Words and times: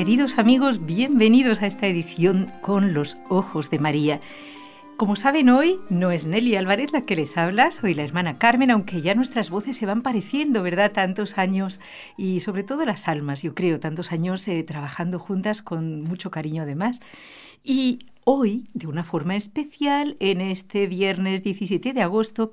Queridos 0.00 0.38
amigos, 0.38 0.86
bienvenidos 0.86 1.60
a 1.60 1.66
esta 1.66 1.86
edición 1.86 2.46
con 2.62 2.94
los 2.94 3.18
ojos 3.28 3.68
de 3.68 3.78
María. 3.78 4.22
Como 4.96 5.14
saben 5.14 5.50
hoy, 5.50 5.78
no 5.90 6.10
es 6.10 6.24
Nelly 6.24 6.56
Álvarez 6.56 6.90
la 6.90 7.02
que 7.02 7.16
les 7.16 7.36
habla, 7.36 7.70
soy 7.70 7.92
la 7.92 8.02
hermana 8.02 8.38
Carmen, 8.38 8.70
aunque 8.70 9.02
ya 9.02 9.14
nuestras 9.14 9.50
voces 9.50 9.76
se 9.76 9.84
van 9.84 10.00
pareciendo, 10.00 10.62
¿verdad? 10.62 10.92
Tantos 10.92 11.36
años 11.36 11.82
y 12.16 12.40
sobre 12.40 12.62
todo 12.62 12.86
las 12.86 13.08
almas, 13.08 13.42
yo 13.42 13.54
creo, 13.54 13.78
tantos 13.78 14.10
años 14.10 14.48
eh, 14.48 14.62
trabajando 14.62 15.18
juntas 15.18 15.60
con 15.60 16.00
mucho 16.00 16.30
cariño 16.30 16.62
además. 16.62 17.00
Y 17.62 17.98
hoy, 18.24 18.68
de 18.72 18.86
una 18.86 19.04
forma 19.04 19.36
especial, 19.36 20.16
en 20.18 20.40
este 20.40 20.86
viernes 20.86 21.42
17 21.42 21.92
de 21.92 22.00
agosto, 22.00 22.48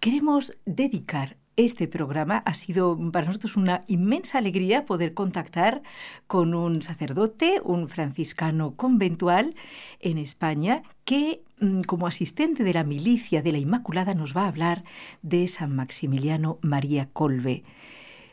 queremos 0.00 0.52
dedicar 0.66 1.36
este 1.64 1.88
programa 1.88 2.38
ha 2.38 2.54
sido 2.54 2.98
para 3.10 3.26
nosotros 3.26 3.56
una 3.56 3.80
inmensa 3.86 4.38
alegría 4.38 4.84
poder 4.84 5.14
contactar 5.14 5.82
con 6.26 6.54
un 6.54 6.82
sacerdote, 6.82 7.60
un 7.62 7.88
franciscano 7.88 8.74
conventual 8.74 9.54
en 10.00 10.18
España, 10.18 10.82
que 11.04 11.42
mm, 11.60 11.82
como 11.82 12.06
asistente 12.06 12.64
de 12.64 12.74
la 12.74 12.84
milicia 12.84 13.42
de 13.42 13.52
la 13.52 13.58
Inmaculada 13.58 14.14
nos 14.14 14.36
va 14.36 14.44
a 14.44 14.48
hablar 14.48 14.84
de 15.22 15.48
San 15.48 15.74
Maximiliano 15.74 16.58
María 16.62 17.08
Colbe. 17.12 17.64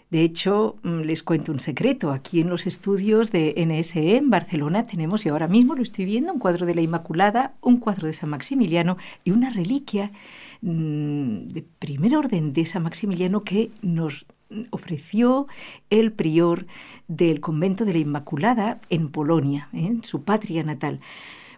De 0.09 0.23
hecho, 0.23 0.77
mm, 0.81 1.01
les 1.01 1.21
cuento 1.21 1.51
un 1.51 1.59
secreto. 1.59 2.11
Aquí 2.11 2.41
en 2.41 2.49
los 2.49 2.65
estudios 2.65 3.31
de 3.31 3.53
NSE 3.57 4.17
en 4.17 4.31
Barcelona 4.31 4.87
tenemos, 4.87 5.25
y 5.25 5.29
ahora 5.29 5.47
mismo 5.47 5.75
lo 5.75 5.83
estoy 5.83 6.05
viendo, 6.05 6.33
un 6.33 6.39
cuadro 6.39 6.65
de 6.65 6.73
la 6.73 6.81
Inmaculada, 6.81 7.53
un 7.61 7.77
cuadro 7.77 8.07
de 8.07 8.13
San 8.13 8.29
Maximiliano 8.29 8.97
y 9.23 9.31
una 9.31 9.51
reliquia 9.51 10.11
de 10.61 11.65
primer 11.79 12.15
orden 12.15 12.53
de 12.53 12.65
San 12.65 12.83
Maximiliano 12.83 13.41
que 13.41 13.71
nos 13.81 14.25
ofreció 14.71 15.47
el 15.89 16.11
prior 16.11 16.65
del 17.07 17.39
convento 17.39 17.85
de 17.85 17.93
la 17.93 17.99
Inmaculada 17.99 18.81
en 18.89 19.09
Polonia, 19.09 19.69
en 19.73 20.03
su 20.03 20.23
patria 20.23 20.63
natal. 20.63 20.99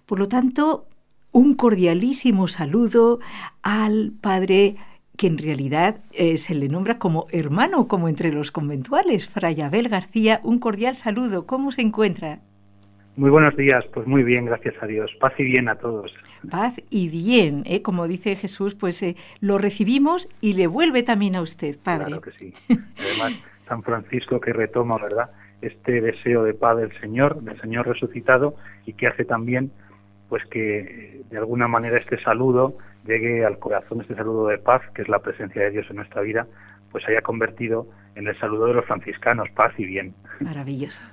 Por 0.06 0.20
lo 0.20 0.28
tanto, 0.28 0.88
un 1.32 1.54
cordialísimo 1.54 2.48
saludo 2.48 3.20
al 3.62 4.12
padre 4.20 4.76
que 5.18 5.28
en 5.28 5.38
realidad 5.38 6.02
eh, 6.12 6.38
se 6.38 6.56
le 6.56 6.68
nombra 6.68 7.00
como 7.00 7.28
hermano, 7.32 7.88
como 7.88 8.10
entre 8.10 8.32
los 8.32 8.52
conventuales. 8.52 9.28
Fray 9.28 9.62
Abel 9.62 9.88
García, 9.88 10.42
un 10.44 10.60
cordial 10.60 10.96
saludo. 10.96 11.46
¿Cómo 11.46 11.72
se 11.72 11.82
encuentra? 11.82 12.42
Muy 13.18 13.30
buenos 13.30 13.58
días, 13.58 13.84
pues 13.94 14.08
muy 14.08 14.24
bien, 14.24 14.46
gracias 14.46 14.76
a 14.82 14.88
Dios. 14.88 15.14
Paz 15.20 15.34
y 15.38 15.44
bien 15.44 15.68
a 15.68 15.76
todos. 15.76 16.14
Paz 16.50 16.82
y 16.90 17.10
bien, 17.10 17.64
¿eh? 17.66 17.82
como 17.82 18.08
dice 18.08 18.38
Jesús, 18.38 18.74
pues 18.74 19.04
eh, 19.04 19.18
lo 19.42 19.58
recibimos 19.58 20.30
y 20.40 20.54
le 20.54 20.68
vuelve 20.68 21.04
también 21.04 21.36
a 21.36 21.42
usted, 21.42 21.78
Padre. 21.78 22.06
Claro 22.06 22.22
que 22.22 22.32
sí. 22.32 22.54
Además, 22.70 23.34
San 23.68 23.84
Francisco 23.84 24.40
que 24.40 24.54
retoma, 24.54 24.96
¿verdad? 25.02 25.30
Este 25.62 26.00
deseo 26.00 26.44
de 26.44 26.54
paz 26.54 26.78
del 26.78 26.98
Señor, 27.02 27.42
del 27.42 27.60
Señor 27.60 27.86
resucitado, 27.86 28.56
y 28.86 28.94
que 28.94 29.08
hace 29.08 29.26
también, 29.26 29.72
pues 30.30 30.44
que 30.46 31.22
de 31.30 31.38
alguna 31.38 31.68
manera 31.68 31.98
este 31.98 32.22
saludo 32.24 32.78
llegue 33.06 33.46
al 33.46 33.60
corazón 33.60 34.02
este 34.02 34.16
saludo 34.16 34.48
de 34.48 34.58
paz, 34.58 34.82
que 34.96 35.02
es 35.02 35.10
la 35.10 35.20
presencia 35.20 35.64
de 35.64 35.72
Dios 35.72 35.86
en 35.90 35.98
nuestra 35.98 36.22
vida, 36.22 36.48
pues 36.92 37.08
haya 37.08 37.22
convertido 37.22 37.88
en 38.16 38.28
el 38.28 38.40
saludo 38.40 38.68
de 38.68 38.76
los 38.76 38.86
franciscanos, 38.86 39.50
paz 39.54 39.74
y 39.78 39.86
bien. 39.86 40.14
Maravilloso. 40.40 41.04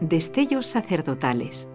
Destellos 0.00 0.66
sacerdotales. 0.66 1.68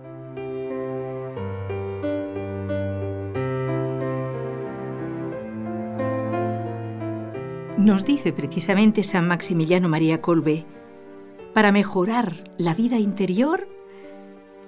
Nos 7.77 8.05
dice 8.05 8.31
precisamente 8.31 9.03
San 9.03 9.27
Maximiliano 9.27 9.89
María 9.89 10.22
Colbe, 10.22 10.66
para 11.53 11.73
mejorar 11.73 12.45
la 12.57 12.73
vida 12.73 12.97
interior 12.97 13.67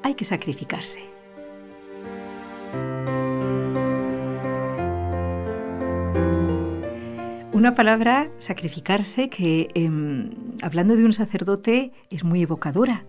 hay 0.03 0.15
que 0.15 0.25
sacrificarse. 0.25 1.14
Una 7.55 7.73
palabra, 7.73 8.29
sacrificarse, 8.38 9.29
que 9.29 9.69
em, 9.75 10.31
hablando 10.61 10.97
de 10.97 11.05
un 11.05 11.13
sacerdote 11.13 11.93
es 12.09 12.25
muy 12.25 12.41
evocadora. 12.41 13.05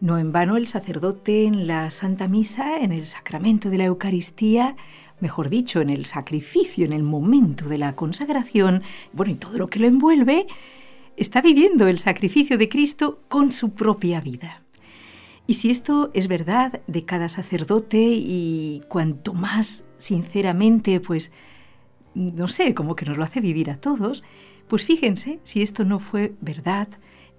No 0.00 0.18
en 0.18 0.32
vano 0.32 0.56
el 0.56 0.66
sacerdote 0.66 1.44
en 1.44 1.68
la 1.68 1.92
Santa 1.92 2.26
Misa, 2.26 2.80
en 2.80 2.90
el 2.90 3.06
sacramento 3.06 3.70
de 3.70 3.78
la 3.78 3.84
Eucaristía, 3.84 4.74
mejor 5.20 5.50
dicho, 5.50 5.80
en 5.80 5.90
el 5.90 6.04
sacrificio, 6.04 6.84
en 6.84 6.92
el 6.92 7.04
momento 7.04 7.68
de 7.68 7.78
la 7.78 7.94
consagración, 7.94 8.82
bueno, 9.12 9.30
y 9.30 9.36
todo 9.36 9.56
lo 9.56 9.68
que 9.68 9.78
lo 9.78 9.86
envuelve, 9.86 10.48
está 11.16 11.40
viviendo 11.40 11.86
el 11.86 12.00
sacrificio 12.00 12.58
de 12.58 12.68
Cristo 12.68 13.20
con 13.28 13.52
su 13.52 13.70
propia 13.70 14.20
vida. 14.20 14.64
Y 15.46 15.54
si 15.54 15.70
esto 15.70 16.10
es 16.12 16.26
verdad 16.26 16.82
de 16.88 17.04
cada 17.04 17.28
sacerdote 17.28 18.00
y 18.00 18.82
cuanto 18.88 19.32
más 19.32 19.84
sinceramente, 19.96 20.98
pues, 20.98 21.30
no 22.14 22.48
sé, 22.48 22.74
como 22.74 22.96
que 22.96 23.06
nos 23.06 23.16
lo 23.16 23.24
hace 23.24 23.40
vivir 23.40 23.70
a 23.70 23.76
todos, 23.76 24.22
pues 24.68 24.84
fíjense 24.84 25.40
si 25.42 25.62
esto 25.62 25.84
no 25.84 25.98
fue 25.98 26.34
verdad 26.40 26.88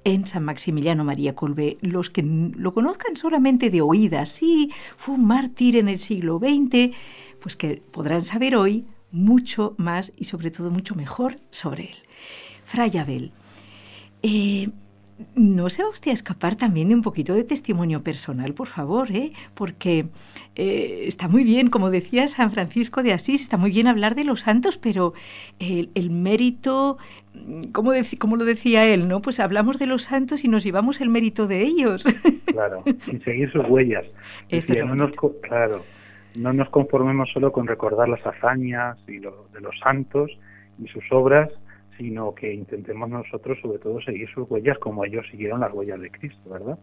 en 0.04 0.26
San 0.28 0.44
Maximiliano 0.44 1.04
María 1.04 1.36
Colbe. 1.36 1.78
Los 1.82 2.10
que 2.10 2.24
lo 2.24 2.74
conozcan 2.74 3.18
solamente 3.18 3.70
de 3.70 3.82
oídas, 3.82 4.30
sí, 4.30 4.72
fue 4.98 5.16
un 5.16 5.26
mártir 5.26 5.76
en 5.76 5.90
el 5.90 6.00
siglo 6.00 6.40
XX, 6.40 6.96
pues 7.40 7.56
que 7.56 7.82
podrán 7.92 8.24
saber 8.24 8.56
hoy 8.56 8.86
mucho 9.12 9.76
más 9.78 10.14
y 10.16 10.26
sobre 10.26 10.52
todo 10.52 10.72
mucho 10.72 10.96
mejor 10.96 11.40
sobre 11.50 11.86
él. 11.86 11.96
Fray 12.64 12.98
Abel, 12.98 13.32
eh, 14.22 14.70
¿No 15.36 15.70
se 15.70 15.82
va 15.82 15.90
usted 15.90 16.12
a 16.12 16.14
escapar 16.14 16.56
también 16.56 16.90
de 16.90 16.96
un 16.96 17.02
poquito 17.02 17.34
de 17.34 17.46
testimonio 17.46 18.04
personal, 18.04 18.54
por 18.54 18.68
favor? 18.68 19.12
¿eh? 19.12 19.32
Porque 19.54 20.08
eh, 20.56 21.06
está 21.08 21.30
muy 21.30 21.46
bien, 21.46 21.70
como 21.70 21.90
decía 21.90 22.28
San 22.28 22.52
Francisco 22.52 23.02
de 23.02 23.14
Asís, 23.14 23.42
está 23.42 23.56
muy 23.56 23.72
bien 23.72 23.88
hablar 23.88 24.16
de 24.16 24.26
los 24.26 24.42
santos, 24.42 24.78
pero 24.78 25.14
el, 25.60 26.10
mérito, 26.10 26.98
como, 27.72 27.92
como, 28.20 28.36
lo 28.36 28.44
decía 28.44 28.86
él, 28.86 29.08
¿no? 29.08 29.22
Pues 29.22 29.40
hablamos 29.40 29.80
de 29.80 29.86
los 29.86 30.04
santos 30.04 30.44
y 30.44 30.50
nos 30.50 30.66
llevamos 30.66 31.00
el 31.00 31.10
mérito 31.10 31.48
de 31.48 31.62
ellos. 31.62 32.04
Claro, 32.56 32.86
sin 33.00 33.22
seguir 33.22 33.52
sus 33.52 33.68
huellas. 33.68 34.06
Este 34.48 34.82
no 34.86 34.96
nos, 34.96 35.12
claro, 35.42 35.84
no 36.40 36.54
nos 36.54 36.70
conformemos 36.70 37.30
solo 37.34 37.52
con 37.52 37.68
recordar 37.68 38.08
las 38.08 38.26
hazañas 38.26 38.98
y 39.10 39.20
lo, 39.20 39.50
de 39.54 39.60
los 39.60 39.78
santos 39.80 40.32
y 40.82 40.88
sus 40.88 41.04
obras, 41.12 41.50
sino 41.98 42.34
que 42.36 42.54
intentemos 42.54 43.10
nosotros 43.10 43.58
sobre 43.62 43.80
todo 43.80 44.02
seguir 44.02 44.30
sus 44.34 44.50
huellas 44.50 44.78
como 44.80 45.06
ellos 45.06 45.26
siguieron 45.32 45.60
las 45.60 45.74
huellas 45.74 46.00
de 46.00 46.12
Cristo, 46.12 46.50
¿verdad? 46.50 46.78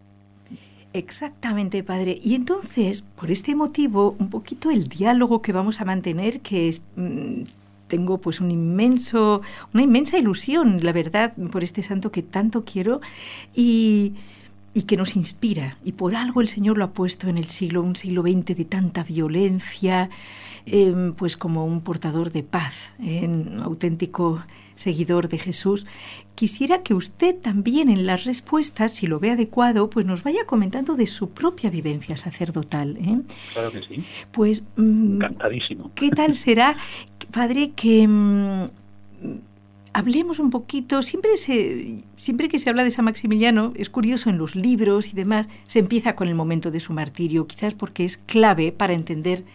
Exactamente, 0.93 1.83
padre. 1.83 2.19
Y 2.21 2.35
entonces, 2.35 3.01
por 3.01 3.31
este 3.31 3.55
motivo, 3.55 4.15
un 4.19 4.29
poquito 4.29 4.69
el 4.69 4.87
diálogo 4.87 5.41
que 5.41 5.51
vamos 5.51 5.81
a 5.81 5.85
mantener, 5.85 6.41
que 6.41 6.69
es 6.69 6.83
mm, 6.95 7.43
tengo 7.87 8.19
pues 8.19 8.41
un 8.41 8.51
inmenso, 8.51 9.41
una 9.73 9.83
inmensa 9.83 10.17
ilusión, 10.17 10.83
la 10.83 10.91
verdad, 10.91 11.33
por 11.51 11.63
este 11.63 11.83
santo 11.83 12.11
que 12.11 12.21
tanto 12.21 12.63
quiero 12.63 13.01
y, 13.55 14.13
y 14.73 14.83
que 14.83 14.97
nos 14.97 15.15
inspira. 15.15 15.77
Y 15.83 15.93
por 15.93 16.15
algo 16.15 16.41
el 16.41 16.47
Señor 16.47 16.77
lo 16.77 16.85
ha 16.85 16.93
puesto 16.93 17.27
en 17.27 17.37
el 17.37 17.45
siglo, 17.45 17.81
un 17.81 17.95
siglo 17.95 18.21
XX 18.21 18.55
de 18.55 18.65
tanta 18.65 19.03
violencia, 19.03 20.09
em, 20.65 21.13
pues 21.13 21.37
como 21.37 21.65
un 21.65 21.81
portador 21.81 22.31
de 22.31 22.43
paz, 22.43 22.95
en 22.99 23.59
auténtico 23.59 24.41
seguidor 24.75 25.29
de 25.29 25.37
Jesús, 25.37 25.85
quisiera 26.35 26.83
que 26.83 26.93
usted 26.93 27.35
también 27.35 27.89
en 27.89 28.05
las 28.05 28.25
respuestas, 28.25 28.93
si 28.93 29.07
lo 29.07 29.19
ve 29.19 29.31
adecuado, 29.31 29.89
pues 29.89 30.05
nos 30.05 30.23
vaya 30.23 30.45
comentando 30.45 30.95
de 30.95 31.07
su 31.07 31.29
propia 31.29 31.69
vivencia 31.69 32.17
sacerdotal. 32.17 32.97
¿eh? 32.97 33.21
Claro 33.53 33.71
que 33.71 33.81
sí. 33.81 34.03
Pues... 34.31 34.63
Mm, 34.75 35.15
Encantadísimo. 35.15 35.91
¿Qué 35.95 36.09
tal 36.09 36.35
será, 36.35 36.77
padre, 37.31 37.71
que... 37.75 38.07
Mm, 38.07 38.67
hablemos 39.93 40.39
un 40.39 40.49
poquito, 40.49 41.01
siempre, 41.01 41.37
se, 41.37 42.03
siempre 42.17 42.49
que 42.49 42.59
se 42.59 42.69
habla 42.69 42.83
de 42.83 42.91
San 42.91 43.05
Maximiliano, 43.05 43.73
es 43.75 43.89
curioso, 43.89 44.29
en 44.29 44.37
los 44.37 44.55
libros 44.55 45.13
y 45.13 45.15
demás, 45.15 45.47
se 45.67 45.79
empieza 45.79 46.15
con 46.15 46.27
el 46.27 46.35
momento 46.35 46.71
de 46.71 46.79
su 46.79 46.93
martirio, 46.93 47.47
quizás 47.47 47.75
porque 47.75 48.03
es 48.03 48.17
clave 48.17 48.71
para 48.71 48.93
entender 48.93 49.45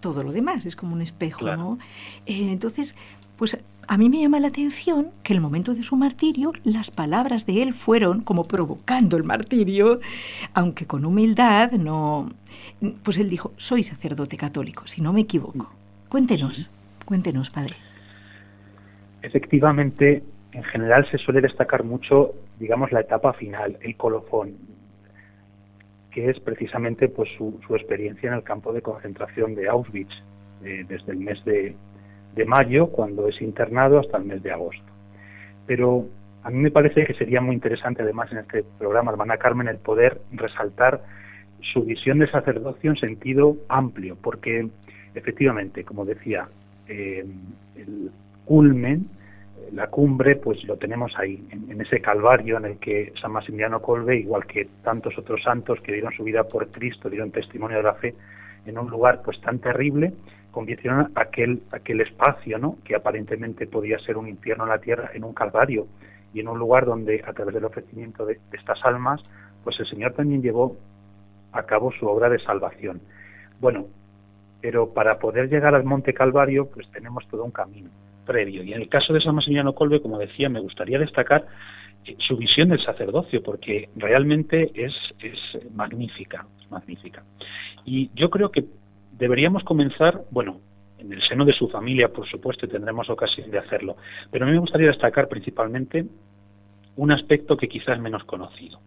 todo 0.00 0.22
lo 0.22 0.32
demás, 0.32 0.66
es 0.66 0.76
como 0.76 0.92
un 0.92 1.00
espejo, 1.00 1.46
¿no? 1.56 1.78
Eh, 2.26 2.52
entonces, 2.52 2.94
pues 3.36 3.62
a 3.88 3.98
mí 3.98 4.08
me 4.08 4.20
llama 4.20 4.40
la 4.40 4.48
atención 4.48 5.10
que 5.22 5.32
el 5.32 5.40
momento 5.40 5.74
de 5.74 5.82
su 5.82 5.96
martirio, 5.96 6.52
las 6.64 6.90
palabras 6.90 7.46
de 7.46 7.62
él 7.62 7.72
fueron 7.72 8.20
como 8.20 8.44
provocando 8.44 9.16
el 9.16 9.24
martirio, 9.24 10.00
aunque 10.54 10.86
con 10.86 11.04
humildad, 11.04 11.72
no... 11.72 12.28
Pues 13.04 13.18
él 13.18 13.28
dijo, 13.28 13.52
soy 13.56 13.82
sacerdote 13.82 14.36
católico, 14.36 14.86
si 14.86 15.02
no 15.02 15.12
me 15.12 15.20
equivoco. 15.20 15.72
Cuéntenos, 16.08 16.70
cuéntenos, 17.04 17.50
padre. 17.50 17.74
Efectivamente, 19.22 20.24
en 20.52 20.64
general 20.64 21.08
se 21.10 21.18
suele 21.18 21.40
destacar 21.40 21.84
mucho, 21.84 22.32
digamos, 22.58 22.90
la 22.90 23.00
etapa 23.00 23.34
final, 23.34 23.78
el 23.82 23.96
colofón, 23.96 24.56
que 26.10 26.30
es 26.30 26.40
precisamente 26.40 27.08
pues 27.08 27.28
su, 27.36 27.60
experiencia 27.70 28.28
en 28.28 28.34
el 28.34 28.42
campo 28.42 28.72
de 28.72 28.82
concentración 28.82 29.54
de 29.54 29.68
Auschwitz, 29.68 30.12
eh, 30.64 30.84
desde 30.88 31.12
el 31.12 31.18
mes 31.18 31.44
de, 31.44 31.76
de 32.36 32.44
mayo, 32.44 32.88
cuando 32.88 33.26
es 33.28 33.40
internado, 33.42 33.98
hasta 33.98 34.18
el 34.18 34.24
mes 34.24 34.42
de 34.42 34.52
agosto. 34.52 34.84
Pero 35.66 36.06
a 36.44 36.50
mí 36.50 36.58
me 36.58 36.70
parece 36.70 37.04
que 37.04 37.14
sería 37.14 37.40
muy 37.40 37.54
interesante, 37.54 38.02
además, 38.02 38.30
en 38.30 38.38
este 38.38 38.64
programa, 38.78 39.10
hermana 39.10 39.38
Carmen, 39.38 39.66
el 39.66 39.78
poder 39.78 40.20
resaltar 40.30 41.02
su 41.72 41.82
visión 41.82 42.20
de 42.20 42.30
sacerdocio 42.30 42.90
en 42.90 42.96
sentido 42.96 43.56
amplio, 43.68 44.16
porque 44.22 44.68
efectivamente, 45.14 45.82
como 45.82 46.04
decía, 46.04 46.46
eh, 46.86 47.26
el 47.74 48.10
culmen, 48.44 49.08
la 49.72 49.88
cumbre, 49.88 50.36
pues 50.36 50.62
lo 50.64 50.76
tenemos 50.76 51.12
ahí, 51.18 51.44
en, 51.50 51.80
ese 51.80 52.00
calvario 52.00 52.58
en 52.58 52.66
el 52.66 52.78
que 52.78 53.12
San 53.20 53.32
Maximiliano 53.32 53.80
Colbe, 53.80 54.16
igual 54.16 54.46
que 54.46 54.68
tantos 54.84 55.18
otros 55.18 55.42
santos 55.42 55.80
que 55.80 55.92
dieron 55.92 56.12
su 56.12 56.22
vida 56.22 56.44
por 56.44 56.68
Cristo, 56.70 57.10
dieron 57.10 57.32
testimonio 57.32 57.78
de 57.78 57.82
la 57.82 57.94
fe, 57.94 58.14
en 58.66 58.78
un 58.78 58.88
lugar 58.88 59.22
pues 59.24 59.40
tan 59.40 59.58
terrible, 59.58 60.12
convirtieron 60.56 61.12
aquel, 61.16 61.60
aquel 61.70 62.00
espacio, 62.00 62.56
¿no? 62.56 62.78
que 62.82 62.96
aparentemente 62.96 63.66
podía 63.66 63.98
ser 63.98 64.16
un 64.16 64.26
infierno 64.26 64.64
en 64.64 64.70
la 64.70 64.78
tierra, 64.78 65.10
en 65.12 65.22
un 65.22 65.34
calvario, 65.34 65.86
y 66.32 66.40
en 66.40 66.48
un 66.48 66.58
lugar 66.58 66.86
donde, 66.86 67.22
a 67.26 67.34
través 67.34 67.52
del 67.52 67.66
ofrecimiento 67.66 68.24
de, 68.24 68.38
estas 68.54 68.82
almas, 68.82 69.20
pues 69.62 69.78
el 69.80 69.86
Señor 69.86 70.14
también 70.14 70.40
llevó 70.40 70.74
a 71.52 71.64
cabo 71.64 71.92
su 71.92 72.06
obra 72.06 72.30
de 72.30 72.38
salvación. 72.38 73.02
Bueno, 73.60 73.84
pero 74.62 74.94
para 74.94 75.18
poder 75.18 75.50
llegar 75.50 75.74
al 75.74 75.84
Monte 75.84 76.14
Calvario, 76.14 76.70
pues 76.72 76.90
tenemos 76.90 77.28
todo 77.28 77.44
un 77.44 77.50
camino 77.50 77.90
previo. 78.24 78.62
Y 78.62 78.72
en 78.72 78.80
el 78.80 78.88
caso 78.88 79.12
de 79.12 79.20
San 79.20 79.34
Maximiliano 79.34 79.74
Colbe, 79.74 80.00
como 80.00 80.16
decía, 80.16 80.48
me 80.48 80.60
gustaría 80.60 80.98
destacar 80.98 81.44
eh, 82.06 82.16
su 82.26 82.38
visión 82.38 82.70
del 82.70 82.82
sacerdocio, 82.82 83.42
porque 83.42 83.90
realmente 83.94 84.70
es, 84.74 84.94
es 85.20 85.38
magnífica, 85.74 86.46
magnífica. 86.70 87.22
Y 87.84 88.10
yo 88.14 88.30
creo 88.30 88.50
que 88.50 88.64
deberíamos 89.18 89.64
comenzar, 89.64 90.22
bueno, 90.30 90.60
en 90.98 91.12
el 91.12 91.22
seno 91.28 91.44
de 91.44 91.52
su 91.52 91.68
familia, 91.68 92.08
por 92.08 92.26
supuesto, 92.28 92.66
y 92.66 92.68
tendremos 92.68 93.08
ocasión 93.10 93.50
de 93.50 93.58
hacerlo, 93.58 93.96
pero 94.30 94.44
a 94.44 94.48
mí 94.48 94.54
me 94.54 94.60
gustaría 94.60 94.88
destacar 94.88 95.28
principalmente 95.28 96.06
un 96.96 97.12
aspecto 97.12 97.56
que 97.56 97.68
quizás 97.68 97.96
es 97.96 98.02
menos 98.02 98.24
conocido, 98.24 98.80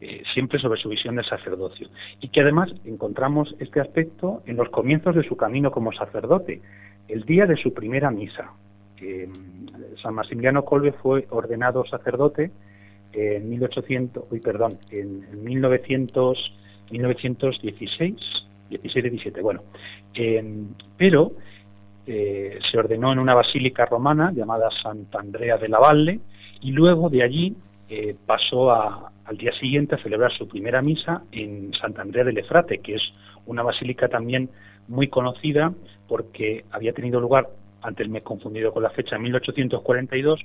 eh, 0.00 0.22
siempre 0.34 0.58
sobre 0.58 0.80
su 0.80 0.88
visión 0.88 1.16
del 1.16 1.24
sacerdocio, 1.24 1.88
y 2.20 2.28
que 2.28 2.40
además 2.40 2.70
encontramos 2.84 3.54
este 3.58 3.80
aspecto 3.80 4.42
en 4.46 4.56
los 4.56 4.68
comienzos 4.68 5.14
de 5.14 5.22
su 5.22 5.36
camino 5.36 5.70
como 5.70 5.92
sacerdote, 5.92 6.60
el 7.08 7.22
día 7.24 7.46
de 7.46 7.56
su 7.56 7.72
primera 7.72 8.10
misa. 8.10 8.52
Mm, 9.00 9.96
San 10.02 10.14
Maximiliano 10.14 10.64
Colbe 10.64 10.92
fue 10.92 11.26
ordenado 11.30 11.84
sacerdote 11.86 12.50
en 13.12 13.48
1800, 13.48 14.24
uy, 14.30 14.40
perdón, 14.40 14.78
en 14.90 15.44
1900, 15.44 16.52
1916 16.90 18.45
16 18.70 19.04
y 19.06 19.10
17, 19.10 19.42
bueno. 19.42 19.62
Em, 20.14 20.68
pero 20.96 21.32
eh, 22.06 22.58
se 22.70 22.78
ordenó 22.78 23.12
en 23.12 23.20
una 23.20 23.34
basílica 23.34 23.84
romana 23.86 24.32
llamada 24.32 24.68
Santa 24.82 25.18
Andrea 25.20 25.58
de 25.58 25.68
la 25.68 25.78
Valle 25.78 26.20
y 26.60 26.72
luego 26.72 27.10
de 27.10 27.22
allí 27.22 27.56
eh, 27.88 28.16
pasó 28.26 28.72
al 28.72 29.36
día 29.36 29.52
siguiente 29.58 29.94
a 29.94 30.02
celebrar 30.02 30.32
su 30.36 30.48
primera 30.48 30.82
misa 30.82 31.22
en 31.32 31.72
Santa 31.80 32.02
Andrea 32.02 32.24
del 32.24 32.38
Efrate, 32.38 32.78
que 32.78 32.94
es 32.94 33.02
una 33.46 33.62
basílica 33.62 34.08
también 34.08 34.50
muy 34.88 35.08
conocida 35.08 35.72
porque 36.08 36.64
había 36.70 36.92
tenido 36.92 37.20
lugar, 37.20 37.48
antes 37.82 38.08
me 38.08 38.18
he 38.18 38.22
confundido 38.22 38.72
con 38.72 38.82
la 38.82 38.90
fecha, 38.90 39.16
en 39.16 39.22
1842, 39.22 40.40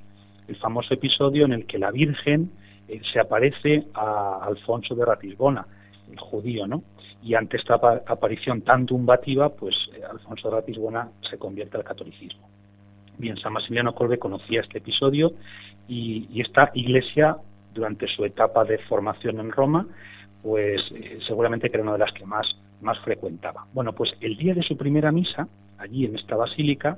el 0.48 0.56
famoso 0.58 0.94
episodio 0.94 1.46
en 1.46 1.54
el 1.54 1.66
que 1.66 1.80
la 1.80 1.92
Virgen 1.92 2.52
eh, 2.88 3.02
se 3.12 3.20
aparece 3.20 3.86
a 3.94 4.40
Alfonso 4.44 4.96
de 4.96 5.06
Ratisbona, 5.06 5.66
el 6.12 6.20
judío, 6.20 6.68
¿no? 6.68 6.84
Y 7.24 7.36
ante 7.36 7.58
esta 7.58 7.76
aparición 8.08 8.62
tan 8.62 8.86
tumbativa, 8.86 9.50
pues 9.50 9.76
eh, 9.94 10.02
Alfonso 10.10 10.50
de 10.50 10.56
Ratisbona 10.56 11.10
se 11.30 11.38
convierte 11.38 11.78
al 11.78 11.84
catolicismo. 11.84 12.50
Bien, 13.18 13.38
San 13.38 13.54
Maximiliano 13.54 13.94
Colbe 13.94 14.18
conocía 14.18 14.62
este 14.62 14.80
episodio 14.80 15.34
y, 15.88 16.42
esta 16.42 16.72
iglesia, 16.74 17.38
durante 17.74 18.08
su 18.08 18.26
etapa 18.26 18.64
de 18.64 18.80
formación 18.80 19.40
en 19.40 19.52
Roma, 19.52 19.86
pues 20.42 20.82
eh, 20.96 21.20
seguramente 21.28 21.70
que 21.70 21.76
era 21.76 21.84
una 21.84 21.94
de 21.94 22.00
las 22.00 22.14
que 22.14 22.26
más, 22.26 22.48
más 22.82 22.98
frecuentaba. 23.00 23.66
Bueno, 23.74 23.94
pues 23.94 24.12
el 24.22 24.38
día 24.38 24.56
de 24.56 24.64
su 24.64 24.76
primera 24.76 25.12
misa, 25.12 25.48
allí 25.78 26.06
en 26.06 26.16
esta 26.16 26.36
basílica, 26.36 26.98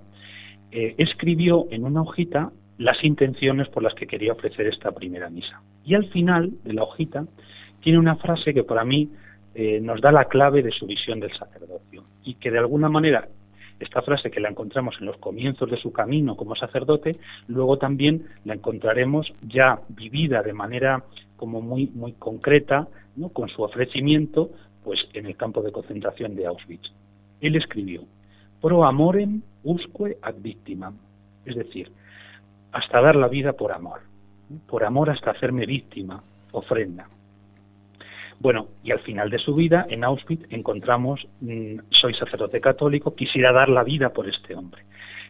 eh, 0.71 0.95
escribió 0.97 1.67
en 1.71 1.83
una 1.83 2.01
hojita 2.01 2.51
las 2.77 3.03
intenciones 3.03 3.67
por 3.69 3.83
las 3.83 3.93
que 3.93 4.07
quería 4.07 4.33
ofrecer 4.33 4.67
esta 4.67 4.91
primera 4.91 5.29
misa. 5.29 5.61
Y 5.85 5.95
al 5.95 6.05
final 6.09 6.51
de 6.63 6.73
la 6.73 6.83
hojita 6.83 7.25
tiene 7.81 7.99
una 7.99 8.15
frase 8.15 8.53
que 8.53 8.63
para 8.63 8.85
mí 8.85 9.09
eh, 9.55 9.79
nos 9.79 10.01
da 10.01 10.11
la 10.11 10.25
clave 10.25 10.61
de 10.61 10.71
su 10.71 10.85
visión 10.85 11.19
del 11.19 11.35
sacerdocio 11.38 12.03
y 12.23 12.35
que 12.35 12.51
de 12.51 12.59
alguna 12.59 12.89
manera 12.89 13.27
esta 13.79 14.01
frase 14.01 14.31
que 14.31 14.39
la 14.39 14.50
encontramos 14.50 14.95
en 15.00 15.07
los 15.07 15.17
comienzos 15.17 15.69
de 15.69 15.77
su 15.77 15.91
camino 15.91 16.35
como 16.35 16.55
sacerdote, 16.55 17.11
luego 17.47 17.77
también 17.77 18.25
la 18.45 18.53
encontraremos 18.53 19.31
ya 19.41 19.79
vivida 19.89 20.41
de 20.41 20.53
manera 20.53 21.03
como 21.35 21.61
muy 21.61 21.88
muy 21.88 22.13
concreta, 22.13 22.88
¿no? 23.15 23.29
con 23.29 23.50
su 23.50 23.61
ofrecimiento, 23.61 24.51
pues 24.83 25.00
en 25.13 25.25
el 25.25 25.35
campo 25.35 25.61
de 25.61 25.71
concentración 25.71 26.35
de 26.35 26.45
Auschwitz. 26.45 26.91
Él 27.41 27.55
escribió: 27.55 28.03
"Pro 28.61 28.85
amorem 28.85 29.41
usque 29.63 30.17
ad 30.21 30.35
victimam", 30.38 30.95
es 31.45 31.55
decir, 31.55 31.91
hasta 32.71 33.01
dar 33.01 33.15
la 33.15 33.27
vida 33.27 33.53
por 33.53 33.71
amor, 33.71 34.00
por 34.67 34.83
amor 34.83 35.09
hasta 35.09 35.31
hacerme 35.31 35.65
víctima, 35.65 36.23
ofrenda. 36.51 37.07
Bueno, 38.43 38.67
y 38.83 38.91
al 38.91 38.99
final 38.99 39.29
de 39.29 39.39
su 39.39 39.55
vida, 39.55 39.85
en 39.89 40.03
Auschwitz, 40.03 40.45
encontramos, 40.50 41.25
mm, 41.39 41.77
soy 41.91 42.13
sacerdote 42.13 42.59
católico, 42.59 43.15
quisiera 43.15 43.53
dar 43.53 43.69
la 43.69 43.85
vida 43.85 44.09
por 44.09 44.27
este 44.27 44.53
hombre. 44.53 44.83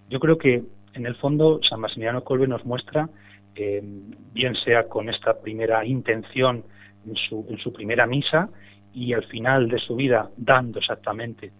Yo 0.09 0.19
creo 0.19 0.39
que, 0.39 0.63
en 0.95 1.05
el 1.05 1.13
fondo, 1.17 1.59
San 1.69 1.79
Maximiliano 1.79 2.23
Colbe 2.23 2.47
nos 2.47 2.65
muestra, 2.65 3.07
eh, 3.53 3.83
bien 4.33 4.55
sea 4.65 4.87
con 4.89 5.09
esta 5.09 5.39
primera 5.39 5.85
intención 5.85 6.63
en 7.05 7.15
su, 7.15 7.45
en 7.51 7.59
su 7.59 7.71
primera 7.71 8.07
misa, 8.07 8.49
y 8.95 9.13
al 9.13 9.25
final 9.25 9.69
de 9.69 9.77
su 9.77 9.95
vida 9.95 10.31
dando 10.35 10.79
exactamente 10.79 11.51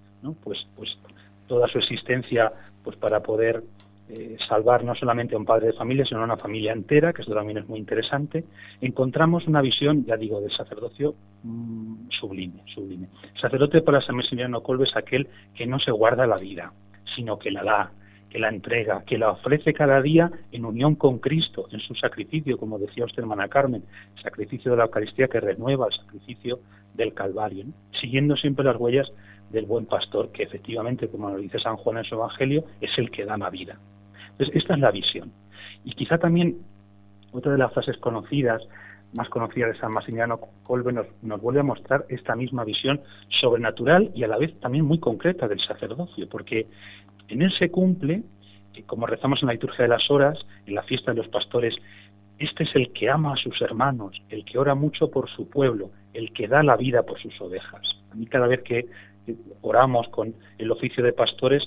pues, 0.44 0.58
pues 0.76 0.90
toda 1.46 1.68
su 1.68 1.78
existencia 1.78 2.52
pues 2.84 2.98
para 2.98 3.22
poder 3.22 3.62
eh, 4.10 4.38
salvar 4.48 4.84
no 4.84 4.96
solamente 4.96 5.36
a 5.36 5.38
un 5.38 5.46
padre 5.46 5.68
de 5.68 5.74
familia, 5.74 6.06
sino 6.06 6.22
a 6.22 6.26
una 6.26 6.38
familia 6.38 6.74
entera, 6.74 7.14
que 7.14 7.22
esto 7.22 7.34
también 7.34 7.60
es 7.60 7.68
muy 7.68 7.80
interesante, 7.80 8.44
encontramos 8.82 9.48
una 9.48 9.62
visión, 9.62 10.06
ya 10.06 10.18
digo, 10.18 10.42
del 10.42 10.52
sacerdocio 10.52 11.16
mm, 11.44 12.10
sublime, 12.10 12.64
sublime. 12.74 13.08
sacerdote 13.42 13.82
para 13.82 14.02
San 14.02 14.18
Maximiliano 14.18 14.62
Colbe 14.62 14.86
es 14.86 14.96
aquel 14.96 15.28
que 15.56 15.66
no 15.66 15.80
se 15.80 15.92
guarda 15.92 16.28
la 16.28 16.36
vida, 16.36 16.74
sino 17.16 17.40
que 17.40 17.50
la 17.50 17.64
da, 17.64 17.92
que 18.30 18.40
la 18.40 18.50
entrega, 18.50 19.04
que 19.06 19.18
la 19.18 19.32
ofrece 19.32 19.74
cada 19.74 20.02
día 20.02 20.30
en 20.52 20.66
unión 20.66 20.96
con 20.96 21.20
Cristo, 21.20 21.68
en 21.72 21.80
su 21.80 21.96
sacrificio, 21.96 22.58
como 22.58 22.80
decía 22.80 23.06
usted, 23.06 23.22
hermana 23.22 23.48
Carmen, 23.48 23.84
sacrificio 24.22 24.72
de 24.72 24.78
la 24.78 24.84
Eucaristía 24.86 25.28
que 25.28 25.40
renueva 25.40 25.88
el 25.88 25.94
sacrificio 25.94 26.60
del 26.94 27.14
Calvario, 27.14 27.66
siguiendo 28.02 28.36
siempre 28.36 28.66
las 28.66 28.76
huellas 28.76 29.10
del 29.50 29.66
buen 29.66 29.86
pastor, 29.86 30.32
que 30.32 30.44
efectivamente, 30.44 31.08
como 31.08 31.30
lo 31.30 31.38
dice 31.38 31.60
San 31.60 31.78
Juan 31.78 32.00
en 32.00 32.04
su 32.04 32.16
Evangelio, 32.16 32.66
es 32.82 32.92
el 32.98 33.12
que 33.12 33.24
da 33.24 33.38
la 33.38 33.50
vida. 33.50 33.78
Entonces, 34.34 34.56
esta 34.56 34.74
es 34.74 34.80
la 34.80 34.92
visión. 34.92 35.32
Y 35.86 35.92
quizá 35.94 36.18
también 36.18 36.58
otra 37.32 37.52
de 37.52 37.58
las 37.58 37.74
frases 37.74 37.98
conocidas, 37.98 38.62
más 39.16 39.30
conocidas 39.30 39.74
de 39.74 39.80
San 39.80 39.92
Maximiliano 39.92 40.40
Colbe, 40.64 40.94
nos, 40.94 41.08
nos 41.22 41.42
vuelve 41.42 41.60
a 41.60 41.64
mostrar 41.64 42.06
esta 42.10 42.36
misma 42.36 42.64
visión 42.64 43.02
sobrenatural 43.42 44.12
y 44.16 44.24
a 44.24 44.28
la 44.28 44.38
vez 44.38 44.60
también 44.60 44.86
muy 44.86 45.00
concreta 45.00 45.48
del 45.48 45.60
sacerdocio, 45.60 46.28
porque 46.30 46.68
en 47.28 47.42
él 47.42 47.52
se 47.58 47.70
cumple, 47.70 48.24
como 48.86 49.06
rezamos 49.06 49.42
en 49.42 49.48
la 49.48 49.54
liturgia 49.54 49.84
de 49.84 49.90
las 49.90 50.10
horas, 50.10 50.38
en 50.66 50.76
la 50.76 50.84
fiesta 50.84 51.12
de 51.12 51.18
los 51.18 51.28
pastores, 51.28 51.76
este 52.40 52.64
es 52.64 52.76
el 52.76 52.92
que 52.92 53.10
ama 53.10 53.34
a 53.34 53.38
sus 53.38 53.62
hermanos, 53.62 54.20
el 54.30 54.44
que 54.46 54.58
ora 54.58 54.76
mucho 54.76 55.10
por 55.10 55.30
su 55.30 55.50
pueblo, 55.50 55.92
el 56.14 56.34
que 56.34 56.48
da 56.48 56.64
la 56.64 56.76
vida 56.76 57.04
por 57.04 57.20
sus 57.22 57.40
ovejas. 57.40 57.82
A 58.12 58.16
mí 58.16 58.26
cada 58.26 58.48
vez 58.48 58.62
que 58.64 58.86
oramos 59.62 60.08
con 60.10 60.34
el 60.58 60.72
oficio 60.72 61.04
de 61.04 61.14
pastores, 61.14 61.64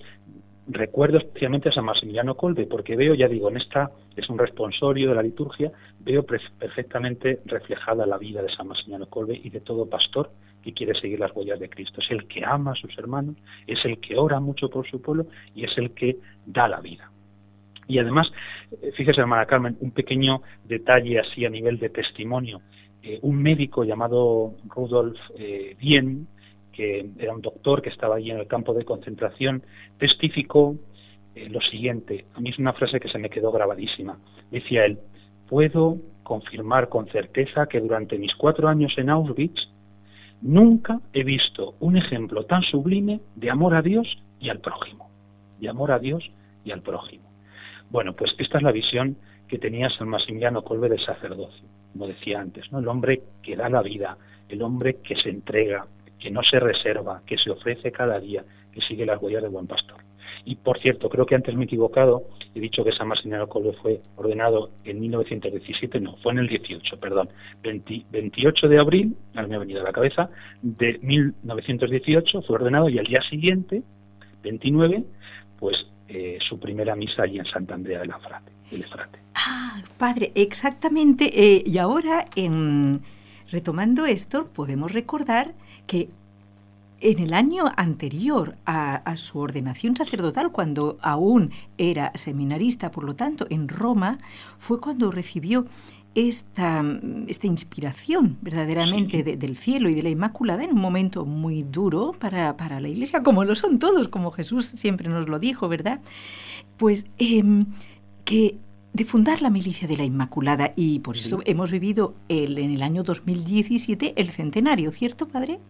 recuerdo 0.69 1.19
especialmente 1.19 1.69
a 1.69 1.73
San 1.73 1.85
Maximiliano 1.85 2.37
Colbe, 2.37 2.67
porque 2.67 2.97
veo, 2.97 3.15
ya 3.15 3.29
digo, 3.29 3.49
en 3.49 3.59
esta 3.59 3.91
es 4.17 4.29
un 4.29 4.39
responsorio 4.39 5.11
de 5.11 5.15
la 5.15 5.23
liturgia, 5.23 5.71
veo 6.01 6.25
perfectamente 6.25 7.41
reflejada 7.45 8.07
la 8.07 8.19
vida 8.19 8.43
de 8.43 8.55
San 8.55 8.69
Maximiliano 8.69 9.07
Colbe 9.07 9.41
y 9.43 9.51
de 9.51 9.61
todo 9.61 9.89
pastor 9.89 10.31
que 10.63 10.73
quiere 10.73 10.99
seguir 11.01 11.21
las 11.21 11.35
huellas 11.35 11.61
de 11.61 11.69
Cristo. 11.69 12.01
Es 12.01 12.11
el 12.11 12.27
que 12.27 12.45
ama 12.45 12.73
a 12.73 12.75
sus 12.75 12.97
hermanos, 12.99 13.37
es 13.67 13.79
el 13.85 14.01
que 14.01 14.17
ora 14.17 14.41
mucho 14.41 14.69
por 14.69 14.89
su 14.89 15.01
pueblo 15.01 15.27
y 15.55 15.65
es 15.65 15.71
el 15.79 15.93
que 15.93 16.17
da 16.45 16.67
la 16.67 16.81
vida. 16.81 17.11
Y 17.89 17.99
además, 17.99 18.27
eh, 18.83 18.93
fíjese, 18.97 19.21
hermana 19.21 19.47
Carmen, 19.47 19.77
un 19.81 19.93
pequeño 19.93 20.43
detalle 20.65 21.21
así 21.21 21.45
a 21.45 21.51
nivel 21.51 21.79
de 21.79 21.91
testimonio. 21.91 22.63
Eh, 23.03 23.21
un 23.23 23.41
médico 23.41 23.85
llamado 23.85 24.55
Rudolf 24.65 25.19
eh, 25.39 25.77
Dien, 25.79 26.27
que 26.77 27.07
era 27.19 27.35
un 27.35 27.41
doctor 27.41 27.81
que 27.81 27.89
estaba 27.89 28.17
allí 28.17 28.31
en 28.31 28.39
el 28.39 28.47
campo 28.47 28.75
de 28.75 28.85
concentración, 28.85 29.63
testificó 29.99 30.77
eh, 31.35 31.49
lo 31.49 31.61
siguiente. 31.61 32.27
A 32.35 32.41
mí 32.41 32.51
es 32.51 32.59
una 32.59 32.75
frase 32.75 33.01
que 33.01 33.09
se 33.09 33.19
me 33.19 33.31
quedó 33.31 33.51
grabadísima. 33.51 34.19
Decía 34.51 34.85
él, 34.85 34.99
puedo 35.49 35.97
confirmar 36.23 36.89
con 36.89 37.07
certeza 37.07 37.67
que 37.67 37.81
durante 37.81 38.19
mis 38.19 38.35
cuatro 38.35 38.69
años 38.69 38.93
en 38.99 39.09
Auschwitz 39.09 39.59
nunca 40.43 41.01
he 41.15 41.25
visto 41.25 41.75
un 41.81 41.97
ejemplo 41.97 42.45
tan 42.45 42.63
sublime 42.63 43.21
de 43.37 43.51
amor 43.51 43.75
a 43.75 43.83
Dios 43.83 44.07
y 44.39 44.51
al 44.51 44.61
prójimo. 44.61 45.09
De 45.59 45.69
amor 45.69 45.93
a 45.93 45.99
Dios 45.99 46.23
y 46.65 46.73
al 46.73 46.83
prójimo. 46.83 47.25
Bueno, 47.91 48.15
pues 48.15 48.33
esta 48.39 48.59
es 48.59 48.63
la 48.63 48.73
visión 48.73 49.17
que 49.49 49.59
tenía 49.59 49.89
San 49.91 50.09
Maximiliano 50.09 50.63
Colbe 50.63 50.89
del 50.89 51.05
sacerdocio, 51.05 51.65
como 51.93 52.09
decía 52.09 52.41
antes, 52.41 52.71
¿no? 52.73 52.81
El 52.81 52.89
hombre 52.89 53.23
que 53.43 53.57
da 53.57 53.69
la 53.69 53.81
vida, 53.81 54.19
el 54.49 54.61
hombre 54.63 54.97
que 55.03 55.15
se 55.17 55.31
entrega, 55.31 55.87
que 56.19 56.31
no 56.31 56.43
se 56.43 56.59
reserva, 56.59 57.23
que 57.27 57.37
se 57.37 57.51
ofrece 57.51 57.93
cada 57.93 58.19
día, 58.19 58.45
que 58.73 58.81
sigue 58.83 59.07
las 59.07 59.21
huellas 59.21 59.43
del 59.43 59.53
buen 59.53 59.67
pastor. 59.67 59.99
Y 60.45 60.55
por 60.55 60.79
cierto, 60.81 61.09
creo 61.09 61.27
que 61.27 61.35
antes 61.35 61.55
me 61.57 61.63
he 61.63 61.65
equivocado, 61.65 62.29
he 62.55 62.61
dicho 62.61 62.85
que 62.85 62.93
San 62.93 63.09
Maximiliano 63.09 63.49
Colbe 63.49 63.73
fue 63.83 64.01
ordenado 64.15 64.71
en 64.85 65.01
1917, 65.01 66.01
no, 66.01 66.17
fue 66.19 66.33
en 66.33 66.39
el 66.39 66.49
18, 66.49 67.01
perdón, 67.01 67.29
28 67.65 68.69
de 68.69 68.79
abril, 68.79 69.17
ahora 69.35 69.49
me 69.49 69.57
ha 69.57 69.59
venido 69.59 69.81
a 69.81 69.85
la 69.85 69.93
cabeza, 69.93 70.31
de 70.63 70.99
1918 71.03 72.43
fue 72.43 72.57
ordenado 72.57 72.89
y 72.89 72.99
al 72.99 73.07
día 73.07 73.21
siguiente, 73.29 73.83
29, 74.45 75.05
pues 75.59 75.77
eh, 76.09 76.39
su 76.49 76.61
primera 76.61 76.95
misa 76.95 77.25
allí 77.25 77.41
en 77.41 77.47
Santa 77.47 77.75
Andrea 77.75 77.99
de 77.99 78.07
la 78.07 78.19
Frate, 78.21 78.53
del 78.71 78.83
Efrate. 78.83 79.19
Ah, 79.35 79.83
padre, 79.99 80.31
exactamente. 80.37 81.25
Eh, 81.35 81.65
y 81.67 81.79
ahora, 81.79 82.27
en, 82.37 83.01
retomando 83.51 84.07
esto, 84.07 84.49
podemos 84.55 84.93
recordar 84.93 85.55
que 85.87 86.09
en 87.01 87.19
el 87.19 87.35
año 87.35 87.65
anterior 87.77 88.57
a, 88.65 89.17
su 89.17 89.39
ordenación 89.39 89.97
sacerdotal, 89.97 90.51
cuando 90.51 90.99
aún 91.03 91.51
era 91.79 92.13
seminarista, 92.15 92.91
por 92.91 93.05
lo 93.05 93.15
tanto, 93.15 93.47
en 93.51 93.69
Roma, 93.69 94.19
fue 94.59 94.81
cuando 94.81 95.11
recibió 95.11 95.65
esta, 96.15 96.83
esta 97.27 97.47
inspiración 97.47 98.39
verdaderamente 98.41 99.23
del 99.23 99.57
cielo 99.57 99.91
y 99.91 99.95
de 99.95 100.03
la 100.03 100.09
Inmaculada 100.09 100.65
en 100.65 100.73
un 100.73 100.81
momento 100.81 101.27
muy 101.27 101.63
duro 101.63 102.15
para, 102.19 102.57
para, 102.57 102.81
la 102.81 102.89
Iglesia, 102.89 103.23
como 103.23 103.45
lo 103.45 103.55
son 103.55 103.79
todos, 103.79 104.09
como 104.09 104.31
Jesús 104.31 104.65
siempre 104.65 105.11
nos 105.11 105.29
lo 105.29 105.39
dijo, 105.39 105.69
¿verdad? 105.69 106.01
Pues 106.79 107.07
em, 107.19 107.67
que 108.25 108.59
de 108.95 109.05
fundar 109.05 109.43
la 109.43 109.51
milicia 109.51 109.87
de 109.87 109.99
la 109.99 110.05
Inmaculada 110.05 110.73
y 110.75 111.01
por 111.01 111.19
eso 111.19 111.41
hemos 111.45 111.71
vivido 111.71 112.15
el, 112.31 112.57
en 112.57 112.71
el 112.71 112.83
año 112.83 113.03
2017 113.03 114.15
el 114.17 114.31
centenario, 114.31 114.91
¿cierto, 114.91 115.29
padre? 115.29 115.61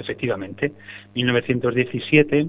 Efectivamente, 0.00 0.72
1917 1.14 2.48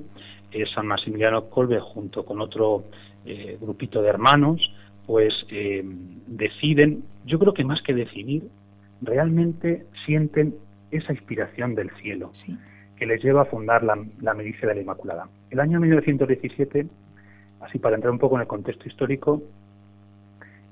eh, 0.52 0.66
San 0.74 0.88
Maximiliano 0.88 1.50
Colbe 1.50 1.80
junto 1.80 2.26
con 2.26 2.42
otro 2.42 2.86
eh, 3.26 3.58
grupito 3.60 4.02
de 4.02 4.10
hermanos 4.10 4.74
pues 5.06 5.34
eh, 5.50 5.84
deciden, 6.28 7.04
yo 7.26 7.40
creo 7.40 7.54
que 7.54 7.64
más 7.64 7.82
que 7.82 7.94
decidir, 7.94 8.44
realmente 9.02 9.86
sienten 10.06 10.56
esa 10.92 11.12
inspiración 11.12 11.76
del 11.76 11.90
cielo 12.02 12.32
que 12.96 13.06
les 13.06 13.22
lleva 13.24 13.42
a 13.42 13.46
fundar 13.46 13.84
la, 13.84 13.98
la 14.22 14.34
milicia 14.34 14.68
de 14.68 14.76
la 14.76 14.82
Inmaculada. 14.82 15.28
El 15.50 15.60
año 15.60 15.80
1917, 15.80 16.86
así 17.62 17.80
para 17.80 17.96
entrar 17.96 18.12
un 18.12 18.20
poco 18.20 18.36
en 18.36 18.42
el 18.42 18.48
contexto 18.48 18.88
histórico, 18.88 19.42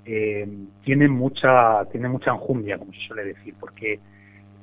eh, 0.06 0.48
tiene 0.84 1.08
mucha 1.08 1.86
tiene 1.92 2.08
mucha 2.08 2.32
enjundia, 2.32 2.78
como 2.78 2.94
se 2.94 3.00
suele 3.08 3.26
decir, 3.26 3.54
porque 3.60 4.00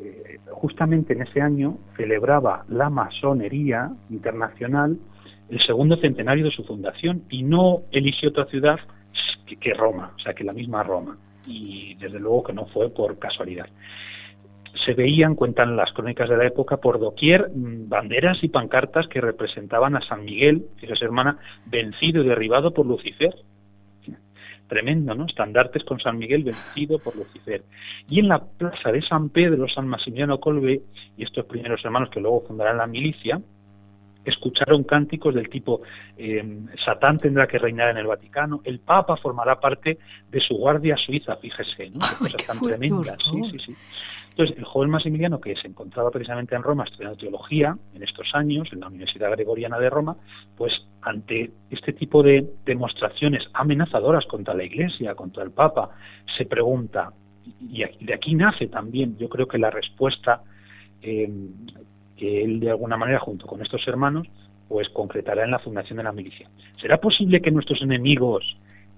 eh, 0.00 0.38
justamente 0.50 1.12
en 1.12 1.22
ese 1.22 1.40
año 1.40 1.78
celebraba 1.96 2.64
la 2.68 2.90
masonería 2.90 3.90
internacional 4.10 4.98
el 5.48 5.64
segundo 5.64 5.96
centenario 5.96 6.44
de 6.44 6.50
su 6.50 6.64
fundación 6.64 7.22
y 7.30 7.42
no 7.42 7.82
eligió 7.92 8.30
otra 8.30 8.46
ciudad 8.46 8.78
que, 9.60 9.74
Roma, 9.74 10.12
o 10.16 10.18
sea, 10.18 10.34
que 10.34 10.44
la 10.44 10.52
misma 10.52 10.82
Roma. 10.82 11.16
Y 11.46 11.94
desde 11.94 12.18
luego 12.18 12.42
que 12.44 12.52
no 12.52 12.66
fue 12.66 12.90
por 12.90 13.18
casualidad. 13.18 13.66
Se 14.84 14.94
veían, 14.94 15.36
cuentan 15.36 15.76
las 15.76 15.92
crónicas 15.92 16.28
de 16.28 16.36
la 16.36 16.46
época, 16.46 16.78
por 16.78 16.98
doquier 16.98 17.50
mm, 17.54 17.88
banderas 17.88 18.42
y 18.42 18.48
pancartas 18.48 19.06
que 19.08 19.20
representaban 19.20 19.96
a 19.96 20.00
San 20.00 20.24
Miguel, 20.24 20.66
que 20.78 20.86
es 20.86 21.02
hermana, 21.02 21.38
vencido 21.66 22.22
y 22.22 22.28
derribado 22.28 22.74
por 22.74 22.86
Lucifer. 22.86 23.34
Tremendo, 24.68 25.14
¿no? 25.14 25.26
Estandartes 25.26 25.84
con 25.84 26.00
San 26.00 26.18
Miguel 26.18 26.44
vencido 26.44 26.98
por 26.98 27.14
Lucifer. 27.16 27.62
Y 28.08 28.20
en 28.20 28.28
la 28.28 28.42
plaza 28.44 28.90
de 28.90 29.00
San 29.02 29.28
Pedro, 29.28 29.68
San 29.68 29.86
Maximiliano 29.86 30.40
Colbe 30.40 30.82
y 31.16 31.22
estos 31.22 31.44
primeros 31.46 31.84
hermanos 31.84 32.10
que 32.10 32.20
luego 32.20 32.44
fundarán 32.46 32.78
la 32.78 32.86
milicia, 32.86 33.40
escucharon 34.24 34.84
cánticos 34.84 35.34
del 35.34 35.48
tipo 35.48 35.82
eh, 36.16 36.44
Satán 36.84 37.18
tendrá 37.18 37.46
que 37.46 37.58
reinar 37.58 37.90
en 37.90 37.98
el 37.98 38.06
Vaticano, 38.06 38.60
el 38.64 38.80
Papa 38.80 39.16
formará 39.16 39.60
parte 39.60 39.98
de 40.30 40.40
su 40.40 40.54
guardia 40.56 40.96
suiza, 40.96 41.36
fíjese, 41.36 41.90
¿no? 41.90 42.00
cosas 42.18 42.44
tan 42.46 42.60
tremendas. 42.60 43.18
Sí, 43.30 43.50
sí, 43.52 43.58
sí. 43.66 43.76
Entonces, 44.36 44.58
el 44.58 44.64
joven 44.64 44.90
Maximiliano, 44.90 45.40
que 45.40 45.54
se 45.56 45.66
encontraba 45.66 46.10
precisamente 46.10 46.54
en 46.54 46.62
Roma 46.62 46.84
estudiando 46.84 47.16
teología 47.16 47.74
en 47.94 48.02
estos 48.02 48.28
años, 48.34 48.68
en 48.70 48.80
la 48.80 48.88
Universidad 48.88 49.30
Gregoriana 49.30 49.78
de 49.78 49.88
Roma, 49.88 50.14
pues 50.58 50.74
ante 51.00 51.52
este 51.70 51.94
tipo 51.94 52.22
de 52.22 52.46
demostraciones 52.66 53.44
amenazadoras 53.54 54.26
contra 54.26 54.52
la 54.52 54.64
Iglesia, 54.64 55.14
contra 55.14 55.42
el 55.42 55.52
Papa, 55.52 55.88
se 56.36 56.44
pregunta, 56.44 57.14
y 57.62 57.82
de 58.04 58.12
aquí 58.12 58.34
nace 58.34 58.66
también, 58.66 59.16
yo 59.16 59.30
creo 59.30 59.48
que 59.48 59.56
la 59.56 59.70
respuesta 59.70 60.42
eh, 61.00 61.30
que 62.18 62.44
él 62.44 62.60
de 62.60 62.68
alguna 62.68 62.98
manera 62.98 63.20
junto 63.20 63.46
con 63.46 63.62
estos 63.62 63.88
hermanos 63.88 64.26
pues 64.68 64.90
concretará 64.90 65.44
en 65.44 65.52
la 65.52 65.60
fundación 65.60 65.96
de 65.96 66.02
la 66.02 66.12
milicia. 66.12 66.50
¿Será 66.78 66.98
posible 66.98 67.40
que 67.40 67.50
nuestros 67.50 67.80
enemigos 67.80 68.44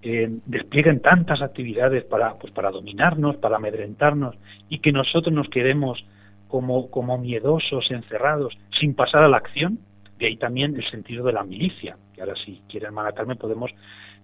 eh, 0.02 0.28
desplieguen 0.46 1.00
tantas 1.00 1.42
actividades 1.42 2.04
para 2.04 2.34
pues 2.34 2.52
para 2.52 2.70
dominarnos, 2.70 3.36
para 3.36 3.56
amedrentarnos 3.56 4.36
y 4.68 4.78
que 4.78 4.92
nosotros 4.92 5.34
nos 5.34 5.48
quedemos 5.48 6.04
como 6.48 6.90
como 6.90 7.18
miedosos, 7.18 7.90
encerrados, 7.90 8.56
sin 8.80 8.94
pasar 8.94 9.24
a 9.24 9.28
la 9.28 9.38
acción? 9.38 9.78
De 10.18 10.26
ahí 10.26 10.36
también 10.36 10.74
el 10.74 10.88
sentido 10.90 11.24
de 11.24 11.32
la 11.32 11.44
milicia, 11.44 11.96
que 12.14 12.20
ahora 12.20 12.34
si 12.44 12.60
quiere 12.68 12.86
hermana 12.86 13.12
podemos 13.38 13.70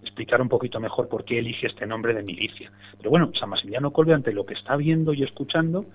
explicar 0.03 0.41
un 0.41 0.49
poquito 0.49 0.81
mejor 0.81 1.09
por 1.09 1.25
qué 1.25 1.39
elige 1.39 1.67
este 1.67 1.87
nombre 1.87 2.15
de 2.15 2.23
milicia. 2.23 2.71
Pero 2.99 3.11
bueno, 3.11 3.31
San 3.39 3.49
Maximiliano 3.49 3.93
Colbe 3.93 4.15
ante 4.15 4.33
lo 4.33 4.45
que 4.45 4.55
está 4.55 4.77
viendo 4.77 5.13
y 5.15 5.23
escuchando, 5.23 5.87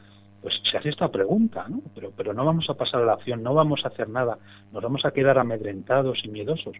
pues 0.41 0.55
se 0.69 0.77
hace 0.77 0.89
esta 0.89 1.09
pregunta, 1.09 1.65
¿no? 1.67 1.81
Pero, 1.93 2.11
pero 2.15 2.33
no 2.33 2.45
vamos 2.45 2.69
a 2.69 2.73
pasar 2.73 3.01
a 3.01 3.05
la 3.05 3.13
acción, 3.13 3.43
no 3.43 3.53
vamos 3.53 3.81
a 3.83 3.89
hacer 3.89 4.09
nada, 4.09 4.37
nos 4.71 4.81
vamos 4.81 5.03
a 5.05 5.11
quedar 5.11 5.37
amedrentados 5.37 6.19
y 6.23 6.29
miedosos. 6.29 6.75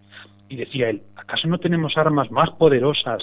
Y 0.48 0.56
decía 0.56 0.90
él, 0.90 1.04
¿acaso 1.16 1.48
no 1.48 1.58
tenemos 1.58 1.98
armas 1.98 2.32
más 2.32 2.50
poderosas, 2.52 3.22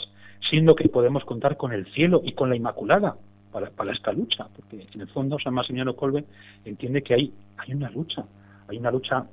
siendo 0.51 0.75
que 0.75 0.89
podemos 0.89 1.25
contar 1.25 1.57
con 1.57 1.73
el 1.73 1.87
cielo 1.93 2.21
y 2.23 2.33
con 2.33 2.51
la 2.51 2.57
Inmaculada 2.57 3.17
para, 3.51 3.93
esta 3.93 4.13
lucha? 4.13 4.47
Porque 4.55 4.87
en 4.93 5.01
el 5.01 5.09
fondo 5.09 5.39
San 5.39 5.55
Maximiliano 5.55 5.97
Colbe 5.97 6.25
entiende 6.65 7.03
que 7.03 7.15
hay, 7.15 7.33
hay 7.57 7.73
una 7.73 7.91
lucha, 7.91 8.25
hay 8.69 8.77
una 8.77 8.91
lucha 8.91 9.25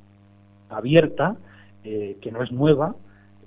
abierta, 0.70 1.36
eh, 1.84 2.18
que 2.22 2.32
no 2.32 2.42
es 2.42 2.52
nueva, 2.52 2.96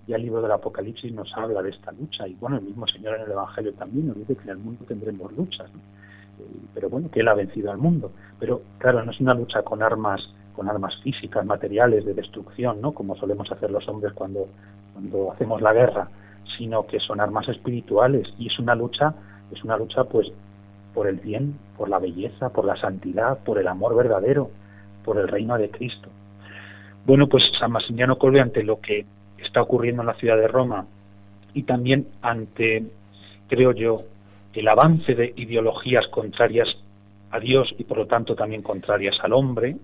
ya 0.07 0.17
el 0.17 0.23
libro 0.23 0.43
del 0.43 0.53
Apocalipsis 0.53 1.13
nos 1.13 1.33
habla 1.35 1.63
de 1.63 1.71
esta 1.71 1.91
lucha, 1.93 2.29
y 2.29 2.35
bueno, 2.35 2.59
el 2.59 2.65
mismo 2.65 2.87
Señor 2.87 3.17
en 3.17 3.23
el 3.23 3.33
Evangelio 3.33 3.73
también 3.73 4.09
nos 4.09 4.19
dice 4.19 4.37
que 4.37 4.43
en 4.43 4.51
el 4.51 4.59
mundo 4.59 4.85
tendremos 4.87 5.33
luchas, 5.33 5.73
¿no? 5.73 5.81
Pero 6.75 6.89
bueno, 6.89 7.11
que 7.11 7.21
él 7.21 7.29
ha 7.29 7.35
vencido 7.35 7.71
al 7.71 7.79
mundo. 7.79 8.13
Pero 8.39 8.63
claro, 8.79 9.05
no 9.05 9.13
es 9.13 9.21
una 9.21 9.35
lucha 9.35 9.63
con 9.63 9.83
armas 9.83 10.21
con 10.57 10.71
armas 10.71 10.95
físicas, 11.03 11.45
materiales 11.45 12.07
de 12.07 12.15
destrucción, 12.15 12.81
¿no? 12.81 12.93
Como 12.93 13.15
solemos 13.17 13.53
hacer 13.53 13.71
los 13.71 13.87
hombres 13.89 14.15
cuando, 14.15 14.49
cuando 14.95 15.31
hacemos 15.31 15.61
la 15.61 15.75
guerra, 15.75 16.09
sino 16.57 16.87
que 16.87 16.99
son 16.99 17.21
armas 17.21 17.47
espirituales 17.49 18.27
y 18.39 18.47
es 18.47 18.59
una 18.59 18.75
lucha, 18.75 19.15
es 19.53 19.63
una 19.63 19.77
lucha 19.77 20.05
pues 20.05 20.29
por 20.95 21.07
el 21.07 21.17
bien, 21.17 21.59
por 21.77 21.91
la 21.91 21.99
belleza, 21.99 22.49
por 22.49 22.65
la 22.65 22.75
santidad, 22.77 23.39
por 23.45 23.59
el 23.59 23.69
amor 23.69 23.95
verdadero, 23.95 24.51
por 25.05 25.19
el 25.19 25.29
reino 25.29 25.59
de 25.59 25.71
Cristo. 25.71 26.09
Bueno, 27.05 27.29
pues 27.29 27.45
San 27.61 27.73
Maximiliano 27.73 28.17
Colbe 28.17 28.41
ante 28.41 28.63
lo 28.63 28.81
que 28.81 29.05
está 29.39 29.61
ocurriendo 29.61 30.03
en 30.03 30.07
la 30.07 30.15
ciudad 30.15 30.39
de 30.39 30.49
Roma 30.49 30.87
y 31.53 31.65
también 31.65 32.09
ante, 32.23 32.83
creo 33.49 33.73
yo, 33.73 33.99
el 34.57 34.69
avance 34.69 35.15
de 35.15 35.33
ideologías 35.37 36.07
contrarias 36.09 36.69
a 37.31 37.39
Dios 37.39 37.75
y 37.79 37.85
por 37.85 37.99
lo 37.99 38.07
tanto 38.07 38.35
también 38.35 38.63
contrarias 38.63 39.17
al 39.23 39.33
hombre, 39.33 39.77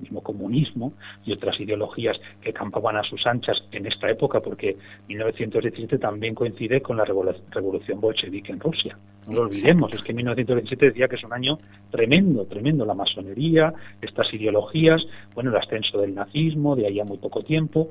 mismo 0.00 0.22
comunismo 0.22 0.94
y 1.24 1.32
otras 1.32 1.58
ideologías 1.60 2.16
que 2.40 2.52
campaban 2.52 2.96
a 2.96 3.02
sus 3.02 3.26
anchas 3.26 3.58
en 3.70 3.86
esta 3.86 4.10
época, 4.10 4.40
porque 4.40 4.76
1917 5.08 5.98
también 5.98 6.34
coincide 6.34 6.80
con 6.80 6.96
la 6.96 7.04
revolución 7.04 8.00
bolchevique 8.00 8.52
en 8.52 8.60
Rusia. 8.60 8.96
No 9.28 9.34
lo 9.34 9.42
olvidemos, 9.42 9.94
es 9.94 10.02
que 10.02 10.14
1917 10.14 10.86
decía 10.86 11.08
que 11.08 11.16
es 11.16 11.24
un 11.24 11.32
año 11.32 11.58
tremendo, 11.90 12.46
tremendo, 12.46 12.84
la 12.86 12.94
masonería, 12.94 13.72
estas 14.00 14.32
ideologías, 14.32 15.02
bueno, 15.34 15.50
el 15.50 15.56
ascenso 15.56 16.00
del 16.00 16.14
nazismo, 16.14 16.74
de 16.74 16.86
ahí 16.86 16.98
a 16.98 17.04
muy 17.04 17.18
poco 17.18 17.42
tiempo. 17.42 17.90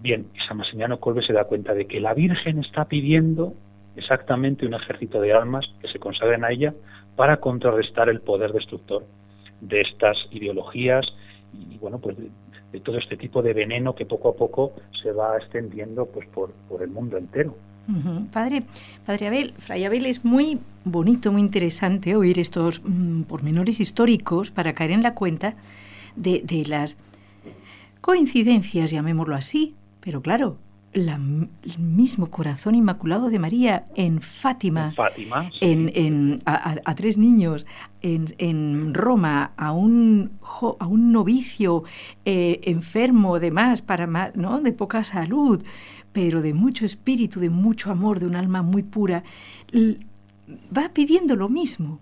Bien, 0.00 0.26
y 0.34 0.38
San 0.46 0.96
Kolbe 0.98 1.26
se 1.26 1.32
da 1.32 1.44
cuenta 1.44 1.74
de 1.74 1.86
que 1.86 1.98
la 1.98 2.14
Virgen 2.14 2.58
está 2.58 2.84
pidiendo 2.84 3.54
exactamente 3.96 4.66
un 4.66 4.74
ejército 4.74 5.20
de 5.20 5.32
almas 5.32 5.64
que 5.80 5.88
se 5.88 5.98
consagren 5.98 6.44
a 6.44 6.50
ella 6.50 6.74
para 7.16 7.38
contrarrestar 7.38 8.08
el 8.08 8.20
poder 8.20 8.52
destructor 8.52 9.04
de 9.60 9.80
estas 9.80 10.16
ideologías 10.30 11.04
y 11.52 11.78
bueno 11.78 11.98
pues 11.98 12.16
de, 12.16 12.80
todo 12.80 12.98
este 12.98 13.16
tipo 13.16 13.40
de 13.40 13.52
veneno 13.52 13.94
que 13.94 14.04
poco 14.04 14.30
a 14.30 14.36
poco 14.36 14.72
se 15.00 15.12
va 15.12 15.36
extendiendo 15.38 16.06
pues 16.06 16.26
por, 16.28 16.52
por 16.68 16.82
el 16.82 16.90
mundo 16.90 17.16
entero. 17.16 17.56
Padre, 18.32 18.62
Padre 19.04 19.28
Abel, 19.28 19.52
Fray 19.58 19.84
Abel, 19.84 20.06
es 20.06 20.24
muy 20.24 20.58
bonito, 20.84 21.30
muy 21.30 21.42
interesante 21.42 22.16
oír 22.16 22.38
estos 22.38 22.82
mm, 22.82 23.22
pormenores 23.24 23.78
históricos 23.78 24.50
para 24.50 24.72
caer 24.72 24.90
en 24.90 25.02
la 25.02 25.14
cuenta 25.14 25.54
de, 26.16 26.40
de 26.42 26.64
las 26.66 26.96
coincidencias, 28.00 28.90
llamémoslo 28.90 29.36
así, 29.36 29.74
pero 30.00 30.22
claro, 30.22 30.56
el 30.94 31.78
mismo 31.78 32.30
corazón 32.30 32.76
inmaculado 32.76 33.28
de 33.28 33.38
María 33.38 33.84
en 33.96 34.20
Fátima, 34.20 34.94
en 35.60 36.40
a, 36.46 36.94
tres 36.94 37.18
niños, 37.18 37.66
en, 38.00 38.94
Roma, 38.94 39.52
a 39.56 39.72
un, 39.72 40.38
a 40.78 40.86
un 40.86 41.12
novicio 41.12 41.82
eh, 42.24 42.60
enfermo 42.62 43.40
de 43.40 43.50
más, 43.50 43.82
para 43.82 44.06
¿no? 44.34 44.60
de 44.60 44.72
poca 44.72 45.02
salud, 45.02 45.62
pero 46.12 46.42
de 46.42 46.54
mucho 46.54 46.86
espíritu, 46.86 47.40
de 47.40 47.50
mucho 47.50 47.90
amor, 47.90 48.20
de 48.20 48.26
un 48.26 48.36
alma 48.36 48.62
muy 48.62 48.84
pura, 48.84 49.24
va 49.74 50.88
pidiendo 50.92 51.34
lo 51.34 51.48
mismo. 51.48 52.00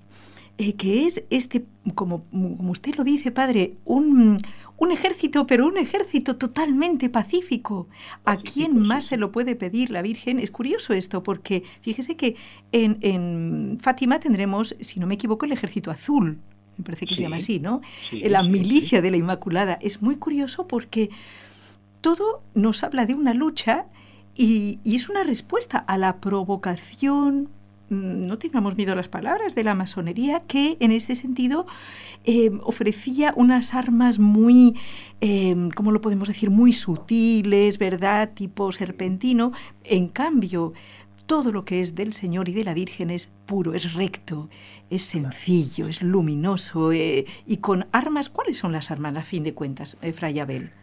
Eh, 0.59 0.75
que 0.75 1.07
es 1.07 1.25
este, 1.31 1.65
como, 1.95 2.23
como 2.31 2.71
usted 2.73 2.95
lo 2.97 3.05
dice, 3.05 3.33
padre, 3.33 3.79
un, 3.87 4.39
un 4.83 4.91
ejército, 4.91 5.47
pero 5.47 5.69
un 5.69 5.79
ejército 5.79 6.37
totalmente 6.37 7.09
pacífico. 7.09 7.87
¿A 8.25 8.37
quién 8.37 8.81
más 8.81 9.07
se 9.07 9.17
lo 9.17 9.31
puede 9.31 9.55
pedir 9.55 9.91
la 9.93 10.03
Virgen? 10.03 10.41
Es 10.41 10.51
curioso 10.51 10.93
esto, 10.93 11.23
porque 11.23 11.63
fíjese 11.83 12.17
que 12.17 12.35
en, 12.73 13.79
Fátima 13.81 14.19
tendremos, 14.19 14.75
si 14.81 14.99
no 14.99 15.07
me 15.07 15.15
equivoco, 15.15 15.47
el 15.47 15.53
ejército 15.53 15.93
azul. 15.93 16.41
Me 16.77 16.83
parece 16.83 17.07
que 17.07 17.15
se 17.15 17.23
llama 17.23 17.37
así, 17.37 17.61
¿no? 17.61 17.81
la 18.11 18.43
milicia 18.43 19.01
de 19.01 19.13
la 19.13 19.19
Inmaculada. 19.19 19.79
Es 19.81 20.03
muy 20.03 20.17
curioso 20.17 20.67
porque 20.67 21.11
todo 22.01 22.43
nos 22.55 22.83
habla 22.83 23.07
de 23.07 23.15
una 23.15 23.35
lucha 23.35 23.87
y, 24.35 24.81
y 24.83 24.97
es 24.97 25.09
una 25.09 25.23
respuesta 25.23 25.79
a 25.79 25.97
la 25.97 26.21
provocación 26.21 27.51
no 27.93 28.39
tengamos 28.39 28.77
miedo 28.77 28.93
a 28.93 28.97
las 28.97 29.09
palabras, 29.09 29.55
de 29.55 29.65
la 29.65 29.75
masonería, 29.75 30.41
que 30.47 30.77
en 30.81 30.91
este 30.91 31.15
sentido 31.15 31.67
eh, 32.25 32.51
ofrecía 32.63 33.33
unas 33.37 33.75
armas 33.75 34.19
muy, 34.19 34.77
eh, 35.21 35.55
¿cómo 35.75 35.93
lo 35.93 36.01
podemos 36.01 36.29
decir?, 36.29 36.51
muy 36.51 36.73
sutiles, 36.73 37.79
¿verdad?, 37.79 38.33
tipo 38.35 38.73
serpentino. 38.73 39.53
En 39.85 40.09
cambio, 40.09 40.73
todo 41.27 41.53
lo 41.53 41.65
que 41.65 41.81
es 41.81 41.95
del 41.95 42.13
Señor 42.13 42.49
y 42.49 42.53
de 42.53 42.65
la 42.65 42.75
Virgen 42.75 43.11
es 43.11 43.31
puro, 43.47 43.75
es 43.75 43.95
recto, 43.95 44.49
es 44.91 45.03
sencillo, 45.03 45.87
es 45.87 46.03
luminoso. 46.03 46.93
Eh, 46.93 47.27
y 47.47 47.59
con 47.59 47.87
armas, 47.93 48.29
¿cuáles 48.29 48.59
son 48.59 48.73
las 48.73 48.91
armas 48.91 49.17
a 49.17 49.23
fin 49.23 49.45
de 49.45 49.55
cuentas, 49.55 49.97
Fray 50.15 50.41
Abel? 50.41 50.82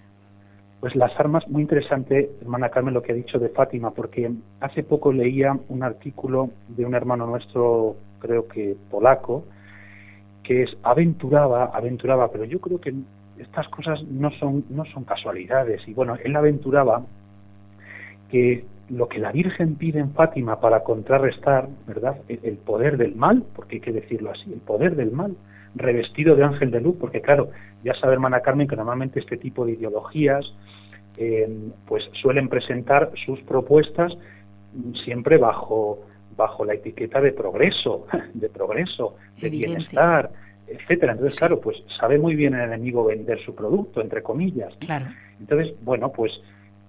Pues 0.79 0.95
las 0.95 1.11
armas, 1.19 1.45
muy 1.49 1.61
interesante, 1.61 2.31
hermana 2.41 2.69
Carmen, 2.69 2.93
lo 2.93 3.01
que 3.01 3.11
ha 3.11 3.15
dicho 3.15 3.37
de 3.37 3.49
Fátima, 3.49 3.91
porque 3.91 4.31
hace 4.61 4.81
poco 4.83 5.11
leía 5.11 5.57
un 5.67 5.83
artículo 5.83 6.51
de 6.69 6.85
un 6.85 6.95
hermano 6.95 7.27
nuestro, 7.27 7.97
creo 8.19 8.47
que 8.47 8.77
polaco, 8.89 9.43
que 10.41 10.63
es 10.63 10.69
aventuraba, 10.83 11.65
aventuraba, 11.65 12.31
pero 12.31 12.45
yo 12.45 12.59
creo 12.61 12.79
que 12.79 12.93
estas 13.39 13.67
cosas 13.67 14.01
no 14.03 14.31
son, 14.31 14.63
no 14.69 14.85
son 14.85 15.03
casualidades. 15.03 15.85
Y 15.85 15.93
bueno, 15.93 16.15
él 16.23 16.33
aventuraba 16.35 17.03
que 18.31 18.63
lo 18.89 19.09
que 19.09 19.19
la 19.19 19.33
Virgen 19.33 19.75
pide 19.75 19.99
en 19.99 20.11
Fátima 20.13 20.61
para 20.61 20.83
contrarrestar, 20.83 21.67
¿verdad?, 21.87 22.17
el 22.29 22.55
poder 22.57 22.97
del 22.97 23.15
mal, 23.15 23.43
porque 23.53 23.75
hay 23.75 23.81
que 23.81 23.91
decirlo 23.91 24.31
así, 24.31 24.51
el 24.53 24.61
poder 24.61 24.95
del 24.95 25.11
mal, 25.11 25.35
revestido 25.75 26.35
de 26.35 26.43
ángel 26.43 26.71
de 26.71 26.81
luz, 26.81 26.95
porque 26.99 27.21
claro, 27.21 27.49
ya 27.83 27.93
sabe 27.95 28.13
hermana 28.13 28.41
Carmen 28.41 28.67
que 28.67 28.75
normalmente 28.75 29.19
este 29.19 29.37
tipo 29.37 29.65
de 29.65 29.73
ideologías 29.73 30.45
eh, 31.17 31.49
pues 31.85 32.03
suelen 32.21 32.49
presentar 32.49 33.11
sus 33.25 33.39
propuestas 33.41 34.13
siempre 35.03 35.37
bajo 35.37 36.05
bajo 36.35 36.63
la 36.63 36.73
etiqueta 36.73 37.19
de 37.19 37.33
progreso, 37.33 38.07
de 38.33 38.49
progreso, 38.49 39.17
de 39.41 39.49
bienestar, 39.49 40.31
etcétera. 40.67 41.11
Entonces, 41.11 41.37
claro, 41.37 41.59
pues 41.59 41.77
sabe 41.99 42.17
muy 42.17 42.35
bien 42.35 42.53
el 42.53 42.61
enemigo 42.61 43.03
vender 43.03 43.43
su 43.43 43.53
producto, 43.53 43.99
entre 44.01 44.23
comillas. 44.23 44.73
Claro. 44.79 45.07
Entonces, 45.39 45.75
bueno, 45.83 46.13
pues 46.13 46.31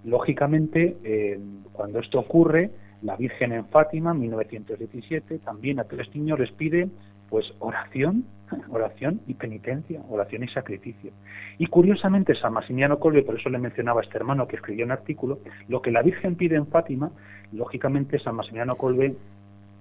lógicamente 0.04 0.96
eh, 1.02 1.40
cuando 1.72 1.98
esto 1.98 2.20
ocurre, 2.20 2.70
la 3.02 3.16
Virgen 3.16 3.52
en 3.52 3.66
Fátima, 3.66 4.14
1917, 4.14 5.38
también 5.38 5.80
a 5.80 5.84
tres 5.84 6.14
niños 6.14 6.38
les 6.38 6.52
pide 6.52 6.88
pues 7.30 7.46
oración, 7.60 8.24
oración 8.70 9.20
y 9.26 9.34
penitencia, 9.34 10.02
oración 10.10 10.44
y 10.44 10.48
sacrificio. 10.48 11.12
Y 11.58 11.66
curiosamente 11.66 12.34
San 12.34 12.52
Maximiano 12.52 12.98
Colbe, 12.98 13.22
por 13.22 13.38
eso 13.38 13.48
le 13.48 13.58
mencionaba 13.58 14.00
a 14.00 14.04
este 14.04 14.18
hermano 14.18 14.46
que 14.46 14.56
escribió 14.56 14.84
un 14.84 14.92
artículo, 14.92 15.38
lo 15.68 15.80
que 15.80 15.90
la 15.90 16.02
Virgen 16.02 16.36
pide 16.36 16.56
en 16.56 16.66
Fátima, 16.66 17.10
lógicamente 17.52 18.18
San 18.18 18.36
Maximiano 18.36 18.74
Colbe 18.74 19.14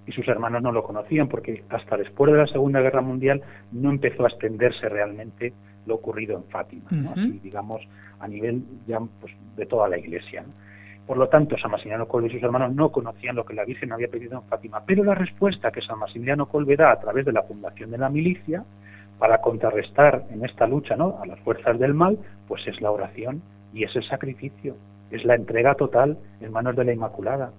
y 0.06 0.12
sus 0.12 0.28
hermanos 0.28 0.64
no 0.64 0.72
lo 0.72 0.84
conocían 0.84 1.28
porque 1.28 1.64
hasta 1.70 1.98
después 1.98 2.32
de 2.32 2.38
la 2.38 2.48
Segunda 2.48 2.82
Guerra 2.82 3.02
Mundial 3.02 3.42
no 3.72 3.90
empezó 3.90 4.26
a 4.26 4.30
extenderse 4.30 4.90
realmente 4.90 5.54
lo 5.86 5.96
ocurrido 5.96 6.38
en 6.38 6.44
Fátima, 6.46 6.90
así 7.12 7.40
digamos 7.44 7.82
a 8.20 8.28
nivel 8.28 8.64
ya 8.88 9.00
pues, 9.20 9.34
de 9.56 9.66
toda 9.66 9.88
la 9.88 9.98
Iglesia. 9.98 10.44
Por 11.10 11.17
lo 11.17 11.28
tanto, 11.28 11.58
San 11.58 11.72
Maximiliano 11.72 12.08
Colbe 12.08 12.28
y 12.28 12.34
sus 12.34 12.43
hermanos 12.43 12.76
no 12.76 12.91
conocían 12.91 13.36
lo 13.36 13.43
que 13.43 13.56
la 13.56 13.65
Virgen 13.65 13.91
había 13.91 14.10
pedido 14.10 14.36
en 14.38 14.43
Fátima, 14.43 14.84
pero 14.86 15.04
la 15.04 15.15
respuesta 15.15 15.72
que 15.72 15.82
San 15.82 15.98
Maximiliano 15.98 16.45
Colbe 16.45 16.76
da 16.76 16.91
a 16.91 17.00
través 17.00 17.26
de 17.26 17.32
la 17.32 17.41
fundación 17.41 17.89
de 17.89 17.98
la 17.98 18.10
milicia 18.10 18.63
para 19.17 19.39
contrarrestar 19.39 20.26
en 20.30 20.45
esta 20.45 20.67
lucha 20.67 20.95
¿no? 20.95 21.17
a 21.19 21.26
las 21.26 21.39
fuerzas 21.39 21.80
del 21.80 21.95
mal, 21.95 22.19
pues 22.48 22.62
es 22.67 22.80
la 22.80 22.91
oración 22.91 23.41
y 23.74 23.86
es 23.86 23.95
el 23.95 24.08
sacrificio, 24.08 24.76
es 25.10 25.26
la 25.26 25.34
entrega 25.34 25.74
total 25.74 26.15
en 26.41 26.52
manos 26.52 26.76
de 26.76 26.86
la 26.86 26.93
Inmaculada. 26.93 27.54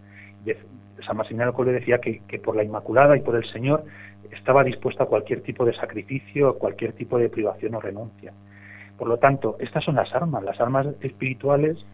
San 1.05 1.17
Maximiliano 1.17 1.53
Colbe 1.53 1.73
decía 1.73 1.99
que, 1.99 2.23
que 2.29 2.39
por 2.39 2.55
la 2.55 2.63
Inmaculada 2.63 3.17
y 3.17 3.21
por 3.21 3.35
el 3.35 3.51
Señor 3.51 3.83
estaba 4.31 4.63
dispuesto 4.63 5.03
a 5.03 5.09
cualquier 5.09 5.41
tipo 5.41 5.65
de 5.65 5.75
sacrificio, 5.75 6.51
a 6.51 6.57
cualquier 6.57 6.93
tipo 6.93 7.19
de 7.19 7.29
privación 7.29 7.75
o 7.75 7.81
renuncia. 7.81 8.33
Por 8.97 9.09
lo 9.09 9.17
tanto, 9.17 9.57
estas 9.59 9.83
son 9.83 9.97
las 9.97 10.15
armas, 10.15 10.45
las 10.45 10.61
armas 10.61 10.87
espirituales 11.01 11.85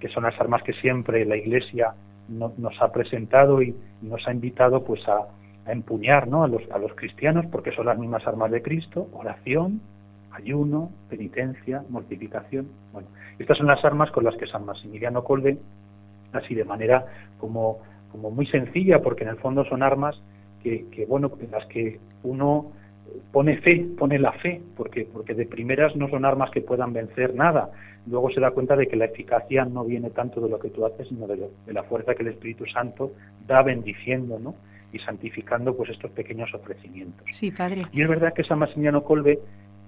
que 0.00 0.08
son 0.08 0.24
las 0.24 0.38
armas 0.40 0.62
que 0.62 0.72
siempre 0.74 1.24
la 1.24 1.36
Iglesia 1.36 1.94
nos 2.28 2.82
ha 2.82 2.92
presentado 2.92 3.62
y 3.62 3.74
nos 4.02 4.26
ha 4.26 4.32
invitado 4.32 4.84
pues 4.84 5.00
a, 5.08 5.26
empuñar 5.68 6.28
¿no? 6.28 6.44
a, 6.44 6.48
los, 6.48 6.62
a 6.70 6.78
los 6.78 6.94
cristianos 6.94 7.44
porque 7.50 7.72
son 7.72 7.86
las 7.86 7.98
mismas 7.98 8.26
armas 8.26 8.50
de 8.50 8.62
Cristo, 8.62 9.08
oración, 9.12 9.80
ayuno, 10.30 10.90
penitencia, 11.08 11.82
mortificación. 11.88 12.68
Bueno, 12.92 13.08
estas 13.38 13.58
son 13.58 13.66
las 13.66 13.84
armas 13.84 14.10
con 14.10 14.24
las 14.24 14.36
que 14.36 14.46
San 14.46 14.64
Maximiliano 14.64 15.24
Colbe, 15.24 15.58
así 16.32 16.54
de 16.54 16.64
manera 16.64 17.06
como, 17.38 17.78
como 18.12 18.30
muy 18.30 18.46
sencilla, 18.46 19.02
porque 19.02 19.24
en 19.24 19.30
el 19.30 19.38
fondo 19.38 19.64
son 19.64 19.82
armas 19.82 20.16
que, 20.62 20.86
que 20.90 21.06
bueno, 21.06 21.32
en 21.40 21.50
las 21.50 21.66
que 21.66 21.98
uno 22.22 22.72
pone 23.32 23.58
fe, 23.58 23.86
pone 23.98 24.18
la 24.18 24.32
fe, 24.32 24.60
porque, 24.76 25.06
porque 25.12 25.34
de 25.34 25.46
primeras 25.46 25.94
no 25.96 26.08
son 26.08 26.24
armas 26.24 26.50
que 26.50 26.60
puedan 26.60 26.92
vencer 26.92 27.34
nada. 27.34 27.70
Luego 28.06 28.30
se 28.30 28.40
da 28.40 28.52
cuenta 28.52 28.76
de 28.76 28.86
que 28.86 28.96
la 28.96 29.06
eficacia 29.06 29.64
no 29.64 29.84
viene 29.84 30.10
tanto 30.10 30.40
de 30.40 30.48
lo 30.48 30.58
que 30.58 30.70
tú 30.70 30.86
haces, 30.86 31.08
sino 31.08 31.26
de, 31.26 31.48
la 31.66 31.82
fuerza 31.82 32.14
que 32.14 32.22
el 32.22 32.28
Espíritu 32.28 32.64
Santo 32.66 33.12
da 33.46 33.62
bendiciendo, 33.62 34.38
¿no? 34.38 34.54
y 34.92 34.98
santificando 35.00 35.76
pues 35.76 35.90
estos 35.90 36.10
pequeños 36.12 36.54
ofrecimientos. 36.54 37.26
Sí, 37.32 37.50
padre. 37.50 37.86
Y 37.92 38.02
es 38.02 38.08
verdad 38.08 38.32
que 38.32 38.44
San 38.44 38.60
Maximiano 38.60 39.02
Colbe 39.02 39.40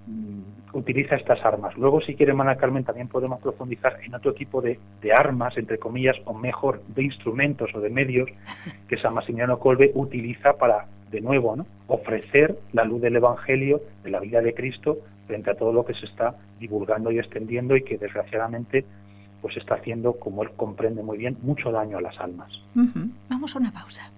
mm, 0.06 0.76
utiliza 0.76 1.14
estas 1.14 1.42
armas. 1.44 1.76
Luego, 1.78 2.00
si 2.00 2.16
quiere, 2.16 2.34
Mana 2.34 2.56
Carmen, 2.56 2.84
también 2.84 3.08
podemos 3.08 3.40
profundizar 3.40 3.98
en 4.02 4.14
otro 4.14 4.34
tipo 4.34 4.60
de, 4.60 4.78
de, 5.00 5.12
armas, 5.12 5.56
entre 5.56 5.78
comillas, 5.78 6.16
o 6.24 6.34
mejor, 6.34 6.82
de 6.88 7.04
instrumentos 7.04 7.70
o 7.74 7.80
de 7.80 7.88
medios 7.88 8.28
que 8.88 8.98
San 8.98 9.14
Maximiano 9.14 9.58
Colbe 9.58 9.92
utiliza 9.94 10.54
para 10.54 10.86
de 11.10 11.20
nuevo, 11.20 11.56
¿no? 11.56 11.66
ofrecer 11.88 12.58
la 12.72 12.84
luz 12.84 13.00
del 13.00 13.16
Evangelio, 13.16 13.82
de 14.04 14.10
la 14.10 14.20
vida 14.20 14.40
de 14.40 14.54
Cristo, 14.54 14.98
frente 15.24 15.50
a 15.50 15.54
todo 15.54 15.72
lo 15.72 15.84
que 15.84 15.94
se 15.94 16.06
está 16.06 16.34
divulgando 16.58 17.10
y 17.10 17.18
extendiendo 17.18 17.76
y 17.76 17.82
que 17.82 17.98
desgraciadamente 17.98 18.84
pues 19.40 19.56
está 19.56 19.76
haciendo, 19.76 20.14
como 20.14 20.42
él 20.42 20.50
comprende 20.56 21.02
muy 21.02 21.16
bien, 21.16 21.36
mucho 21.42 21.70
daño 21.70 21.98
a 21.98 22.00
las 22.00 22.18
almas. 22.18 22.50
Vamos 23.28 23.54
a 23.54 23.58
una 23.58 23.72
pausa. 23.72 24.10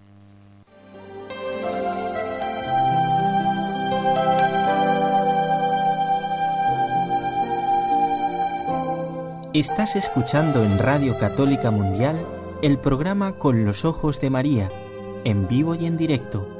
Estás 9.53 9.97
escuchando 9.97 10.65
en 10.65 10.79
Radio 10.79 11.19
Católica 11.19 11.73
Mundial 11.73 12.17
el 12.63 12.79
programa 12.79 13.33
Con 13.33 13.65
los 13.65 13.85
Ojos 13.85 14.21
de 14.21 14.31
María, 14.31 14.71
en 15.25 15.49
vivo 15.49 15.75
y 15.75 15.87
en 15.87 15.97
directo, 15.97 16.60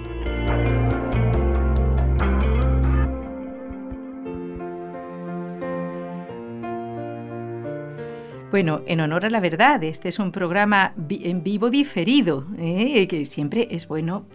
Bueno, 8.51 8.81
en 8.85 8.99
honor 8.99 9.25
a 9.25 9.29
la 9.29 9.39
verdad, 9.39 9.81
este 9.81 10.09
es 10.09 10.19
un 10.19 10.33
programa 10.33 10.93
en 11.09 11.41
vivo 11.41 11.69
diferido, 11.69 12.45
¿eh? 12.57 13.07
que 13.07 13.25
siempre 13.25 13.69
es 13.71 13.87
bueno 13.87 14.25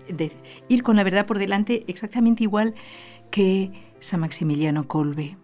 ir 0.68 0.82
con 0.82 0.96
la 0.96 1.04
verdad 1.04 1.26
por 1.26 1.38
delante 1.38 1.84
exactamente 1.86 2.42
igual 2.42 2.74
que 3.30 3.72
San 4.00 4.20
Maximiliano 4.20 4.88
Colbe. 4.88 5.36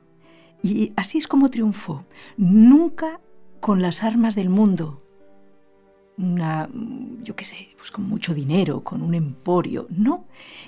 Y 0.62 0.94
así 0.96 1.18
es 1.18 1.28
como 1.28 1.50
triunfó, 1.50 2.06
nunca 2.38 3.20
con 3.60 3.82
las 3.82 4.02
armas 4.02 4.34
del 4.36 4.48
mundo, 4.48 5.02
una, 6.16 6.70
yo 7.22 7.36
qué 7.36 7.44
sé, 7.44 7.74
pues 7.76 7.90
con 7.90 8.08
mucho 8.08 8.32
dinero, 8.32 8.82
con 8.82 9.02
un 9.02 9.14
emporio. 9.14 9.86
No, 9.90 10.24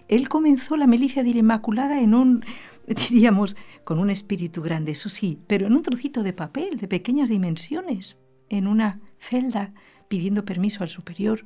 él 0.09 0.29
comenzó 0.29 0.77
la 0.77 0.87
milicia 0.87 1.23
de 1.23 1.33
la 1.33 1.39
Inmaculada 1.39 2.03
en 2.03 2.15
un, 2.15 2.45
diríamos, 3.11 3.57
con 3.85 3.99
un 3.99 4.11
espíritu 4.11 4.63
grande, 4.63 4.93
eso 4.93 5.09
sí, 5.09 5.39
pero 5.47 5.67
en 5.67 5.75
un 5.75 5.83
trocito 5.83 6.23
de 6.23 6.33
papel 6.33 6.79
de 6.79 6.89
pequeñas 6.89 7.29
dimensiones, 7.29 8.17
en 8.49 8.67
una 8.67 9.01
celda, 9.19 9.73
pidiendo 10.09 10.45
permiso 10.45 10.83
al 10.83 10.91
superior, 10.91 11.45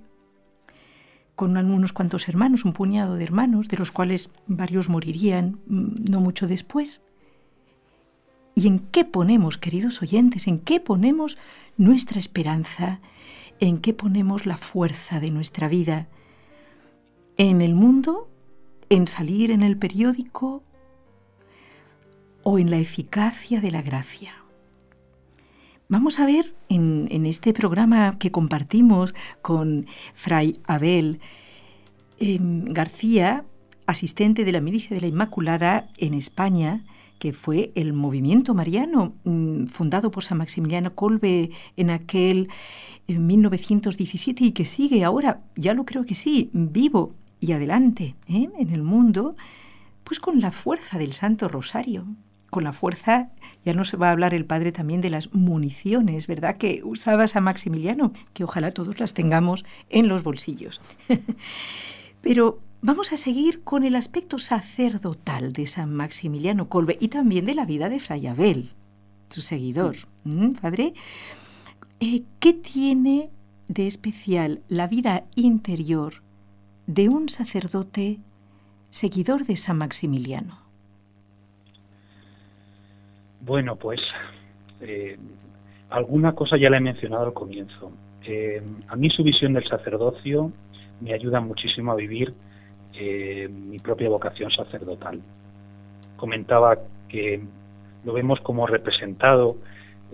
con 1.38 1.56
unos 1.56 1.92
cuantos 1.92 2.28
hermanos, 2.28 2.64
un 2.64 2.72
puñado 2.72 3.14
de 3.14 3.22
hermanos, 3.22 3.68
de 3.68 3.76
los 3.76 3.92
cuales 3.92 4.30
varios 4.48 4.88
morirían 4.88 5.60
mm, 5.68 6.10
no 6.10 6.20
mucho 6.20 6.48
después. 6.48 7.00
¿Y 8.56 8.66
en 8.66 8.80
qué 8.80 9.04
ponemos, 9.04 9.56
queridos 9.56 10.02
oyentes, 10.02 10.48
en 10.48 10.58
qué 10.58 10.80
ponemos 10.80 11.38
nuestra 11.76 12.18
esperanza? 12.18 13.00
¿En 13.60 13.78
qué 13.78 13.94
ponemos 13.94 14.46
la 14.46 14.56
fuerza 14.56 15.20
de 15.20 15.30
nuestra 15.30 15.68
vida? 15.68 16.08
¿En 17.36 17.60
el 17.60 17.76
mundo? 17.76 18.28
¿En 18.88 19.06
salir 19.06 19.52
en 19.52 19.62
el 19.62 19.78
periódico? 19.78 20.64
¿O 22.42 22.58
en 22.58 22.70
la 22.70 22.78
eficacia 22.78 23.60
de 23.60 23.70
la 23.70 23.82
gracia? 23.82 24.34
Vamos 25.88 26.18
a 26.18 26.26
ver 26.26 26.54
en, 26.68 27.08
en 27.10 27.26
este 27.26 27.52
programa 27.52 28.18
que 28.18 28.30
compartimos 28.30 29.14
con 29.42 29.86
Fray 30.14 30.60
Abel 30.66 31.20
eh, 32.18 32.38
García, 32.40 33.44
asistente 33.86 34.44
de 34.44 34.52
la 34.52 34.60
Milicia 34.60 34.94
de 34.94 35.00
la 35.00 35.06
Inmaculada 35.06 35.88
en 35.96 36.14
España, 36.14 36.84
que 37.18 37.32
fue 37.32 37.72
el 37.74 37.92
movimiento 37.92 38.54
mariano 38.54 39.14
mm, 39.24 39.66
fundado 39.66 40.10
por 40.10 40.24
San 40.24 40.38
Maximiliano 40.38 40.94
Colbe 40.94 41.50
en 41.76 41.90
aquel 41.90 42.48
1917 43.06 44.44
y 44.44 44.52
que 44.52 44.64
sigue 44.64 45.04
ahora, 45.04 45.42
ya 45.56 45.74
lo 45.74 45.84
creo 45.84 46.04
que 46.04 46.14
sí, 46.14 46.50
vivo 46.52 47.14
y 47.40 47.52
adelante 47.52 48.14
¿eh? 48.28 48.48
en 48.58 48.70
el 48.70 48.82
mundo, 48.82 49.36
pues 50.04 50.20
con 50.20 50.40
la 50.40 50.50
fuerza 50.50 50.98
del 50.98 51.12
Santo 51.12 51.48
Rosario, 51.48 52.04
con 52.50 52.64
la 52.64 52.72
fuerza, 52.72 53.28
ya 53.64 53.74
no 53.74 53.84
se 53.84 53.96
va 53.96 54.08
a 54.08 54.12
hablar 54.12 54.34
el 54.34 54.46
padre 54.46 54.72
también 54.72 55.00
de 55.00 55.10
las 55.10 55.34
municiones, 55.34 56.26
¿verdad? 56.26 56.56
Que 56.56 56.82
usaba 56.84 57.28
San 57.28 57.44
Maximiliano, 57.44 58.12
que 58.32 58.44
ojalá 58.44 58.72
todos 58.72 58.98
las 59.00 59.14
tengamos 59.14 59.64
en 59.90 60.08
los 60.08 60.22
bolsillos. 60.22 60.80
Pero 62.22 62.60
Vamos 62.80 63.12
a 63.12 63.16
seguir 63.16 63.64
con 63.64 63.82
el 63.82 63.96
aspecto 63.96 64.38
sacerdotal 64.38 65.52
de 65.52 65.66
San 65.66 65.92
Maximiliano 65.92 66.68
Colbe 66.68 66.96
y 67.00 67.08
también 67.08 67.44
de 67.44 67.56
la 67.56 67.66
vida 67.66 67.88
de 67.88 67.98
Fray 67.98 68.28
Abel, 68.28 68.70
su 69.28 69.40
seguidor. 69.40 69.96
¿Mm, 70.22 70.52
padre, 70.52 70.94
eh, 71.98 72.22
¿qué 72.38 72.52
tiene 72.52 73.30
de 73.66 73.88
especial 73.88 74.62
la 74.68 74.86
vida 74.86 75.24
interior 75.34 76.22
de 76.86 77.08
un 77.08 77.28
sacerdote 77.28 78.20
seguidor 78.90 79.44
de 79.44 79.56
San 79.56 79.78
Maximiliano? 79.78 80.67
Bueno, 83.40 83.76
pues 83.76 84.00
eh, 84.80 85.16
alguna 85.90 86.32
cosa 86.34 86.56
ya 86.56 86.70
la 86.70 86.78
he 86.78 86.80
mencionado 86.80 87.26
al 87.26 87.32
comienzo. 87.32 87.92
Eh, 88.24 88.62
a 88.88 88.96
mí 88.96 89.10
su 89.10 89.22
visión 89.22 89.54
del 89.54 89.66
sacerdocio 89.68 90.52
me 91.00 91.14
ayuda 91.14 91.40
muchísimo 91.40 91.92
a 91.92 91.96
vivir 91.96 92.34
eh, 92.94 93.48
mi 93.48 93.78
propia 93.78 94.08
vocación 94.08 94.50
sacerdotal. 94.50 95.20
Comentaba 96.16 96.78
que 97.08 97.40
lo 98.04 98.12
vemos 98.12 98.40
como 98.40 98.66
representado 98.66 99.56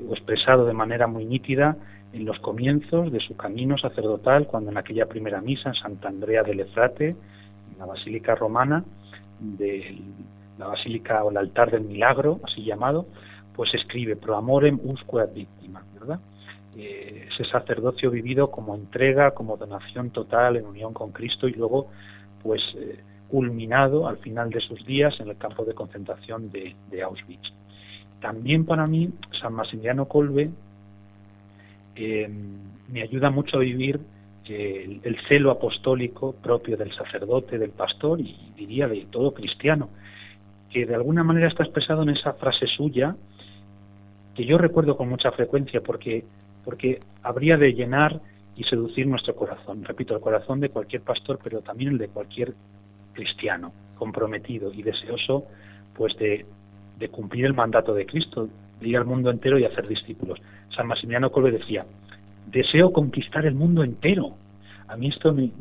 o 0.08 0.12
expresado 0.12 0.66
de 0.66 0.74
manera 0.74 1.06
muy 1.06 1.24
nítida 1.24 1.76
en 2.12 2.24
los 2.24 2.38
comienzos 2.38 3.10
de 3.10 3.20
su 3.20 3.36
camino 3.36 3.76
sacerdotal, 3.78 4.46
cuando 4.46 4.70
en 4.70 4.76
aquella 4.76 5.06
primera 5.06 5.40
misa 5.40 5.70
en 5.70 5.74
Santa 5.74 6.08
Andrea 6.08 6.42
del 6.42 6.60
Efrate, 6.60 7.08
en 7.08 7.78
la 7.78 7.86
Basílica 7.86 8.34
Romana, 8.34 8.84
de 9.40 9.98
la 10.58 10.68
Basílica 10.68 11.24
o 11.24 11.30
el 11.30 11.36
altar 11.36 11.70
del 11.70 11.82
milagro, 11.84 12.40
así 12.44 12.64
llamado, 12.64 13.06
pues 13.54 13.72
escribe 13.74 14.16
pro 14.16 14.36
amorem 14.36 14.78
usque 14.82 15.20
ad 15.20 15.32
victima, 15.32 15.82
¿verdad? 15.94 16.20
Eh, 16.76 17.28
ese 17.32 17.48
sacerdocio 17.50 18.10
vivido 18.10 18.50
como 18.50 18.74
entrega, 18.74 19.30
como 19.30 19.56
donación 19.56 20.10
total 20.10 20.56
en 20.56 20.66
unión 20.66 20.92
con 20.92 21.12
Cristo 21.12 21.46
y 21.46 21.52
luego 21.52 21.88
pues 22.42 22.60
eh, 22.76 22.98
culminado 23.28 24.08
al 24.08 24.18
final 24.18 24.50
de 24.50 24.60
sus 24.60 24.84
días 24.84 25.14
en 25.20 25.28
el 25.28 25.36
campo 25.36 25.64
de 25.64 25.74
concentración 25.74 26.50
de, 26.50 27.02
Auschwitz. 27.02 27.52
También 28.20 28.64
para 28.64 28.86
mí 28.86 29.10
San 29.40 29.52
Maximiliano 29.52 30.06
Colbe 30.06 30.50
eh, 31.94 32.28
me 32.88 33.02
ayuda 33.02 33.30
mucho 33.30 33.58
a 33.58 33.60
vivir 33.60 34.00
el, 34.46 35.16
celo 35.28 35.50
apostólico 35.50 36.32
propio 36.32 36.76
del 36.76 36.94
sacerdote, 36.94 37.58
del 37.58 37.70
pastor 37.70 38.20
y 38.20 38.52
diría 38.56 38.88
de 38.88 39.06
todo 39.10 39.32
cristiano, 39.32 39.88
que 40.74 40.86
de 40.86 40.94
alguna 40.96 41.22
manera 41.22 41.46
está 41.46 41.62
expresado 41.62 42.02
en 42.02 42.08
esa 42.08 42.32
frase 42.32 42.66
suya 42.66 43.14
que 44.34 44.44
yo 44.44 44.58
recuerdo 44.58 44.96
con 44.96 45.08
mucha 45.08 45.30
frecuencia 45.30 45.80
porque, 45.80 46.24
porque 46.64 46.98
habría 47.22 47.56
de 47.56 47.72
llenar 47.72 48.20
y 48.56 48.64
seducir 48.64 49.06
nuestro 49.06 49.36
corazón. 49.36 49.84
Repito, 49.84 50.16
el 50.16 50.20
corazón 50.20 50.58
de 50.58 50.70
cualquier 50.70 51.02
pastor, 51.02 51.38
pero 51.44 51.60
también 51.60 51.92
el 51.92 51.98
de 51.98 52.08
cualquier 52.08 52.54
cristiano 53.12 53.72
comprometido 53.96 54.72
y 54.72 54.82
deseoso 54.82 55.44
pues 55.94 56.16
de, 56.16 56.44
cumplir 57.12 57.44
el 57.46 57.54
mandato 57.54 57.94
de 57.94 58.04
Cristo, 58.04 58.48
de 58.80 58.88
ir 58.88 58.96
al 58.96 59.04
mundo 59.04 59.30
entero 59.30 59.56
y 59.60 59.64
hacer 59.64 59.86
discípulos. 59.86 60.40
San 60.74 60.88
Maximiliano 60.88 61.30
Colbe 61.30 61.52
decía, 61.52 61.86
deseo 62.50 62.92
conquistar 62.92 63.46
el 63.46 63.54
mundo 63.54 63.84
entero. 63.84 64.34
A 64.88 64.96
mí 64.96 65.06
esto 65.08 65.32
me, 65.32 65.52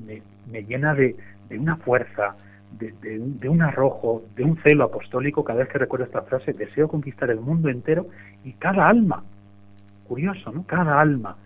llena 0.64 0.96
de, 0.96 1.16
una 1.52 1.76
fuerza, 1.76 2.36
de, 2.80 2.94
de, 3.02 3.50
un 3.50 3.62
arrojo, 3.62 4.24
de 4.36 4.44
un 4.44 4.58
celo 4.58 4.86
apostólico 4.86 5.44
cada 5.44 5.60
vez 5.60 5.70
que 5.70 5.78
recuerdo 5.78 6.06
esta 6.06 6.24
frase, 6.24 6.54
deseo 6.54 6.88
conquistar 6.88 7.30
el 7.30 7.40
mundo 7.40 7.70
entero 7.70 8.08
y 8.44 8.54
cada 8.54 8.88
alma. 8.88 9.24
Curioso, 10.08 10.52
¿no? 10.52 10.64
Cada 10.66 11.00
alma 11.00 11.38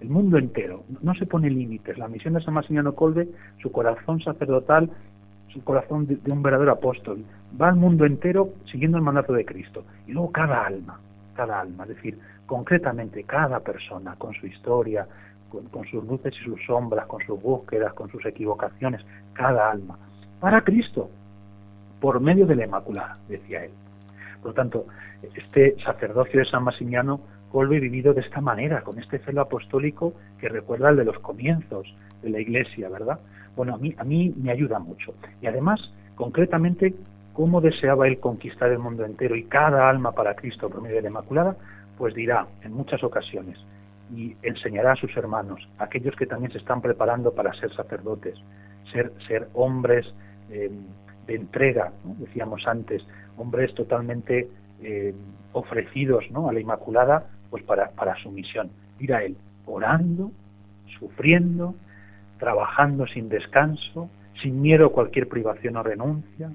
el 0.00 0.08
mundo 0.08 0.38
entero. 0.38 0.84
No 1.02 1.14
se 1.14 1.26
pone 1.26 1.50
límites. 1.50 1.98
La 1.98 2.08
misión 2.08 2.34
de 2.34 2.42
San 2.42 2.54
Maximiliano 2.54 2.94
Colbe, 2.94 3.28
su 3.60 3.72
corazón 3.72 4.20
sacerdotal, 4.20 4.90
su 5.48 5.62
corazón 5.64 6.06
de, 6.06 6.18
un 6.30 6.42
verdadero 6.42 6.72
apóstol, 6.72 7.24
va 7.60 7.68
al 7.68 7.76
mundo 7.76 8.04
entero 8.04 8.50
siguiendo 8.70 8.98
el 8.98 9.02
mandato 9.04 9.32
de 9.32 9.44
Cristo. 9.44 9.84
Y 10.06 10.12
luego 10.12 10.30
cada 10.30 10.66
alma, 10.66 11.00
cada 11.34 11.60
alma, 11.60 11.84
es 11.84 11.90
decir, 11.90 12.18
concretamente 12.46 13.24
cada 13.24 13.60
persona, 13.60 14.14
con 14.16 14.34
su 14.34 14.46
historia, 14.46 15.06
con 15.48 15.84
sus 15.86 16.04
luces 16.04 16.34
y 16.40 16.44
sus 16.44 16.62
sombras, 16.66 17.06
con 17.06 17.24
sus 17.24 17.40
búsquedas, 17.40 17.94
con 17.94 18.10
sus 18.10 18.24
equivocaciones, 18.26 19.04
cada 19.32 19.70
alma, 19.70 19.98
para 20.40 20.62
Cristo, 20.62 21.10
por 22.00 22.20
medio 22.20 22.46
de 22.46 22.56
la 22.56 22.64
Inmaculada, 22.64 23.18
decía 23.28 23.64
él. 23.64 23.70
Por 24.40 24.50
lo 24.50 24.54
tanto, 24.54 24.86
este 25.34 25.76
sacerdocio 25.84 26.40
de 26.40 26.46
San 26.46 26.64
Maximiano 26.64 27.20
Colbe 27.50 27.80
vivido 27.80 28.12
de 28.12 28.20
esta 28.20 28.40
manera, 28.40 28.82
con 28.82 28.98
este 28.98 29.18
celo 29.20 29.40
apostólico 29.40 30.12
que 30.38 30.48
recuerda 30.48 30.90
al 30.90 30.96
de 30.96 31.04
los 31.04 31.18
comienzos 31.20 31.86
de 32.22 32.30
la 32.30 32.40
Iglesia, 32.40 32.90
¿verdad? 32.90 33.18
Bueno, 33.56 33.74
a 33.74 33.78
mí, 33.78 33.94
a 33.96 34.04
mí 34.04 34.34
me 34.36 34.50
ayuda 34.50 34.78
mucho. 34.78 35.14
Y 35.40 35.46
además, 35.46 35.80
concretamente, 36.14 36.94
cómo 37.32 37.60
deseaba 37.60 38.06
él 38.06 38.20
conquistar 38.20 38.70
el 38.70 38.78
mundo 38.78 39.04
entero 39.04 39.34
y 39.34 39.44
cada 39.44 39.88
alma 39.88 40.12
para 40.12 40.34
Cristo 40.34 40.68
por 40.68 40.82
medio 40.82 40.96
de 40.96 41.02
la 41.02 41.08
Inmaculada, 41.08 41.56
pues 41.96 42.14
dirá 42.14 42.46
en 42.62 42.72
muchas 42.72 43.02
ocasiones 43.02 43.58
y 44.14 44.36
enseñará 44.42 44.92
a 44.92 44.96
sus 44.96 45.14
hermanos, 45.16 45.66
aquellos 45.78 46.16
que 46.16 46.26
también 46.26 46.52
se 46.52 46.58
están 46.58 46.80
preparando 46.80 47.32
para 47.32 47.52
ser 47.54 47.74
sacerdotes, 47.74 48.36
ser, 48.92 49.12
ser 49.26 49.48
hombres 49.54 50.06
eh, 50.50 50.70
de 51.26 51.34
entrega, 51.34 51.92
decíamos 52.18 52.66
antes, 52.66 53.02
hombres 53.36 53.74
totalmente 53.74 54.48
eh, 54.82 55.14
ofrecidos 55.52 56.24
¿no? 56.30 56.48
a 56.48 56.52
la 56.52 56.60
Inmaculada 56.60 57.30
pues 57.50 57.62
para, 57.64 57.90
para 57.90 58.16
su 58.22 58.30
misión. 58.30 58.70
Dirá 58.98 59.22
él, 59.22 59.36
orando, 59.66 60.30
sufriendo, 60.98 61.74
trabajando 62.38 63.06
sin 63.06 63.28
descanso, 63.28 64.10
sin 64.42 64.60
miedo 64.60 64.86
a 64.86 64.92
cualquier 64.92 65.28
privación 65.28 65.76
o 65.76 65.82
renuncia. 65.82 66.50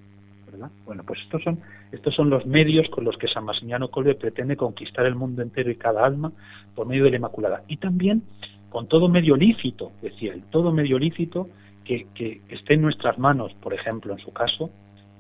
¿verdad? 0.52 0.70
Bueno, 0.86 1.04
pues 1.06 1.20
estos 1.24 1.44
son, 1.44 1.60
estos 1.92 2.16
son 2.16 2.30
los 2.30 2.46
medios 2.46 2.88
con 2.90 3.04
los 3.04 3.18
que 3.18 3.28
San 3.28 3.46
Maximiano 3.46 3.90
Colbe 3.90 4.16
pretende 4.16 4.56
conquistar 4.56 5.06
el 5.06 5.16
mundo 5.16 5.42
entero 5.42 5.72
y 5.72 5.76
cada 5.76 6.06
alma 6.06 6.32
por 6.76 6.88
medio 6.88 7.04
de 7.06 7.12
la 7.12 7.18
Inmaculada. 7.18 7.64
Y 7.68 7.78
también 7.78 8.24
con 8.70 8.88
todo 8.88 9.08
medio 9.08 9.36
lícito, 9.36 9.92
decía 10.02 10.34
él, 10.34 10.44
todo 10.50 10.72
medio 10.72 10.98
lícito 10.98 11.48
que, 11.84 12.08
que 12.13 12.41
esté 12.50 12.76
en 12.76 12.82
nuestras 12.82 13.17
manos, 13.17 13.54
por 13.62 13.74
ejemplo, 13.74 14.13
en 14.13 14.19
su 14.19 14.32
caso, 14.32 14.72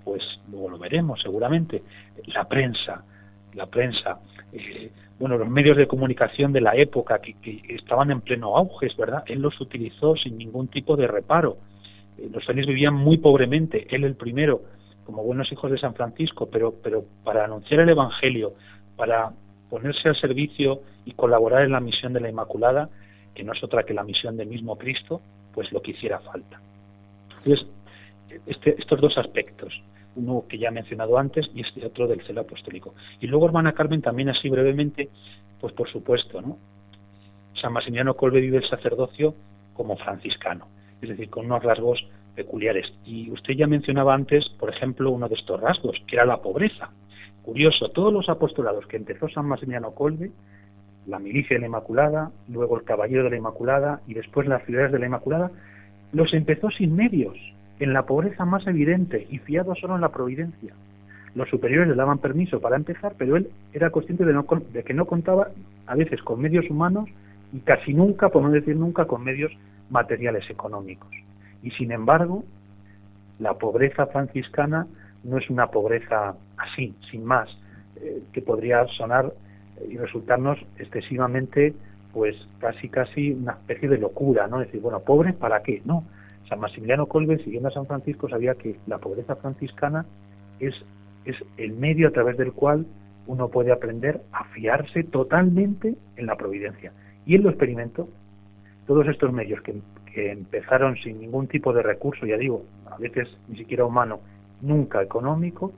pues 0.03 0.21
luego 0.49 0.69
lo 0.69 0.77
veremos 0.77 1.21
seguramente, 1.21 1.83
la 2.27 2.45
prensa, 2.45 3.03
la 3.53 3.65
prensa, 3.67 4.19
eh, 4.51 4.91
bueno, 5.19 5.37
los 5.37 5.49
medios 5.49 5.77
de 5.77 5.87
comunicación 5.87 6.51
de 6.51 6.61
la 6.61 6.75
época 6.75 7.19
que, 7.19 7.35
estaban 7.69 8.11
en 8.11 8.21
pleno 8.21 8.57
auge, 8.57 8.87
¿verdad? 8.97 9.23
Él 9.27 9.41
los 9.41 9.59
utilizó 9.61 10.15
sin 10.15 10.37
ningún 10.37 10.67
tipo 10.67 10.95
de 10.95 11.07
reparo. 11.07 11.57
Eh, 12.17 12.29
los 12.31 12.45
felices 12.45 12.67
vivían 12.67 12.93
muy 12.93 13.17
pobremente, 13.17 13.87
él 13.95 14.03
el 14.03 14.15
primero, 14.15 14.61
como 15.05 15.23
buenos 15.23 15.51
hijos 15.51 15.71
de 15.71 15.79
San 15.79 15.95
Francisco, 15.95 16.49
pero, 16.51 16.73
pero 16.83 17.05
para 17.23 17.45
anunciar 17.45 17.81
el 17.81 17.89
Evangelio, 17.89 18.53
para 18.95 19.31
ponerse 19.69 20.09
al 20.09 20.19
servicio 20.19 20.81
y 21.05 21.13
colaborar 21.13 21.63
en 21.63 21.71
la 21.71 21.79
misión 21.79 22.13
de 22.13 22.19
la 22.19 22.29
Inmaculada, 22.29 22.89
que 23.33 23.43
no 23.43 23.53
es 23.53 23.63
otra 23.63 23.83
que 23.83 23.93
la 23.93 24.03
misión 24.03 24.37
del 24.37 24.47
mismo 24.47 24.77
Cristo, 24.77 25.21
pues 25.53 25.71
lo 25.71 25.81
que 25.81 25.91
hiciera 25.91 26.19
falta. 26.19 26.59
Entonces, 27.29 27.67
este, 28.45 28.75
estos 28.79 28.99
dos 28.99 29.17
aspectos, 29.17 29.73
uno 30.15 30.45
que 30.47 30.57
ya 30.57 30.69
he 30.69 30.71
mencionado 30.71 31.17
antes 31.17 31.49
y 31.53 31.61
este 31.61 31.85
otro 31.85 32.07
del 32.07 32.25
celo 32.25 32.41
apostólico. 32.41 32.93
Y 33.19 33.27
luego, 33.27 33.45
hermana 33.45 33.73
Carmen, 33.73 34.01
también 34.01 34.29
así 34.29 34.49
brevemente, 34.49 35.09
pues 35.59 35.73
por 35.73 35.89
supuesto, 35.89 36.41
¿no? 36.41 36.57
San 37.61 37.73
Maximiano 37.73 38.15
Colbe 38.15 38.41
vive 38.41 38.57
el 38.57 38.69
sacerdocio 38.69 39.35
como 39.73 39.95
franciscano, 39.97 40.67
es 41.01 41.09
decir, 41.09 41.29
con 41.29 41.45
unos 41.45 41.63
rasgos 41.63 42.05
peculiares. 42.35 42.85
Y 43.05 43.31
usted 43.31 43.53
ya 43.53 43.67
mencionaba 43.67 44.13
antes, 44.13 44.47
por 44.59 44.69
ejemplo, 44.69 45.11
uno 45.11 45.29
de 45.29 45.35
estos 45.35 45.59
rasgos, 45.59 45.97
que 46.07 46.15
era 46.15 46.25
la 46.25 46.41
pobreza. 46.41 46.89
Curioso, 47.43 47.89
todos 47.89 48.13
los 48.13 48.29
apostolados 48.29 48.85
que 48.87 48.97
empezó 48.97 49.27
San 49.29 49.47
Maximiano 49.47 49.91
Colbe, 49.91 50.31
la 51.07 51.19
milicia 51.19 51.55
de 51.55 51.61
la 51.61 51.67
Inmaculada, 51.67 52.31
luego 52.49 52.77
el 52.77 52.83
Caballero 52.83 53.23
de 53.23 53.31
la 53.31 53.37
Inmaculada 53.37 54.01
y 54.07 54.13
después 54.13 54.47
las 54.47 54.63
ciudades 54.65 54.91
de 54.91 54.99
la 54.99 55.05
Inmaculada, 55.07 55.51
los 56.11 56.33
empezó 56.33 56.69
sin 56.69 56.95
medios, 56.95 57.37
en 57.79 57.93
la 57.93 58.05
pobreza 58.05 58.45
más 58.45 58.65
evidente 58.67 59.27
y 59.29 59.39
fiado 59.39 59.75
solo 59.75 59.95
en 59.95 60.01
la 60.01 60.11
providencia. 60.11 60.73
Los 61.35 61.49
superiores 61.49 61.89
le 61.89 61.95
daban 61.95 62.19
permiso 62.19 62.61
para 62.61 62.75
empezar, 62.75 63.15
pero 63.17 63.35
él 63.35 63.49
era 63.73 63.89
consciente 63.89 64.23
de, 64.23 64.33
de 64.71 64.83
que 64.83 64.93
no 64.93 65.05
contaba 65.05 65.49
a 65.87 65.95
veces 65.95 66.21
con 66.21 66.39
medios 66.39 66.69
humanos 66.69 67.09
y 67.51 67.59
casi 67.59 67.93
nunca, 67.93 68.29
por 68.29 68.43
no 68.43 68.51
decir 68.51 68.75
nunca, 68.75 69.05
con 69.05 69.23
medios 69.23 69.51
materiales 69.89 70.47
económicos. 70.49 71.09
Y 71.63 71.71
sin 71.71 71.91
embargo, 71.91 72.43
la 73.39 73.55
pobreza 73.55 74.05
franciscana 74.07 74.87
no 75.23 75.37
es 75.37 75.49
una 75.49 75.67
pobreza 75.67 76.35
así, 76.57 76.95
sin 77.09 77.25
más, 77.25 77.49
eh, 77.95 78.21
que 78.31 78.41
podría 78.41 78.85
sonar 78.97 79.33
y 79.87 79.97
resultarnos 79.97 80.59
excesivamente, 80.77 81.73
pues 82.13 82.35
casi 82.59 82.89
casi 82.89 83.31
una 83.31 83.53
especie 83.53 83.89
de 83.89 83.97
locura, 83.97 84.47
¿no? 84.47 84.59
decir, 84.59 84.79
bueno, 84.81 84.99
pobre 85.01 85.33
para 85.33 85.61
qué? 85.63 85.81
No, 85.85 86.05
San 86.47 86.59
Maximiliano 86.59 87.07
Colbe, 87.07 87.37
siguiendo 87.43 87.69
a 87.69 87.73
San 87.73 87.87
Francisco, 87.87 88.29
sabía 88.29 88.55
que 88.55 88.75
la 88.87 88.99
pobreza 88.99 89.35
franciscana 89.35 90.05
es, 90.59 90.73
es 91.25 91.35
el 91.57 91.73
medio 91.73 92.07
a 92.07 92.11
través 92.11 92.37
del 92.37 92.53
cual 92.53 92.85
uno 93.25 93.49
puede 93.49 93.71
aprender 93.71 94.21
a 94.31 94.43
fiarse 94.45 95.03
totalmente 95.03 95.95
en 96.17 96.25
la 96.25 96.35
providencia. 96.35 96.91
Y 97.25 97.35
él 97.35 97.43
lo 97.43 97.49
experimentó. 97.49 98.09
Todos 98.85 99.07
estos 99.07 99.31
medios 99.31 99.61
que, 99.61 99.75
que 100.13 100.31
empezaron 100.31 100.97
sin 100.97 101.21
ningún 101.21 101.47
tipo 101.47 101.71
de 101.71 101.81
recurso, 101.81 102.25
ya 102.25 102.37
digo, 102.37 102.65
a 102.91 102.97
veces 102.97 103.29
ni 103.47 103.57
siquiera 103.57 103.85
humano, 103.85 104.19
nunca 104.61 105.01
económico, 105.01 105.73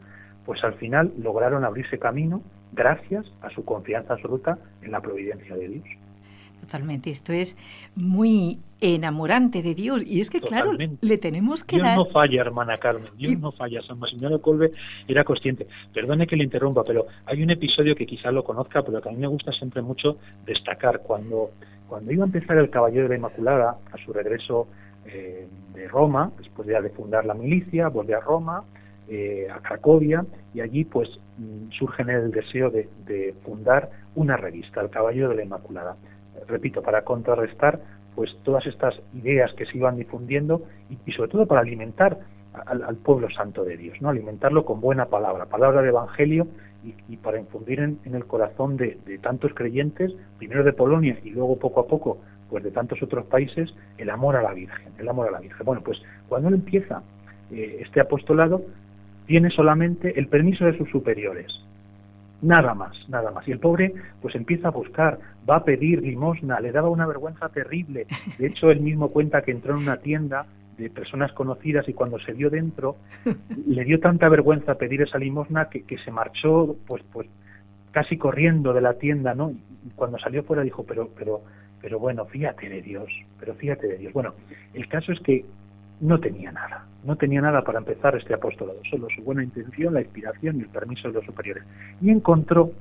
pues 0.45 0.63
al 0.63 0.75
final 0.75 1.13
lograron 1.17 1.63
abrirse 1.65 1.97
camino 1.99 2.41
gracias 2.73 3.25
a 3.41 3.49
su 3.49 3.63
confianza 3.65 4.13
absoluta 4.13 4.57
en 4.81 4.91
la 4.91 5.01
providencia 5.01 5.55
de 5.55 5.67
Dios. 5.67 5.85
Totalmente, 6.59 7.11
esto 7.11 7.31
es 7.31 7.57
muy 7.95 8.59
enamorante 8.81 9.61
de 9.61 9.75
Dios 9.75 10.03
y 10.05 10.19
es 10.19 10.29
que 10.29 10.41
claro, 10.41 10.71
le 10.73 11.17
tenemos 11.17 11.63
que 11.63 11.75
Dios 11.75 11.87
dar... 11.87 11.97
no 11.97 12.05
falla, 12.05 12.41
hermana 12.41 12.77
Carmen, 12.77 13.11
Dios 13.17 13.39
no 13.39 13.51
falla, 13.51 13.81
San 13.81 13.99
Maximiliano 13.99 14.39
Colbe 14.41 14.71
era 15.07 15.23
consciente. 15.23 15.67
Perdone 15.93 16.25
que 16.25 16.35
le 16.35 16.43
interrumpa, 16.43 16.83
pero 16.83 17.05
hay 17.25 17.43
un 17.43 17.51
episodio 17.51 17.95
que 17.95 18.05
quizás 18.05 18.33
lo 18.33 18.43
conozca, 18.43 18.81
pero 18.83 19.01
que 19.01 19.09
a 19.09 19.11
mí 19.11 19.17
me 19.17 19.27
gusta 19.27 19.51
siempre 19.51 19.81
mucho 19.81 20.17
destacar. 20.45 21.01
Cuando, 21.01 21.51
cuando 21.87 22.11
iba 22.11 22.23
a 22.23 22.27
empezar 22.27 22.57
el 22.57 22.69
Caballero 22.69 23.03
de 23.03 23.09
la 23.09 23.15
Inmaculada, 23.15 23.77
a 23.91 23.97
su 24.03 24.11
regreso 24.11 24.67
eh, 25.05 25.47
de 25.73 25.87
Roma, 25.87 26.31
después 26.37 26.67
de 26.67 26.89
fundar 26.89 27.25
la 27.25 27.33
milicia, 27.33 27.89
vuelve 27.89 28.15
a 28.15 28.21
Roma, 28.21 28.63
eh, 29.09 29.47
a 29.53 29.59
Cracovia, 29.59 30.25
y 30.53 30.61
allí 30.61 30.85
pues 30.85 31.09
mm, 31.37 31.71
surge 31.71 32.01
en 32.03 32.09
el 32.09 32.31
deseo 32.31 32.69
de, 32.69 32.89
de 33.05 33.33
fundar 33.43 33.89
una 34.15 34.37
revista, 34.37 34.81
el 34.81 34.89
Caballero 34.89 35.29
de 35.29 35.35
la 35.35 35.43
Inmaculada 35.43 35.95
repito, 36.47 36.81
para 36.81 37.03
contrarrestar 37.03 37.79
pues 38.15 38.31
todas 38.43 38.65
estas 38.65 38.95
ideas 39.13 39.53
que 39.53 39.65
se 39.65 39.77
iban 39.77 39.97
difundiendo 39.97 40.63
y, 41.05 41.11
sobre 41.11 41.29
todo 41.29 41.45
para 41.45 41.61
alimentar 41.61 42.19
al, 42.53 42.95
pueblo 42.95 43.29
santo 43.29 43.65
de 43.65 43.75
Dios, 43.75 44.01
¿no? 44.01 44.09
alimentarlo 44.09 44.63
con 44.63 44.79
buena 44.79 45.07
palabra, 45.07 45.45
palabra 45.45 45.81
de 45.81 45.89
evangelio 45.89 46.47
y, 47.09 47.17
para 47.17 47.39
infundir 47.39 47.79
en, 47.79 47.99
el 48.05 48.25
corazón 48.25 48.77
de, 48.77 48.97
tantos 49.21 49.53
creyentes, 49.53 50.13
primero 50.37 50.63
de 50.63 50.71
Polonia 50.71 51.19
y 51.23 51.31
luego 51.31 51.57
poco 51.57 51.81
a 51.81 51.87
poco 51.87 52.19
pues 52.49 52.63
de 52.63 52.71
tantos 52.71 53.01
otros 53.01 53.25
países, 53.25 53.73
el 53.97 54.09
amor 54.09 54.35
a 54.35 54.43
la 54.43 54.53
Virgen, 54.53 54.93
el 54.99 55.09
amor 55.09 55.27
a 55.27 55.31
la 55.31 55.39
Virgen. 55.39 55.65
Bueno, 55.65 55.81
pues 55.83 55.99
cuando 56.29 56.47
él 56.47 56.53
empieza 56.53 57.01
eh, 57.51 57.79
este 57.81 57.99
apostolado, 57.99 58.61
tiene 59.25 59.49
solamente 59.49 60.19
el 60.19 60.27
permiso 60.27 60.65
de 60.65 60.77
sus 60.77 60.89
superiores, 60.89 61.47
Nada 62.41 62.75
más, 62.75 62.93
nada 63.09 63.31
más. 63.31 63.47
Y 63.47 63.51
el 63.51 63.59
pobre 63.59 63.93
pues 64.21 64.35
empieza 64.35 64.67
a 64.67 64.71
buscar, 64.71 65.17
va 65.49 65.57
a 65.57 65.63
pedir 65.63 66.01
limosna, 66.01 66.59
le 66.59 66.71
daba 66.71 66.89
una 66.89 67.07
vergüenza 67.07 67.49
terrible. 67.49 68.05
De 68.37 68.47
hecho, 68.47 68.69
él 68.69 68.81
mismo 68.81 69.09
cuenta 69.09 69.41
que 69.41 69.51
entró 69.51 69.75
en 69.75 69.83
una 69.83 69.97
tienda 69.97 70.45
de 70.77 70.89
personas 70.89 71.31
conocidas 71.31 71.87
y 71.87 71.93
cuando 71.93 72.19
se 72.19 72.33
vio 72.33 72.49
dentro 72.49 72.97
le 73.65 73.85
dio 73.85 73.99
tanta 73.99 74.27
vergüenza 74.27 74.75
pedir 74.75 75.01
esa 75.01 75.17
limosna 75.17 75.69
que, 75.69 75.83
que 75.83 75.97
se 75.99 76.11
marchó 76.11 76.75
pues 76.85 77.01
pues 77.13 77.29
casi 77.91 78.17
corriendo 78.17 78.73
de 78.73 78.81
la 78.81 78.95
tienda, 78.95 79.33
¿no? 79.33 79.51
Y 79.51 79.89
cuando 79.95 80.19
salió 80.19 80.43
fuera 80.43 80.63
dijo, 80.63 80.83
pero 80.83 81.09
pero 81.17 81.41
pero 81.81 81.97
bueno, 81.97 82.25
fíjate 82.25 82.67
de 82.67 82.81
Dios, 82.81 83.09
pero 83.39 83.55
fíjate 83.55 83.87
de 83.87 83.97
Dios. 83.97 84.13
Bueno, 84.13 84.33
el 84.73 84.87
caso 84.89 85.13
es 85.13 85.19
que 85.21 85.45
no 86.01 86.19
tenía 86.19 86.51
nada, 86.51 86.85
no 87.03 87.15
tenía 87.15 87.41
nada 87.41 87.63
para 87.63 87.79
empezar 87.79 88.15
este 88.15 88.33
apostolado, 88.33 88.79
solo 88.89 89.07
su 89.15 89.21
buena 89.23 89.43
intención, 89.43 89.93
la 89.93 90.01
inspiración 90.01 90.57
y 90.57 90.61
el 90.61 90.69
permiso 90.69 91.07
de 91.07 91.15
los 91.15 91.25
superiores. 91.25 91.63
Y 92.01 92.09
encontró, 92.09 92.71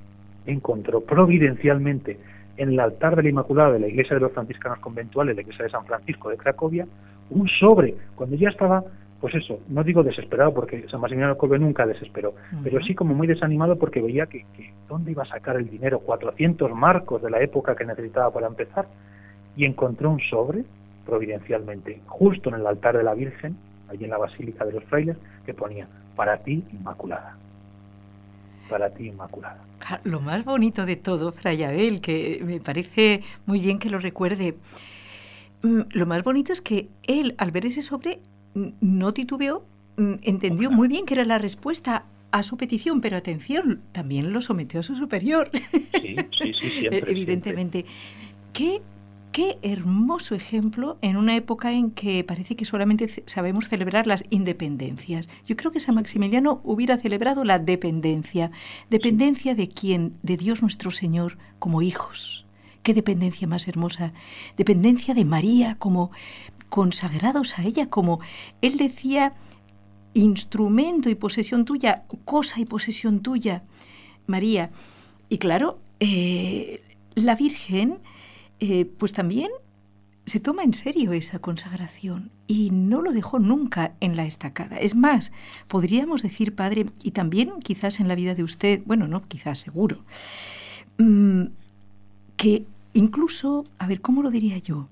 encontró 0.47 1.01
providencialmente 1.01 2.19
en 2.57 2.71
el 2.71 2.81
altar 2.81 3.17
de 3.17 3.23
la 3.25 3.29
Inmaculada 3.31 3.73
de 3.73 3.81
la 3.81 3.89
Iglesia 3.89 4.15
de 4.15 4.21
los 4.21 4.33
Franciscanos 4.33 4.79
Conventuales, 4.79 5.35
la 5.35 5.43
Iglesia 5.43 5.65
de 5.65 5.71
San 5.71 5.85
Francisco 5.85 6.31
de 6.31 6.37
Cracovia, 6.37 6.87
un 7.31 7.49
sobre, 7.49 7.95
cuando 8.15 8.37
ya 8.37 8.49
estaba, 8.49 8.85
pues 9.21 9.35
eso, 9.35 9.61
no 9.69 9.83
digo 9.83 10.03
desesperado 10.03 10.53
porque 10.53 10.87
San 10.89 11.01
Maximiliano 11.01 11.37
Colbe 11.37 11.59
nunca 11.59 11.87
desesperó, 11.87 12.35
pero 12.63 12.81
sí 12.83 12.95
como 12.95 13.15
muy 13.15 13.27
desanimado 13.27 13.77
porque 13.77 14.03
veía 14.03 14.27
que, 14.27 14.45
que, 14.57 14.73
¿dónde 14.89 15.13
iba 15.13 15.23
a 15.23 15.27
sacar 15.27 15.57
el 15.57 15.69
dinero? 15.69 16.01
400 16.01 16.71
marcos 16.73 17.23
de 17.23 17.31
la 17.31 17.41
época 17.41 17.75
que 17.75 17.85
necesitaba 17.85 18.31
para 18.33 18.47
empezar. 18.47 18.87
Y 19.57 19.65
encontró 19.65 20.11
un 20.11 20.21
sobre 20.21 20.65
providencialmente, 21.05 22.01
justo 22.07 22.49
en 22.49 22.57
el 22.57 22.67
altar 22.67 22.97
de 22.97 23.05
la 23.05 23.15
Virgen, 23.15 23.57
allí 23.89 24.05
en 24.05 24.11
la 24.11 24.19
Basílica 24.19 24.65
de 24.65 24.73
los 24.73 24.85
Frailes, 24.85 25.17
que 25.45 25.55
ponía, 25.55 25.89
para 26.17 26.39
ti 26.39 26.65
Inmaculada. 26.73 27.37
Para 28.69 28.91
ti 28.91 29.09
Inmaculada. 29.09 29.63
Ah, 29.87 30.01
lo 30.05 30.21
más 30.21 30.45
bonito 30.45 30.87
de 30.87 30.97
todo, 30.97 31.33
Fray 31.33 31.63
Abel, 31.63 32.01
que 32.01 32.41
me 32.45 32.61
parece 32.61 33.23
muy 33.47 33.61
bien 33.61 33.79
que 33.79 33.91
lo 33.91 33.99
recuerde, 33.99 34.57
mm, 35.63 35.81
lo 35.91 36.07
más 36.07 36.25
bonito 36.25 36.53
es 36.53 36.63
que 36.63 36.89
él, 37.03 37.35
al 37.39 37.51
ver 37.51 37.67
ese 37.67 37.83
sobre, 37.83 38.21
no 38.55 39.13
titubeó, 39.13 39.67
mm, 39.97 40.15
entendió 40.23 40.71
muy 40.71 40.89
bien 40.89 41.05
que 41.05 41.15
era 41.15 41.25
la 41.25 41.39
respuesta 41.39 42.07
a 42.31 42.43
su 42.43 42.57
petición, 42.57 43.01
pero 43.01 43.17
atención, 43.17 43.83
también 43.93 44.33
lo 44.33 44.41
sometió 44.41 44.81
a 44.81 44.83
su 44.83 44.97
superior. 44.97 45.51
Sí, 45.53 46.17
sí, 46.39 46.53
sí, 46.61 46.69
siempre, 46.71 47.03
Evidentemente. 47.11 47.85
¿Qué 48.53 48.83
qué 49.35 49.59
hermoso 49.63 50.37
ejemplo 50.37 50.97
en 51.03 51.17
una 51.17 51.35
época 51.35 51.73
en 51.73 51.91
que 51.91 52.23
parece 52.23 52.55
que 52.55 52.65
solamente 52.65 53.25
sabemos 53.27 53.69
celebrar 53.69 54.07
las 54.07 54.23
independencias. 54.31 55.29
Yo 55.45 55.57
creo 55.57 55.73
que 55.73 55.81
San 55.81 55.97
Maximiliano 55.97 56.61
hubiera 56.63 56.99
celebrado 56.99 57.43
la 57.43 57.59
dependencia. 57.59 58.53
¿Dependencia 58.91 59.57
de 59.57 59.69
quién? 59.69 60.17
De 60.23 60.37
Dios 60.37 60.63
nuestro 60.63 60.93
Señor 60.93 61.37
como 61.59 61.83
hijos. 61.83 62.47
Qué 62.85 62.95
dependencia 62.95 63.49
más 63.49 63.67
hermosa. 63.67 64.13
Dependencia 64.57 65.15
de 65.15 65.25
María 65.25 65.75
como 65.81 66.13
consagrados 66.69 67.59
a 67.59 67.65
ella, 67.65 67.91
como 67.91 68.21
él 68.63 68.77
decía, 68.77 69.33
instrumento 70.13 71.11
y 71.11 71.17
posesión 71.17 71.65
tuya, 71.65 72.05
cosa 72.25 72.61
y 72.61 72.67
posesión 72.67 73.19
tuya, 73.19 73.65
María. 74.29 74.71
Y 75.29 75.39
claro, 75.39 75.81
eh, 75.99 76.85
la 77.17 77.35
Virgen 77.35 77.99
eh, 78.61 78.85
pues 78.85 79.13
también 79.13 79.51
se 80.27 80.41
toma 80.41 80.63
en 80.63 80.73
serio 80.73 81.13
esa 81.13 81.39
consagración 81.39 82.31
y 82.47 82.71
no 82.71 83.03
lo 83.03 83.13
dejó 83.13 83.39
nunca 83.39 83.95
en 84.01 84.17
la 84.17 84.25
estacada. 84.25 84.79
Es 84.79 84.95
más, 84.95 85.33
podríamos 85.69 86.23
decir, 86.23 86.55
padre, 86.55 86.87
y 87.03 87.11
también 87.11 87.61
quizás 87.63 88.01
en 88.01 88.09
la 88.09 88.15
vida 88.15 88.35
de 88.35 88.43
usted, 88.43 88.83
bueno, 88.87 89.07
no, 89.07 89.27
quizás 89.29 89.59
seguro, 89.59 90.05
mm, 90.99 91.45
que 92.37 92.67
incluso, 92.95 93.65
a 93.79 93.87
ver, 93.87 94.01
¿cómo 94.01 94.23
lo 94.23 94.31
diría 94.31 94.59
yo? 94.59 94.87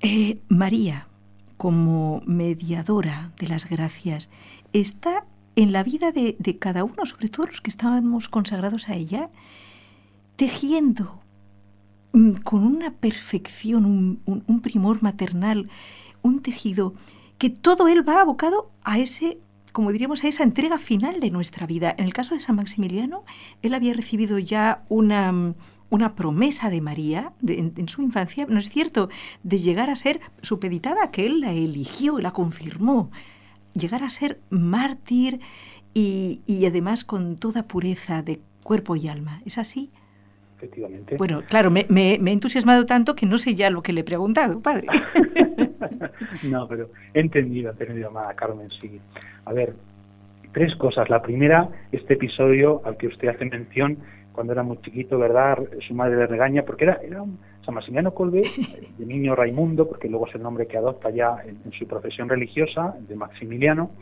Eh, 0.00 0.36
María, 0.48 1.08
como 1.56 2.22
mediadora 2.26 3.32
de 3.38 3.48
las 3.48 3.68
gracias, 3.68 4.28
está 4.72 5.24
en 5.56 5.72
la 5.72 5.82
vida 5.82 6.12
de, 6.12 6.36
de 6.38 6.58
cada 6.58 6.84
uno, 6.84 7.04
sobre 7.06 7.28
todo 7.28 7.46
los 7.46 7.60
que 7.60 7.70
estábamos 7.70 8.28
consagrados 8.28 8.88
a 8.88 8.94
ella, 8.94 9.28
tejiendo 10.36 11.20
con 12.44 12.64
una 12.64 12.94
perfección, 12.94 13.84
un, 14.24 14.60
primor 14.60 15.02
maternal, 15.02 15.68
un 16.22 16.40
tejido, 16.40 16.94
que 17.38 17.50
todo 17.50 17.88
él 17.88 18.08
va 18.08 18.20
abocado 18.20 18.70
a 18.82 18.98
ese 18.98 19.40
como 19.72 19.92
diríamos, 19.92 20.24
a 20.24 20.28
esa 20.28 20.42
entrega 20.42 20.76
final 20.78 21.20
de 21.20 21.30
nuestra 21.30 21.64
vida. 21.64 21.94
En 21.98 22.06
el 22.06 22.12
caso 22.12 22.34
de 22.34 22.40
San 22.40 22.56
Maximiliano, 22.56 23.24
él 23.62 23.74
había 23.74 23.94
recibido 23.94 24.40
ya 24.40 24.84
una, 24.88 25.54
una 25.90 26.16
promesa 26.16 26.68
de 26.68 26.80
María 26.80 27.32
en, 27.46 27.88
su 27.88 28.02
infancia, 28.02 28.46
¿no 28.48 28.58
es 28.58 28.70
cierto?, 28.70 29.08
de 29.44 29.58
llegar 29.58 29.88
a 29.88 29.94
ser 29.94 30.20
supeditada, 30.42 31.12
que 31.12 31.26
él 31.26 31.40
la 31.40 31.52
eligió, 31.52 32.18
la 32.18 32.32
confirmó, 32.32 33.12
llegar 33.74 34.02
a 34.02 34.10
ser 34.10 34.40
mártir 34.50 35.38
y, 35.94 36.42
y 36.46 36.66
además 36.66 37.04
con 37.04 37.36
toda 37.36 37.68
pureza 37.68 38.22
de 38.22 38.40
cuerpo 38.64 38.96
y 38.96 39.06
alma. 39.06 39.42
¿Es 39.44 39.58
así? 39.58 39.92
Efectivamente. 40.58 41.16
Bueno, 41.16 41.42
claro, 41.48 41.70
me, 41.70 41.86
he 41.88 42.14
entusiasmado 42.14 42.84
tanto 42.84 43.14
que 43.14 43.26
no 43.26 43.38
sé 43.38 43.54
ya 43.54 43.70
lo 43.70 43.82
que 43.82 43.92
le 43.92 44.00
he 44.00 44.04
preguntado, 44.04 44.60
padre. 44.60 44.86
no, 46.50 46.66
pero 46.68 46.90
he 47.14 47.20
entendido, 47.20 47.70
he 47.70 47.82
entendido, 47.82 48.08
amada 48.08 48.34
Carmen, 48.34 48.68
sí. 48.80 49.00
A 49.44 49.52
ver, 49.52 49.74
tres 50.52 50.74
cosas. 50.76 51.08
La 51.08 51.22
primera, 51.22 51.68
este 51.92 52.14
episodio 52.14 52.82
al 52.84 52.96
que 52.96 53.06
usted 53.06 53.28
hace 53.28 53.44
mención, 53.44 53.98
cuando 54.32 54.52
era 54.52 54.62
muy 54.62 54.78
chiquito, 54.82 55.18
¿verdad? 55.18 55.58
Su 55.86 55.94
madre 55.94 56.16
le 56.16 56.26
regaña, 56.26 56.62
porque 56.62 56.84
era, 56.84 57.00
era 57.02 57.22
un 57.22 57.38
San 57.64 57.74
Maximiliano 57.74 58.12
Colbe, 58.12 58.42
de 58.98 59.06
niño 59.06 59.36
Raimundo, 59.36 59.88
porque 59.88 60.08
luego 60.08 60.26
es 60.26 60.34
el 60.34 60.42
nombre 60.42 60.66
que 60.66 60.76
adopta 60.76 61.10
ya 61.10 61.36
en, 61.44 61.72
su 61.72 61.86
profesión 61.86 62.28
religiosa, 62.28 62.96
de 62.98 63.14
Maximiliano, 63.14 63.92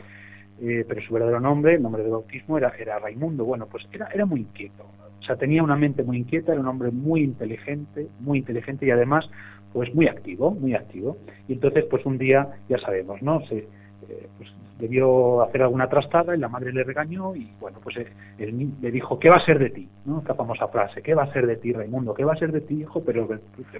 eh, 0.63 0.87
pero 0.89 1.03
su 1.03 1.13
verdadero 1.13 1.41
nombre, 1.41 1.75
el 1.75 1.83
nombre 1.83 2.03
de 2.03 2.09
bautismo, 2.09 2.57
era, 2.57 2.73
era 2.79 2.99
Raimundo. 2.99 3.45
Bueno, 3.45 3.67
pues 3.67 3.87
era, 3.93 4.09
era 4.09 4.25
muy 4.25 4.41
inquieto 4.41 4.87
o 5.21 5.23
sea, 5.23 5.37
tenía 5.37 5.63
una 5.63 5.77
mente 5.77 6.03
muy 6.03 6.19
inquieta, 6.19 6.53
era 6.53 6.61
un 6.61 6.69
hombre 6.69 6.91
muy 6.91 7.23
inteligente, 7.23 8.09
muy 8.21 8.39
inteligente 8.39 8.87
y 8.87 8.91
además, 8.91 9.29
pues 9.73 9.95
muy 9.95 10.09
activo, 10.09 10.53
muy 10.53 10.75
activo. 10.75 11.17
Y 11.49 11.55
entonces, 11.55 11.85
pues 11.91 12.05
un 12.07 12.19
día, 12.19 12.49
ya 12.69 12.79
sabemos, 12.79 13.23
¿no? 13.23 13.41
Eh, 13.51 14.29
pues 14.39 14.51
debió 14.79 15.43
hacer 15.43 15.63
alguna 15.63 15.89
trastada 15.89 16.37
y 16.37 16.39
la 16.39 16.49
madre 16.49 16.73
le 16.73 16.85
regañó 16.85 17.35
y 17.35 17.51
bueno, 17.59 17.79
pues 17.83 17.97
él, 17.97 18.71
le 18.81 18.91
dijo, 18.91 19.19
¿qué 19.19 19.31
va 19.31 19.37
a 19.37 19.45
ser 19.45 19.59
de 19.59 19.71
ti? 19.71 19.89
¿no? 20.05 20.19
Esta 20.19 20.35
famosa 20.35 20.69
frase, 20.69 21.03
¿qué 21.03 21.15
va 21.15 21.25
a 21.25 21.33
ser 21.33 21.47
de 21.47 21.57
ti, 21.57 21.73
Raimundo? 21.73 22.15
¿Qué 22.15 22.25
va 22.25 22.35
a 22.35 22.39
ser 22.39 22.53
de 22.53 22.61
ti, 22.61 22.81
hijo? 22.81 23.03
Pero 23.03 23.29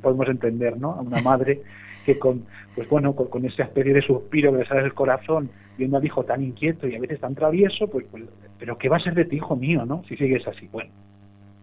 podemos 0.01 0.29
entender, 0.29 0.79
¿no? 0.79 0.93
A 0.93 1.03
una 1.03 1.21
madre 1.23 1.61
que 2.05 2.19
con, 2.19 2.45
pues 2.75 2.89
bueno, 2.89 3.15
con, 3.15 3.45
ese 3.45 3.63
especie 3.63 3.93
de 3.93 4.01
suspiro 4.01 4.53
que 4.53 4.59
le 4.59 4.67
sale 4.67 4.83
del 4.83 4.95
corazón, 4.95 5.51
viendo 5.77 5.99
al 5.99 6.05
hijo 6.05 6.25
tan 6.25 6.43
inquieto 6.43 6.89
y 6.89 6.95
a 6.95 7.01
veces 7.01 7.21
tan 7.21 7.35
travieso, 7.35 7.89
pues, 7.89 8.07
pues, 8.11 8.25
pero 8.59 8.79
¿qué 8.79 8.89
va 8.89 8.97
a 8.97 9.01
ser 9.01 9.15
de 9.15 9.27
ti, 9.27 9.37
hijo 9.37 9.55
mío, 9.55 9.85
no? 9.85 10.03
Si 10.09 10.17
sigues 10.17 10.47
así. 10.49 10.69
Bueno, 10.73 10.91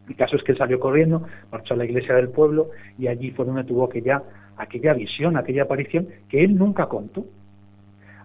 el 0.08 0.16
caso 0.16 0.36
es 0.36 0.44
que 0.44 0.56
salió 0.56 0.80
corriendo, 0.80 1.24
marchó 1.52 1.74
a 1.74 1.78
la 1.78 1.86
iglesia 1.86 2.16
del 2.16 2.30
pueblo 2.30 2.70
y 2.98 3.08
allí 3.08 3.32
fue 3.32 3.46
donde 3.46 3.63
tuvo 3.63 3.86
aquella, 3.86 4.22
aquella 4.58 4.94
visión, 4.94 5.38
aquella 5.38 5.63
aparición 5.63 6.08
que 6.30 6.44
él 6.44 6.56
nunca 6.56 6.88
contó. 6.88 7.26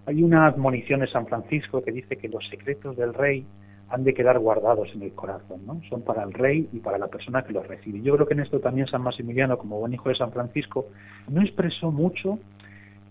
Hay 0.07 0.23
una 0.23 0.47
admonición 0.47 1.01
de 1.01 1.07
San 1.07 1.27
Francisco 1.27 1.83
que 1.83 1.93
dice 1.93 2.17
que 2.17 2.29
los 2.29 2.47
secretos 2.49 2.97
del 2.97 3.15
rey 3.15 3.47
han 3.91 4.05
de 4.05 4.13
quedar 4.13 4.39
guardados 4.39 4.89
en 4.95 5.03
el 5.03 5.13
corazón, 5.13 5.65
¿no? 5.67 5.81
Son 5.89 6.03
para 6.03 6.23
el 6.23 6.33
rey 6.33 6.69
y 6.73 6.81
para 6.81 6.99
la 6.99 7.07
persona 7.09 7.43
que 7.43 7.53
los 7.53 7.67
recibe. 7.67 8.03
Yo 8.03 8.15
creo 8.15 8.27
que 8.27 8.35
en 8.35 8.41
esto 8.41 8.61
también 8.61 8.87
San 8.87 9.03
Maximiliano, 9.03 9.57
como 9.57 9.79
buen 9.79 9.95
hijo 9.95 10.09
de 10.09 10.15
San 10.15 10.31
Francisco, 10.31 10.87
no 11.29 11.43
expresó 11.43 11.91
mucho 11.91 12.39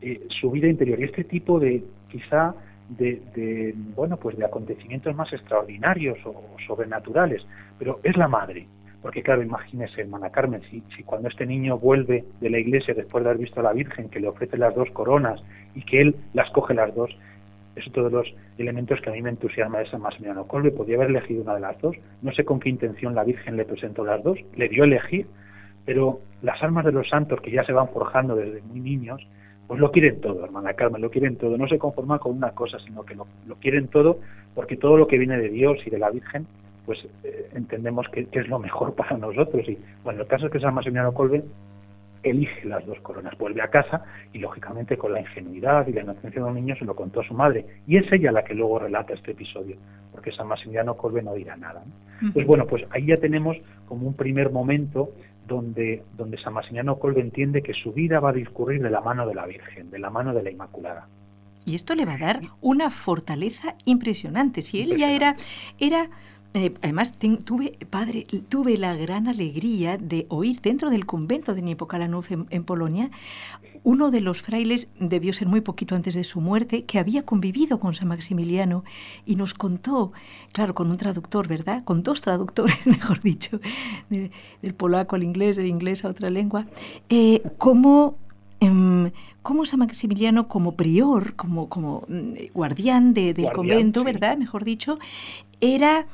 eh, 0.02 0.28
su 0.40 0.52
vida 0.52 0.68
interior 0.68 1.00
y 1.00 1.06
este 1.06 1.24
tipo 1.24 1.60
de, 1.60 1.84
quizá, 2.10 2.54
de, 2.90 3.74
bueno 3.96 4.18
pues 4.18 4.38
de 4.38 4.46
acontecimientos 4.46 5.16
más 5.16 5.32
extraordinarios 5.34 6.18
o, 6.26 6.56
sobrenaturales 6.66 7.46
pero 7.78 8.00
es 8.04 8.18
la 8.18 8.28
madre. 8.28 8.68
Porque 9.02 9.22
claro 9.22 9.44
imagínese 9.44 10.02
hermana 10.02 10.32
Carmen 10.32 10.62
si, 10.70 10.82
cuando 11.04 11.30
este 11.30 11.46
niño 11.46 11.78
vuelve 11.78 12.26
de 12.42 12.50
la 12.50 12.60
iglesia 12.60 12.94
después 12.94 13.24
de 13.24 13.30
haber 13.30 13.42
visto 13.42 13.60
a 13.60 13.64
la 13.64 13.74
Virgen 13.74 14.10
que 14.10 14.20
le 14.20 14.28
ofrece 14.28 14.58
las 14.58 14.74
dos 14.74 14.90
coronas 14.92 15.42
y 15.76 15.84
que 15.84 16.02
él 16.02 16.16
las 16.34 16.50
coge 16.52 16.74
las 16.74 16.94
dos 16.96 17.16
es 17.76 17.88
otro 17.88 18.06
de 18.06 18.10
los 18.10 18.28
elementos 18.58 19.00
que 19.02 19.12
a 19.12 19.14
mí 19.14 19.22
me 19.22 19.30
entusiasma 19.30 19.78
de 19.80 19.90
San 19.90 20.02
Maximiliano 20.02 20.48
Colbe 20.48 20.72
podía 20.72 20.96
haber 20.96 21.12
elegido 21.12 21.44
una 21.44 21.54
de 21.54 21.60
las 21.60 21.80
dos. 21.80 21.96
No 22.24 22.32
sé 22.34 22.44
con 22.44 22.60
qué 22.60 22.70
intención 22.70 23.14
la 23.14 23.24
Virgen 23.24 23.56
le 23.56 23.66
presentó 23.66 24.04
las 24.04 24.24
dos 24.24 24.40
le 24.56 24.68
dio 24.68 24.84
elegir 24.84 25.28
pero 25.88 26.20
las 26.42 26.62
almas 26.62 26.84
de 26.84 26.92
los 26.92 27.08
santos 27.08 27.40
que 27.40 27.50
ya 27.50 27.64
se 27.64 27.72
van 27.72 27.88
forjando 27.88 28.36
desde 28.36 28.62
muy 28.62 28.82
niños 28.82 29.26
pues 29.68 29.80
lo 29.82 29.92
quieren 29.92 30.22
todo, 30.22 30.46
hermana 30.46 30.74
Carmen, 30.74 31.02
lo 31.02 31.10
quieren 31.10 31.36
todo. 31.36 31.58
No 31.58 31.68
se 31.68 31.78
conforma 31.78 32.20
con 32.20 32.38
una 32.38 32.52
cosa, 32.52 32.80
sino 32.80 33.04
que 33.04 33.16
lo, 33.16 33.28
quieren 33.60 33.90
todo, 33.90 34.20
porque 34.56 34.78
todo 34.78 34.98
lo 34.98 35.08
que 35.08 35.18
viene 35.18 35.38
de 35.38 35.50
Dios 35.50 35.78
y 35.86 35.90
de 35.90 36.00
la 36.00 36.10
Virgen, 36.10 36.48
pues 36.86 37.00
eh, 37.24 37.50
entendemos 37.54 38.08
que, 38.10 38.28
es 38.32 38.48
lo 38.48 38.60
mejor 38.60 38.94
para 38.96 39.18
nosotros. 39.18 39.68
Y 39.68 39.78
bueno, 40.04 40.22
el 40.22 40.28
caso 40.28 40.46
es 40.46 40.52
que 40.54 40.60
San 40.60 40.74
Maximiliano 40.74 41.14
Colbe 41.14 41.44
elige 42.24 42.68
las 42.68 42.86
dos 42.86 43.00
coronas, 43.02 43.38
vuelve 43.38 43.62
a 43.62 43.68
casa 43.68 44.04
y 44.34 44.40
lógicamente 44.40 44.98
con 44.98 45.14
la 45.14 45.20
ingenuidad 45.20 45.86
y 45.88 45.94
la 45.94 46.02
inocencia 46.02 46.42
de 46.42 46.48
un 46.48 46.56
niño 46.56 46.76
se 46.76 46.86
lo 46.86 46.96
contó 46.96 47.20
a 47.20 47.28
su 47.28 47.34
madre. 47.34 47.66
Y 47.88 47.98
es 47.98 48.12
ella 48.12 48.32
la 48.32 48.44
que 48.44 48.54
luego 48.54 48.80
relata 48.80 49.14
este 49.14 49.32
episodio, 49.32 49.76
porque 50.12 50.32
San 50.32 50.48
Maximiliano 50.48 50.96
Colbe 50.96 51.22
no 51.22 51.34
dirá 51.34 51.58
nada. 51.58 51.84
Pues 52.34 52.48
bueno, 52.48 52.66
pues 52.66 52.84
ahí 52.92 53.06
ya 53.06 53.18
tenemos 53.18 53.58
como 53.88 54.08
un 54.08 54.16
primer 54.16 54.50
momento 54.50 55.12
donde, 55.48 56.04
donde 56.18 56.38
San 56.42 56.54
Maximiliano 56.54 57.00
Colbe 57.00 57.22
entiende 57.22 57.64
que 57.64 57.74
su 57.74 57.94
vida 57.94 58.20
va 58.20 58.30
a 58.30 58.34
discurrir 58.34 58.82
de 58.82 58.90
la 58.90 59.02
mano 59.02 59.28
de 59.28 59.36
la 59.36 59.46
Virgen, 59.46 59.90
de 59.90 60.00
la 60.00 60.10
mano 60.10 60.34
de 60.34 60.44
la 60.44 60.52
Inmaculada. 60.52 61.08
Y 61.66 61.76
esto 61.76 61.96
le 61.96 62.06
va 62.06 62.14
a 62.14 62.18
dar 62.18 62.42
una 62.62 62.90
fortaleza 62.90 63.76
impresionante. 63.86 64.62
Si 64.62 64.82
él 64.82 64.96
ya 64.96 65.12
era, 65.12 65.36
era 65.80 66.10
eh, 66.54 66.74
además, 66.82 67.14
tuve, 67.44 67.78
padre, 67.90 68.26
tuve 68.50 68.78
la 68.78 68.96
gran 68.96 69.28
alegría 69.28 69.98
de 69.98 70.26
oír 70.30 70.60
dentro 70.62 70.90
del 70.90 71.06
convento 71.06 71.54
de 71.54 71.62
Niepokalanów 71.62 72.32
en, 72.32 72.64
Polonia, 72.64 73.12
uno 73.84 74.12
de 74.12 74.22
los 74.22 74.42
frailes, 74.42 74.88
debió 75.00 75.34
ser 75.34 75.48
muy 75.48 75.62
poquito 75.62 75.96
antes 75.96 76.16
de 76.16 76.24
su 76.24 76.42
muerte, 76.42 76.86
que 76.86 77.00
había 77.00 77.26
convivido 77.26 77.80
con 77.80 77.96
San 77.96 78.08
Maximiliano 78.08 78.84
y 79.26 79.36
nos 79.36 79.54
contó, 79.54 80.12
claro, 80.52 80.76
con 80.76 80.90
un 80.90 80.98
traductor, 80.98 81.48
¿verdad? 81.48 81.84
Con 81.84 82.04
dos 82.04 82.22
traductores, 82.22 82.86
mejor 82.88 83.22
dicho, 83.22 83.60
del 84.10 84.74
polaco 84.76 85.16
al 85.16 85.24
inglés, 85.24 85.58
del 85.58 85.68
inglés 85.68 86.06
a 86.06 86.10
otra 86.10 86.30
lengua, 86.30 86.68
eh, 87.10 87.42
cómo 87.58 88.18
em, 88.60 89.12
cómo 89.48 89.66
San 89.66 89.80
Maximiliano 89.80 90.50
como 90.50 90.76
prior, 90.76 91.36
como, 91.36 91.70
como 91.70 92.04
mm, 92.10 92.52
guardián 92.54 93.14
del 93.14 93.50
convento, 93.54 94.04
¿verdad? 94.04 94.38
Mejor 94.38 94.66
dicho, 94.66 95.00
era 95.62 96.06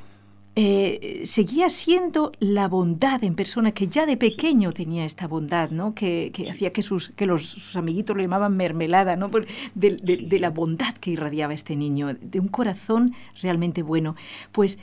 eh, 0.56 1.24
seguía 1.26 1.70
siendo 1.72 2.32
la 2.39 2.68
bondad 2.68 3.24
en 3.24 3.34
persona, 3.34 3.72
que 3.72 3.88
ya 3.88 4.06
de 4.06 4.18
pequeño 4.18 4.72
tenía 4.72 5.04
esta 5.04 5.28
bondad, 5.28 5.72
¿no? 5.72 5.96
que, 5.96 6.32
hacía 6.50 6.72
que, 6.72 6.84
sus, 6.84 7.10
que 7.10 7.26
los, 7.26 7.44
sus 7.44 7.76
amiguitos 7.76 8.16
lo 8.16 8.22
llamaban 8.22 8.56
mermelada, 8.56 9.15
¿no? 9.15 9.32
de, 9.73 9.98
de, 9.98 10.40
la 10.40 10.52
bondad 10.52 10.94
que 10.96 11.10
irradiaba 11.10 11.56
este 11.56 11.75
niño, 11.75 12.13
de 12.13 12.40
un 12.40 12.50
corazón 12.50 13.15
realmente 13.42 13.82
bueno. 13.82 14.15
Pues 14.52 14.77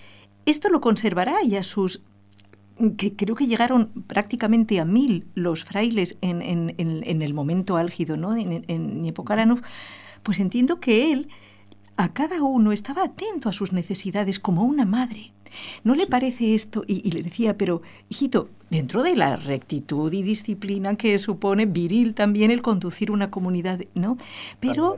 esto 0.45 0.71
lo 0.71 0.81
conservará 0.81 1.45
y 1.45 1.55
a 1.55 1.63
sus 1.63 2.03
que 2.97 3.15
creo 3.15 3.37
que 3.37 3.47
llegaron 3.47 3.91
prácticamente 4.07 4.81
a 4.81 4.87
mil 4.87 5.27
los 5.35 5.65
frailes 5.65 6.17
en, 6.23 6.41
en, 6.41 6.75
en, 6.79 7.23
el 7.23 7.35
momento 7.35 7.77
álgido, 7.77 8.17
¿no? 8.17 8.35
En, 8.35 8.65
en 8.69 9.15
pues 10.23 10.41
entiendo 10.41 10.81
que 10.81 11.13
él 11.13 11.29
a 12.03 12.13
cada 12.13 12.43
uno 12.43 12.73
estaba 12.73 13.05
atento 13.05 13.49
a 13.49 13.53
sus 13.53 13.73
necesidades 13.73 14.41
como 14.41 14.65
una 14.65 14.85
madre 14.85 15.33
¿No 15.85 15.95
le 15.95 16.07
parece 16.07 16.55
esto? 16.55 16.85
Y, 16.87 17.11
le 17.11 17.23
decía, 17.23 17.57
pero, 17.57 17.83
hijito, 18.09 18.51
dentro 18.71 19.03
de 19.03 19.17
la 19.17 19.37
rectitud 19.37 20.13
y 20.13 20.23
disciplina 20.23 20.97
que 20.97 21.19
supone 21.19 21.67
viril 21.67 22.15
también 22.15 22.51
el 22.51 22.63
conducir 22.63 23.11
una 23.11 23.31
comunidad, 23.31 23.81
¿no? 23.95 24.17
Pero, 24.61 24.97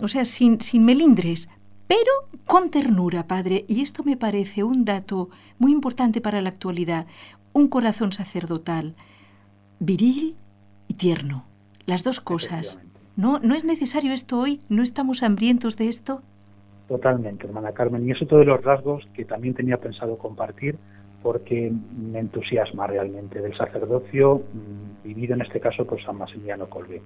o 0.00 0.08
sea, 0.08 0.24
sin, 0.24 0.60
sin 0.60 0.84
melindres, 0.84 1.48
pero 1.86 2.12
con 2.46 2.70
ternura, 2.70 3.26
padre. 3.26 3.64
Y 3.68 3.82
esto 3.82 4.02
me 4.04 4.16
parece 4.16 4.64
un 4.64 4.84
dato 4.84 5.30
muy 5.58 5.72
importante 5.72 6.20
para 6.20 6.42
la 6.42 6.48
actualidad. 6.48 7.06
Un 7.52 7.68
corazón 7.68 8.12
sacerdotal, 8.12 8.96
viril 9.78 10.36
y 10.88 10.94
tierno. 10.94 11.46
Las 11.86 12.04
dos 12.04 12.20
cosas. 12.20 12.78
¿No, 13.14 13.40
¿No 13.40 13.54
es 13.54 13.64
necesario 13.64 14.12
esto 14.12 14.38
hoy? 14.38 14.60
¿No 14.68 14.82
estamos 14.82 15.22
hambrientos 15.22 15.76
de 15.76 15.88
esto? 15.88 16.22
Totalmente, 16.92 17.46
hermana 17.46 17.72
Carmen. 17.72 18.06
Y 18.06 18.10
es 18.10 18.20
otro 18.20 18.36
de 18.36 18.44
los 18.44 18.62
rasgos 18.62 19.02
que 19.14 19.24
también 19.24 19.54
tenía 19.54 19.78
pensado 19.78 20.18
compartir 20.18 20.76
porque 21.22 21.72
me 21.96 22.18
entusiasma 22.18 22.86
realmente 22.86 23.40
del 23.40 23.56
sacerdocio 23.56 24.42
mm, 24.52 25.02
vivido 25.02 25.32
en 25.32 25.40
este 25.40 25.58
caso 25.58 25.86
por 25.86 26.02
San 26.04 26.18
Maximiliano 26.18 26.68
Colbe. 26.68 27.00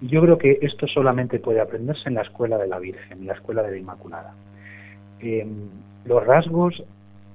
Y 0.00 0.08
yo 0.08 0.22
creo 0.22 0.38
que 0.38 0.58
esto 0.60 0.88
solamente 0.88 1.38
puede 1.38 1.60
aprenderse 1.60 2.08
en 2.08 2.16
la 2.16 2.22
escuela 2.22 2.58
de 2.58 2.66
la 2.66 2.80
Virgen, 2.80 3.20
en 3.20 3.26
la 3.28 3.34
escuela 3.34 3.62
de 3.62 3.70
la 3.70 3.76
Inmaculada. 3.76 4.34
Em, 5.20 5.68
los 6.04 6.26
rasgos 6.26 6.82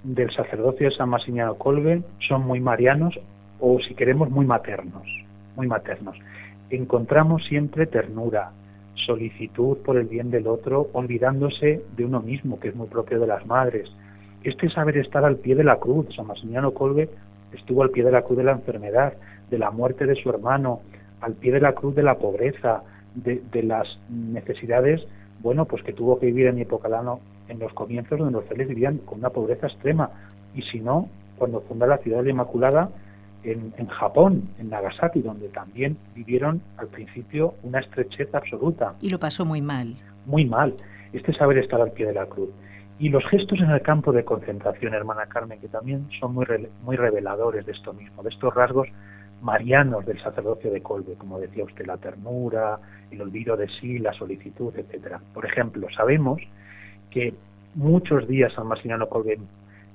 del 0.03 0.29
sacerdocio 0.35 0.89
de 0.89 0.95
San 0.97 1.07
Maximiliano 1.07 1.55
Colbe 1.55 2.03
son 2.27 2.45
muy 2.45 2.59
marianos 2.59 3.17
o, 3.61 3.79
si 3.79 3.95
queremos, 3.95 4.29
muy 4.29 4.45
maternos, 4.45 5.07
muy 5.55 5.67
maternos. 5.67 6.17
Encontramos 6.69 7.45
siempre 7.45 7.87
ternura, 7.87 8.51
solicitud 8.95 9.77
por 9.77 9.97
el 9.97 10.07
bien 10.07 10.31
del 10.31 10.47
otro, 10.47 10.89
olvidándose 10.93 11.83
de 11.95 12.05
uno 12.05 12.21
mismo, 12.21 12.59
que 12.59 12.69
es 12.69 12.75
muy 12.75 12.87
propio 12.87 13.19
de 13.19 13.27
las 13.27 13.45
madres. 13.45 13.89
Este 14.43 14.69
saber 14.69 14.97
estar 14.97 15.23
al 15.25 15.37
pie 15.37 15.55
de 15.55 15.63
la 15.63 15.77
cruz, 15.77 16.07
San 16.15 16.27
Maximiliano 16.27 16.73
Colbe 16.73 17.09
estuvo 17.53 17.83
al 17.83 17.91
pie 17.91 18.03
de 18.03 18.11
la 18.11 18.23
cruz 18.23 18.37
de 18.37 18.43
la 18.43 18.51
enfermedad, 18.51 19.13
de 19.49 19.57
la 19.57 19.71
muerte 19.71 20.05
de 20.05 20.15
su 20.15 20.29
hermano, 20.29 20.81
al 21.21 21.33
pie 21.33 21.51
de 21.51 21.61
la 21.61 21.73
cruz 21.73 21.95
de 21.95 22.03
la 22.03 22.15
pobreza, 22.15 22.83
de, 23.15 23.63
las 23.63 23.87
necesidades, 24.09 25.01
bueno, 25.41 25.65
pues 25.65 25.83
que 25.83 25.93
tuvo 25.93 26.19
que 26.19 26.25
vivir 26.27 26.47
en 26.47 26.59
Hipocalano 26.59 27.19
en 27.47 27.59
los 27.59 27.73
comienzos 27.73 28.17
donde 28.17 28.33
los 28.33 28.45
fieles 28.45 28.67
vivían 28.67 28.97
con 28.99 29.19
una 29.19 29.29
pobreza 29.29 29.67
extrema. 29.67 30.09
Y 30.55 30.61
si 30.63 30.79
no, 30.79 31.09
cuando 31.37 31.61
funda 31.61 31.85
la 31.85 31.97
ciudad 31.97 32.17
de 32.19 32.23
la 32.25 32.29
Inmaculada, 32.31 32.89
en, 33.43 33.87
Japón, 33.87 34.49
en 34.59 34.69
Nagasaki, 34.69 35.21
donde 35.21 35.49
también 35.49 35.97
vivieron 36.15 36.61
al 36.77 36.87
principio 36.87 37.55
una 37.63 37.79
estrechez 37.79 38.33
absoluta. 38.33 38.93
Y 39.01 39.09
lo 39.09 39.19
pasó 39.19 39.45
muy 39.45 39.61
mal. 39.61 39.95
Muy 40.25 40.45
mal. 40.45 40.73
Este 41.11 41.33
saber 41.33 41.57
estar 41.57 41.81
al 41.81 41.91
pie 41.91 42.07
de 42.07 42.13
la 42.13 42.25
cruz. 42.25 42.49
Y 42.99 43.09
los 43.09 43.23
gestos 43.29 43.59
en 43.59 43.69
el 43.69 43.81
campo 43.81 44.11
de 44.11 44.23
concentración, 44.23 44.93
hermana 44.93 45.25
Carmen, 45.25 45.59
que 45.59 45.67
también 45.67 46.07
son 46.19 46.33
muy, 46.33 46.45
muy 46.83 46.95
reveladores 46.95 47.65
de 47.65 47.71
esto 47.73 47.93
mismo, 47.93 48.23
de 48.23 48.29
estos 48.29 48.53
rasgos 48.53 48.87
marianos 49.41 50.05
del 50.05 50.21
sacerdocio 50.21 50.71
de 50.71 50.81
Colbe, 50.81 51.15
como 51.15 51.39
decía 51.39 51.65
usted, 51.65 51.85
la 51.85 51.97
ternura, 51.97 52.79
el 53.11 53.21
olvido 53.21 53.57
de 53.57 53.67
sí, 53.79 53.99
la 53.99 54.13
solicitud, 54.13 54.73
etcétera. 54.75 55.19
Por 55.33 55.45
ejemplo, 55.45 55.87
sabemos 55.95 56.41
que 57.11 57.33
muchos 57.75 58.27
días 58.27 58.53
San 58.53 58.67
Maximiliano 58.67 59.09
Colbe 59.09 59.37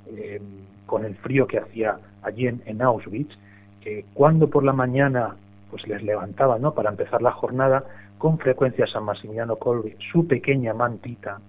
eh, 0.08 0.40
con 0.88 1.04
el 1.04 1.14
frío 1.16 1.46
que 1.46 1.58
hacía 1.58 1.98
allí 2.22 2.48
en, 2.48 2.82
Auschwitz, 2.82 3.36
que 3.82 4.06
cuando 4.14 4.48
por 4.48 4.64
la 4.64 4.72
mañana 4.72 5.36
pues 5.70 5.86
les 5.86 6.02
levantaba 6.02 6.58
¿no? 6.58 6.72
para 6.74 6.88
empezar 6.88 7.20
la 7.20 7.30
jornada, 7.30 7.84
con 8.16 8.38
frecuencia 8.38 8.86
San 8.86 9.04
Maximiliano 9.04 9.56
Colby, 9.56 9.94
su 10.10 10.26
pequeña 10.26 10.72
mantita, 10.72 11.40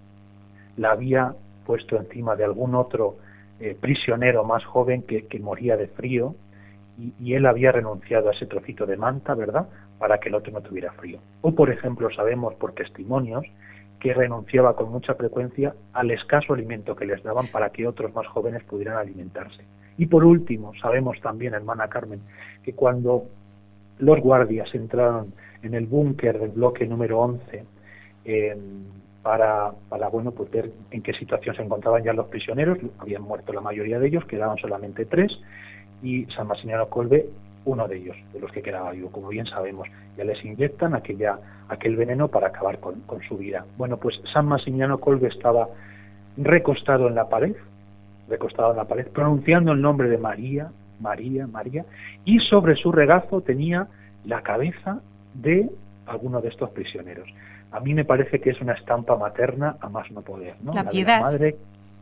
la 0.76 0.92
había 0.92 1.34
puesto 1.66 1.96
encima 1.96 2.36
de 2.36 2.44
algún 2.44 2.76
otro 2.76 3.16
eh, 3.62 3.78
prisionero 3.80 4.44
más 4.44 4.64
joven 4.66 5.04
que, 5.04 5.40
moría 5.40 5.78
de 5.78 5.88
frío 5.88 6.36
y, 7.00 7.14
y, 7.20 7.34
él 7.34 7.46
había 7.46 7.72
renunciado 7.72 8.30
a 8.30 8.34
ese 8.34 8.46
trocito 8.46 8.86
de 8.86 8.98
manta, 8.98 9.34
¿verdad?, 9.34 9.68
para 9.98 10.18
que 10.20 10.28
el 10.30 10.36
otro 10.36 10.52
no 10.52 10.62
tuviera 10.62 10.92
frío. 10.92 11.20
O, 11.42 11.56
por 11.56 11.72
ejemplo, 11.72 12.10
sabemos 12.12 12.56
por 12.56 12.74
testimonios 12.74 13.46
que 14.00 14.14
renunciaba 14.14 14.76
con 14.76 14.92
mucha 14.92 15.14
frecuencia 15.16 15.74
al 15.94 16.12
escaso 16.12 16.54
alimento 16.54 16.96
que 16.96 17.06
les 17.06 17.22
daban 17.22 17.48
para 17.48 17.70
que 17.70 17.88
otros 17.88 18.14
más 18.14 18.28
jóvenes 18.28 18.64
pudieran 18.64 18.98
alimentarse. 18.98 19.64
Y 19.98 20.06
por 20.06 20.24
último, 20.24 20.72
sabemos 20.82 21.20
también, 21.22 21.54
hermana 21.54 21.90
Carmen, 21.90 22.22
que 22.64 22.74
cuando 22.74 23.26
los 24.00 24.20
guardias 24.22 24.74
entraron 24.74 25.34
en 25.62 25.74
el 25.74 25.86
búnker 25.86 26.40
del 26.40 26.52
bloque 26.52 26.88
número 26.88 27.20
11 27.20 27.66
eh, 28.24 28.58
para, 29.22 29.72
para 29.90 30.08
bueno, 30.08 30.32
pues 30.32 30.50
ver 30.50 30.72
en 30.92 31.02
qué 31.02 31.14
situación 31.14 31.56
se 31.56 31.64
encontraban 31.64 32.04
ya 32.04 32.14
los 32.14 32.28
prisioneros, 32.28 32.78
habían 33.00 33.24
muerto 33.24 33.52
la 33.52 33.60
mayoría 33.60 34.00
de 34.00 34.08
ellos, 34.08 34.24
quedaban 34.26 34.58
solamente 34.58 35.06
tres, 35.06 35.32
y 36.02 36.26
San 36.28 36.48
Maximiliano 36.48 36.88
Colbe 36.88 37.28
uno 37.66 37.88
de 37.88 37.98
ellos, 37.98 38.16
de 38.34 38.40
los 38.40 38.52
que 38.52 38.62
quedaba 38.62 38.92
vivo, 38.92 39.12
como 39.12 39.30
bien 39.30 39.46
sabemos. 39.46 39.88
Ya 40.18 40.24
les 40.24 40.44
inyectan 40.44 40.96
aquella, 40.96 41.40
aquel 41.68 41.96
veneno 41.96 42.28
para 42.28 42.48
acabar 42.48 42.80
con, 42.80 43.04
su 43.28 43.38
vida. 43.38 43.66
Bueno, 43.78 43.98
pues 43.98 44.20
San 44.34 44.48
Maximiano 44.48 45.00
Colbe 45.00 45.28
estaba 45.28 45.68
recostado 46.38 47.08
en 47.08 47.16
la 47.16 47.28
pared, 47.30 47.56
recostado 48.28 48.72
en 48.72 48.78
la 48.78 48.86
pared, 48.86 49.08
pronunciando 49.08 49.72
el 49.74 49.82
nombre 49.82 50.10
de 50.10 50.18
María, 50.18 50.72
María, 51.00 51.48
María, 51.48 51.86
y 52.26 52.40
sobre 52.40 52.76
su 52.76 52.92
regazo 52.92 53.42
tenía 53.42 53.88
la 54.26 54.42
cabeza 54.42 55.00
de 55.34 55.70
alguno 56.06 56.42
de 56.42 56.50
estos 56.50 56.70
prisioneros. 56.72 57.30
A 57.72 57.80
mí 57.80 57.94
me 57.94 58.06
parece 58.06 58.40
que 58.40 58.50
es 58.50 58.62
una 58.62 58.74
estampa 58.74 59.16
materna 59.16 59.78
a 59.80 59.90
más 59.90 60.10
no 60.12 60.22
poder, 60.22 60.56
¿no? 60.62 60.74
La, 60.74 60.90
piedad. 60.90 61.22
madre, 61.22 61.56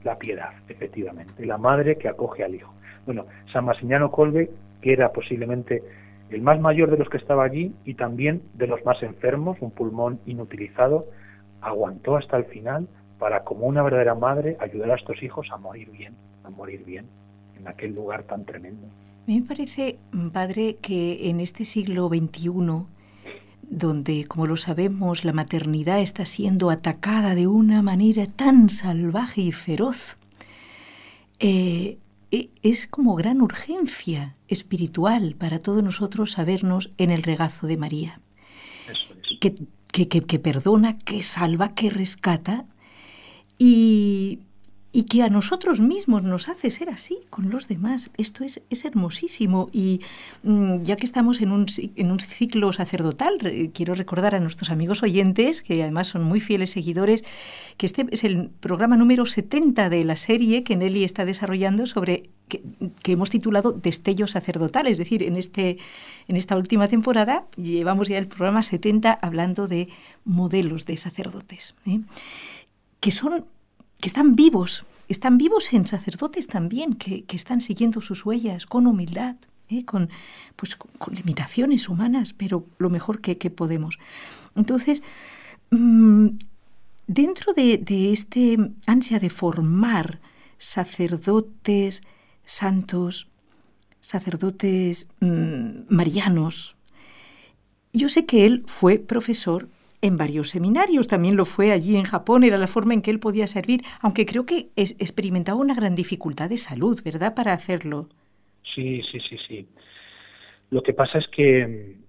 la 0.03 0.17
piedad, 0.17 0.51
efectivamente, 0.69 1.45
la 1.45 1.57
madre 1.57 1.97
que 1.97 2.07
acoge 2.07 2.43
al 2.43 2.55
hijo. 2.55 2.73
Bueno, 3.05 3.25
San 3.51 3.65
Maximiano 3.65 4.11
Colbe 4.11 4.49
que 4.81 4.93
era 4.93 5.11
posiblemente 5.11 5.83
el 6.29 6.41
más 6.41 6.59
mayor 6.59 6.91
de 6.91 6.97
los 6.97 7.09
que 7.09 7.17
estaba 7.17 7.43
allí 7.43 7.73
y 7.85 7.93
también 7.93 8.41
de 8.53 8.67
los 8.67 8.83
más 8.85 9.01
enfermos, 9.01 9.57
un 9.61 9.71
pulmón 9.71 10.19
inutilizado, 10.25 11.05
aguantó 11.61 12.17
hasta 12.17 12.37
el 12.37 12.45
final 12.45 12.87
para, 13.17 13.43
como 13.43 13.65
una 13.65 13.81
verdadera 13.81 14.15
madre, 14.15 14.57
ayudar 14.59 14.91
a 14.91 14.95
estos 14.95 15.21
hijos 15.23 15.47
a 15.51 15.57
morir 15.57 15.89
bien, 15.91 16.13
a 16.43 16.49
morir 16.49 16.83
bien 16.85 17.05
en 17.57 17.67
aquel 17.67 17.95
lugar 17.95 18.23
tan 18.23 18.45
tremendo. 18.45 18.87
Me 19.25 19.41
parece, 19.41 19.97
padre, 20.31 20.77
que 20.81 21.29
en 21.29 21.39
este 21.39 21.65
siglo 21.65 22.07
XXI, 22.07 22.49
donde, 23.69 24.25
como 24.25 24.47
lo 24.47 24.55
sabemos, 24.55 25.25
la 25.25 25.33
maternidad 25.33 25.99
está 25.99 26.25
siendo 26.25 26.69
atacada 26.69 27.35
de 27.35 27.47
una 27.47 27.81
manera 27.81 28.25
tan 28.27 28.69
salvaje 28.69 29.41
y 29.41 29.51
feroz, 29.51 30.15
eh, 31.39 31.97
es 32.31 32.87
como 32.87 33.15
gran 33.15 33.41
urgencia 33.41 34.35
espiritual 34.47 35.35
para 35.37 35.59
todos 35.59 35.83
nosotros 35.83 36.31
sabernos 36.31 36.91
en 36.97 37.11
el 37.11 37.23
regazo 37.23 37.67
de 37.67 37.77
María. 37.77 38.19
Que, 39.39 39.55
que, 39.91 40.07
que, 40.07 40.39
perdona, 40.39 40.97
que 40.97 41.23
salva, 41.23 41.73
que 41.73 41.89
rescata 41.89 42.65
y, 43.57 44.39
y 44.91 45.03
que 45.03 45.21
a 45.21 45.29
nosotros 45.29 45.79
mismos 45.79 46.23
nos 46.23 46.49
hace 46.49 46.71
ser 46.71 46.89
así 46.89 47.19
con 47.29 47.49
los 47.49 47.67
demás. 47.67 48.09
Esto 48.17 48.43
es, 48.43 48.61
es 48.69 48.85
hermosísimo 48.85 49.69
y 49.71 50.01
mm, 50.43 50.81
ya 50.83 50.95
que 50.95 51.05
estamos 51.05 51.41
en 51.41 51.51
un, 51.51 51.65
en 51.95 52.11
un 52.11 52.19
ciclo 52.19 52.71
sacerdotal, 52.73 53.37
quiero 53.73 53.95
recordar 53.95 54.33
a 54.33 54.39
nuestros 54.39 54.69
amigos 54.71 55.03
oyentes, 55.03 55.61
que 55.61 55.81
además 55.81 56.07
son 56.07 56.23
muy 56.23 56.39
fieles 56.39 56.71
seguidores, 56.71 57.25
que 57.77 57.85
este 57.85 58.07
es 58.11 58.23
el 58.23 58.49
programa 58.49 58.97
número 58.97 59.25
70 59.25 59.89
de 59.89 60.03
la 60.03 60.15
serie 60.15 60.63
que 60.63 60.75
Nelly 60.75 61.03
está 61.03 61.25
desarrollando 61.25 61.85
sobre 61.85 62.29
que, 62.47 62.61
hemos 63.11 63.29
titulado 63.29 63.73
Destellos 63.73 64.31
sacerdotales, 64.31 64.93
es 64.93 64.97
decir, 64.99 65.23
en, 65.23 65.35
este, 65.35 65.77
en 66.27 66.35
esta 66.37 66.55
última 66.55 66.87
temporada 66.87 67.43
llevamos 67.57 68.07
ya 68.07 68.17
el 68.17 68.27
programa 68.27 68.63
70 68.63 69.11
hablando 69.11 69.67
de 69.67 69.89
modelos 70.23 70.85
de 70.85 70.97
sacerdotes, 70.97 71.75
¿eh? 71.85 71.99
que 72.99 73.11
son 73.11 73.45
que 73.99 74.07
están 74.07 74.35
vivos, 74.35 74.85
están 75.07 75.37
vivos 75.37 75.73
en 75.73 75.87
sacerdotes 75.87 76.47
también, 76.47 76.93
que, 76.93 77.25
están 77.29 77.61
siguiendo 77.61 78.01
sus 78.01 78.25
huellas 78.25 78.65
con 78.65 78.87
humildad, 78.87 79.35
¿eh? 79.69 79.85
con, 79.85 80.09
pues, 80.55 80.75
con, 80.75 81.15
limitaciones 81.15 81.89
humanas, 81.89 82.33
pero 82.33 82.65
lo 82.77 82.89
mejor 82.89 83.21
que, 83.21 83.35
podemos. 83.49 83.99
Entonces, 84.55 85.01
mm, 85.71 86.27
dentro 87.07 87.53
de, 87.53 87.83
este 88.11 88.57
ansia 88.85 89.19
de 89.19 89.29
formar 89.29 90.19
sacerdotes 90.57 92.03
santos, 92.45 93.27
sacerdotes 94.01 95.07
mm, 95.19 95.87
marianos, 95.89 96.75
yo 97.93 98.09
sé 98.09 98.25
que 98.25 98.45
él 98.45 98.63
fue 98.67 98.99
profesor 98.99 99.69
en 100.01 100.17
varios 100.17 100.49
seminarios. 100.49 101.07
También 101.07 101.35
lo 101.35 101.45
fue 101.45 101.71
allí 101.71 101.95
en 101.95 102.03
Japón, 102.03 102.43
era 102.43 102.57
la 102.57 102.67
forma 102.67 102.93
en 102.93 103.01
que 103.01 103.11
él 103.11 103.19
podía 103.19 103.47
servir, 103.47 103.81
aunque 104.01 104.25
creo 104.25 104.45
que 104.45 104.69
experimentaba 104.75 105.59
una 105.59 105.75
gran 105.75 105.95
dificultad 105.95 106.49
de 106.49 106.57
salud, 106.57 106.99
¿verdad?, 107.03 107.35
para 107.35 107.53
hacerlo. 107.53 108.01
Sí, 108.75 109.01
sí, 109.11 109.19
sí, 109.27 109.37
sí. 109.47 109.67
Lo 110.69 110.83
que 110.83 110.93
pasa 110.93 111.17
es 111.17 111.27
que 111.29 111.65
mm, 111.65 112.03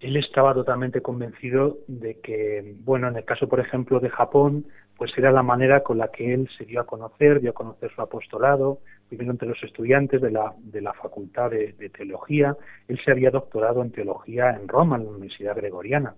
él 0.00 0.16
estaba 0.16 0.54
totalmente 0.54 1.00
convencido 1.00 1.78
de 1.88 2.20
que, 2.20 2.74
bueno, 2.84 3.08
en 3.08 3.16
el 3.16 3.24
caso, 3.24 3.48
por 3.48 3.60
ejemplo, 3.60 4.00
de 4.00 4.10
Japón, 4.10 4.66
pues 4.96 5.12
era 5.16 5.30
la 5.30 5.42
manera 5.42 5.82
con 5.82 5.98
la 5.98 6.08
que 6.08 6.32
él 6.32 6.48
se 6.56 6.64
dio 6.64 6.80
a 6.80 6.86
conocer, 6.86 7.40
dio 7.40 7.50
a 7.50 7.54
conocer 7.54 7.90
su 7.94 8.00
apostolado, 8.00 8.80
primero 9.08 9.32
entre 9.32 9.48
los 9.48 9.62
estudiantes 9.62 10.20
de 10.20 10.30
la, 10.30 10.54
de 10.58 10.80
la 10.80 10.92
Facultad 10.94 11.50
de, 11.50 11.90
Teología. 11.90 12.56
Él 12.88 12.98
se 13.04 13.10
había 13.10 13.30
doctorado 13.30 13.82
en 13.82 13.92
Teología 13.92 14.50
en 14.50 14.68
Roma, 14.68 14.96
en 14.96 15.04
la 15.04 15.10
Universidad 15.10 15.56
Gregoriana. 15.56 16.14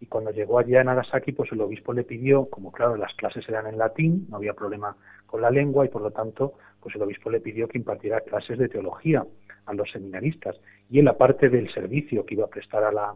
Y 0.00 0.06
cuando 0.06 0.30
llegó 0.30 0.58
allá 0.58 0.80
a 0.80 0.84
Nagasaki, 0.84 1.32
pues 1.32 1.52
el 1.52 1.60
obispo 1.60 1.92
le 1.92 2.04
pidió, 2.04 2.46
como 2.46 2.72
claro, 2.72 2.96
las 2.96 3.14
clases 3.14 3.46
eran 3.48 3.66
en 3.66 3.78
latín, 3.78 4.26
no 4.30 4.36
había 4.36 4.54
problema 4.54 4.96
con 5.26 5.42
la 5.42 5.50
lengua, 5.50 5.84
y 5.84 5.88
por 5.88 6.00
lo 6.02 6.10
tanto, 6.10 6.54
pues 6.80 6.94
el 6.96 7.02
obispo 7.02 7.30
le 7.30 7.40
pidió 7.40 7.68
que 7.68 7.78
impartiera 7.78 8.22
clases 8.22 8.58
de 8.58 8.68
teología 8.68 9.24
a 9.66 9.74
los 9.74 9.90
seminaristas. 9.90 10.56
Y 10.88 10.98
en 10.98 11.04
la 11.04 11.18
parte 11.18 11.50
del 11.50 11.72
servicio 11.72 12.24
que 12.24 12.34
iba 12.34 12.46
a 12.46 12.50
prestar 12.50 12.82
a 12.82 12.92
la, 12.92 13.14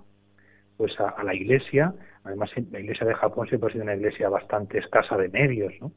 pues 0.76 0.92
a, 1.00 1.22
la 1.24 1.34
iglesia, 1.34 1.94
además 2.22 2.50
la 2.70 2.80
iglesia 2.80 3.06
de 3.06 3.14
Japón 3.14 3.48
siempre 3.48 3.70
ha 3.70 3.72
sido 3.72 3.84
una 3.84 3.96
iglesia 3.96 4.28
bastante 4.28 4.78
escasa 4.78 5.16
de 5.16 5.28
medios, 5.28 5.72
¿no? 5.80 5.90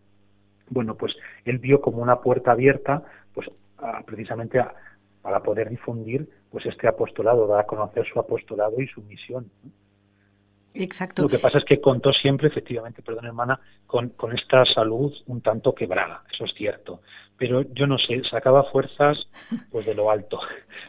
Bueno, 0.69 0.95
pues 0.95 1.13
él 1.45 1.59
vio 1.59 1.81
como 1.81 2.01
una 2.01 2.19
puerta 2.21 2.51
abierta, 2.51 3.03
pues 3.33 3.49
precisamente 4.05 4.59
para 5.21 5.41
poder 5.41 5.69
difundir 5.69 6.27
pues 6.51 6.65
este 6.65 6.87
apostolado, 6.87 7.47
dar 7.47 7.61
a 7.61 7.65
conocer 7.65 8.05
su 8.05 8.19
apostolado 8.19 8.81
y 8.81 8.87
su 8.87 9.01
misión. 9.03 9.49
Exacto. 10.79 11.23
Lo 11.23 11.27
que 11.27 11.39
pasa 11.39 11.57
es 11.57 11.65
que 11.65 11.81
contó 11.81 12.11
siempre, 12.13 12.47
efectivamente, 12.47 13.01
perdón 13.01 13.25
hermana, 13.25 13.59
con, 13.85 14.13
esta 14.33 14.63
salud 14.65 15.13
un 15.27 15.41
tanto 15.41 15.73
quebrada, 15.73 16.23
eso 16.31 16.45
es 16.45 16.53
cierto. 16.55 17.01
Pero 17.37 17.61
yo 17.73 17.87
no 17.87 17.97
sé, 17.97 18.21
sacaba 18.29 18.63
fuerzas 18.71 19.17
pues 19.71 19.85
de 19.85 19.95
lo 19.95 20.09
alto, 20.11 20.39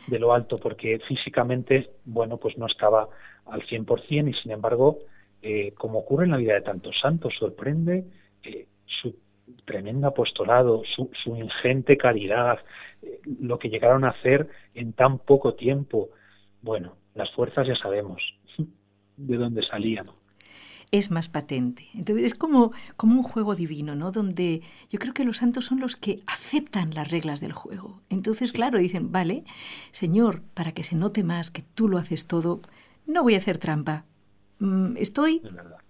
de 0.07 0.19
lo 0.19 0.33
alto, 0.33 0.57
porque 0.63 0.99
físicamente, 1.07 1.91
bueno, 2.05 2.37
pues 2.37 2.57
no 2.59 2.67
estaba 2.67 3.09
al 3.47 3.63
100% 3.63 4.31
y 4.31 4.35
sin 4.43 4.53
embargo, 4.53 4.99
eh, 5.43 5.73
como 5.73 6.01
ocurre 6.01 6.25
en 6.25 6.33
la 6.33 6.37
vida 6.37 6.55
de 6.55 6.63
tantos 6.63 6.97
santos, 7.01 7.35
sorprende 7.39 8.05
eh, 8.43 8.67
su 9.01 9.15
tremendo 9.65 10.09
apostolado, 10.09 10.83
su, 10.95 11.11
su 11.23 11.37
ingente 11.37 11.97
caridad, 11.97 12.59
eh, 13.03 13.21
lo 13.41 13.59
que 13.59 13.71
llegaron 13.71 14.05
a 14.05 14.11
hacer 14.11 14.49
en 14.75 14.93
tan 14.93 15.19
poco 15.19 15.55
tiempo. 15.55 16.11
Bueno, 16.61 16.97
las 17.15 17.31
fuerzas 17.33 17.67
ya 17.67 17.77
sabemos 17.77 18.21
de 19.19 19.37
dónde 19.37 19.63
salían 19.67 20.07
es 20.91 21.11
más 21.11 21.29
patente. 21.29 21.87
Entonces 21.95 22.25
es 22.25 22.35
como, 22.35 22.73
como 22.97 23.17
un 23.17 23.23
juego 23.23 23.55
divino, 23.55 23.95
¿no? 23.95 24.11
Donde 24.11 24.63
yo 24.89 24.99
creo 24.99 25.15
que 25.15 25.25
los 25.25 25.39
santos 25.39 25.67
son 25.67 25.81
los 25.81 25.97
que 25.97 26.21
aceptan 26.27 26.95
las 26.95 27.11
reglas 27.11 27.41
del 27.41 27.53
juego. 27.53 28.01
Entonces, 28.09 28.53
claro, 28.53 28.79
dicen, 28.79 29.13
vale, 29.13 29.43
Señor, 29.91 30.43
para 30.55 30.73
que 30.73 30.83
se 30.83 30.97
note 30.97 31.25
más 31.25 31.51
que 31.51 31.63
tú 31.63 31.89
lo 31.89 31.99
haces 31.99 32.27
todo, 32.27 32.61
no 33.07 33.23
voy 33.23 33.35
a 33.35 33.39
hacer 33.39 33.59
trampa. 33.59 34.05
Mm, 34.61 34.97
estoy 34.97 35.43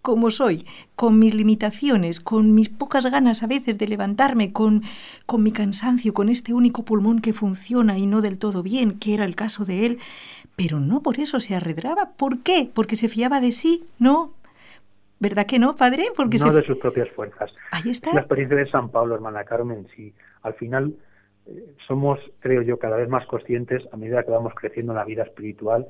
como 0.02 0.30
soy, 0.30 0.66
con 0.94 1.18
mis 1.18 1.34
limitaciones, 1.34 2.20
con 2.20 2.54
mis 2.54 2.68
pocas 2.68 3.04
ganas 3.10 3.42
a 3.42 3.46
veces 3.46 3.78
de 3.78 3.88
levantarme, 3.88 4.52
con, 4.52 4.82
con 5.26 5.42
mi 5.42 5.52
cansancio, 5.52 6.12
con 6.12 6.28
este 6.28 6.52
único 6.52 6.84
pulmón 6.84 7.20
que 7.20 7.32
funciona 7.32 7.98
y 7.98 8.06
no 8.06 8.20
del 8.20 8.38
todo 8.38 8.62
bien, 8.62 8.98
que 8.98 9.14
era 9.14 9.24
el 9.24 9.34
caso 9.34 9.64
de 9.64 9.86
él, 9.86 9.98
pero 10.56 10.80
no 10.80 11.02
por 11.02 11.18
eso 11.18 11.40
se 11.40 11.54
arredraba. 11.54 12.10
¿Por 12.16 12.42
qué? 12.42 12.70
Porque 12.72 12.96
se 12.96 13.08
fiaba 13.08 13.40
de 13.40 13.52
sí, 13.52 13.84
no. 13.98 14.34
¿Verdad 15.18 15.46
que 15.46 15.58
no, 15.58 15.74
padre? 15.74 16.06
Porque 16.14 16.38
no 16.38 16.52
de 16.52 16.64
sus 16.64 16.78
propias 16.78 17.08
fuerzas. 17.10 17.54
Ahí 17.72 17.90
está. 17.90 18.14
la 18.14 18.20
experiencia 18.20 18.56
de 18.56 18.70
San 18.70 18.90
Pablo, 18.90 19.14
hermana 19.14 19.44
Carmen, 19.44 19.88
si 19.96 20.14
al 20.42 20.54
final 20.54 20.94
eh, 21.46 21.74
somos, 21.86 22.20
creo 22.38 22.62
yo, 22.62 22.78
cada 22.78 22.96
vez 22.96 23.08
más 23.08 23.26
conscientes 23.26 23.82
a 23.92 23.96
medida 23.96 24.22
que 24.22 24.30
vamos 24.30 24.54
creciendo 24.54 24.92
en 24.92 24.98
la 24.98 25.04
vida 25.04 25.24
espiritual 25.24 25.86